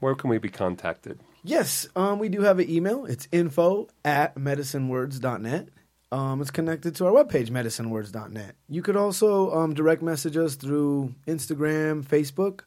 where 0.00 0.14
can 0.14 0.30
we 0.30 0.38
be 0.38 0.48
contacted? 0.48 1.20
Yes, 1.42 1.86
um, 1.94 2.18
we 2.18 2.28
do 2.28 2.42
have 2.42 2.58
an 2.58 2.70
email. 2.70 3.06
It's 3.06 3.28
info 3.30 3.88
at 4.04 4.34
medicinewords.net. 4.36 5.68
Um, 6.12 6.40
it's 6.40 6.50
connected 6.50 6.94
to 6.96 7.06
our 7.06 7.12
webpage, 7.12 7.50
medicinewords.net. 7.50 8.54
You 8.68 8.82
could 8.82 8.96
also 8.96 9.52
um, 9.52 9.74
direct 9.74 10.02
message 10.02 10.36
us 10.36 10.54
through 10.54 11.14
Instagram, 11.26 12.04
Facebook. 12.04 12.60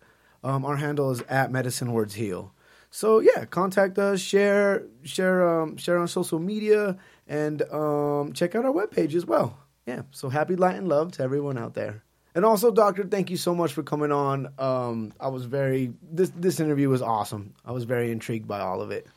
Um, 0.43 0.65
our 0.65 0.77
handle 0.77 1.11
is 1.11 1.21
at 1.29 1.51
medicinewordsheal. 1.51 2.51
So 2.91 3.19
yeah, 3.19 3.45
contact 3.45 3.99
us, 3.99 4.19
share, 4.19 4.83
share, 5.03 5.47
um, 5.61 5.77
share 5.77 5.99
on 5.99 6.07
social 6.07 6.39
media, 6.39 6.97
and 7.27 7.61
um, 7.71 8.33
check 8.33 8.55
out 8.55 8.65
our 8.65 8.73
webpage 8.73 9.13
as 9.15 9.25
well. 9.25 9.57
Yeah. 9.85 10.03
So 10.11 10.29
happy 10.29 10.55
light 10.55 10.75
and 10.75 10.87
love 10.87 11.11
to 11.13 11.23
everyone 11.23 11.57
out 11.57 11.73
there. 11.73 12.03
And 12.35 12.45
also, 12.45 12.71
Doctor, 12.71 13.03
thank 13.03 13.29
you 13.29 13.37
so 13.37 13.55
much 13.55 13.73
for 13.73 13.83
coming 13.83 14.11
on. 14.11 14.53
Um, 14.57 15.13
I 15.19 15.29
was 15.29 15.45
very 15.45 15.93
this 16.01 16.31
this 16.35 16.59
interview 16.59 16.89
was 16.89 17.01
awesome. 17.01 17.53
I 17.65 17.71
was 17.71 17.83
very 17.83 18.11
intrigued 18.11 18.47
by 18.47 18.59
all 18.59 18.81
of 18.81 18.91
it. 18.91 19.07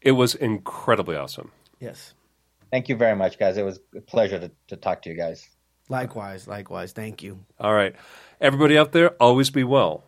It 0.00 0.12
was 0.12 0.34
incredibly 0.34 1.16
awesome. 1.16 1.50
Yes. 1.80 2.14
Thank 2.70 2.88
you 2.88 2.96
very 2.96 3.16
much, 3.16 3.38
guys. 3.38 3.56
It 3.56 3.64
was 3.64 3.80
a 3.96 4.00
pleasure 4.00 4.38
to, 4.38 4.50
to 4.68 4.76
talk 4.76 5.02
to 5.02 5.10
you 5.10 5.16
guys. 5.16 5.48
Likewise, 5.88 6.48
likewise. 6.48 6.92
Thank 6.92 7.22
you. 7.22 7.40
All 7.58 7.72
right. 7.72 7.94
Everybody 8.40 8.76
out 8.76 8.92
there, 8.92 9.10
always 9.22 9.50
be 9.50 9.64
well. 9.64 10.04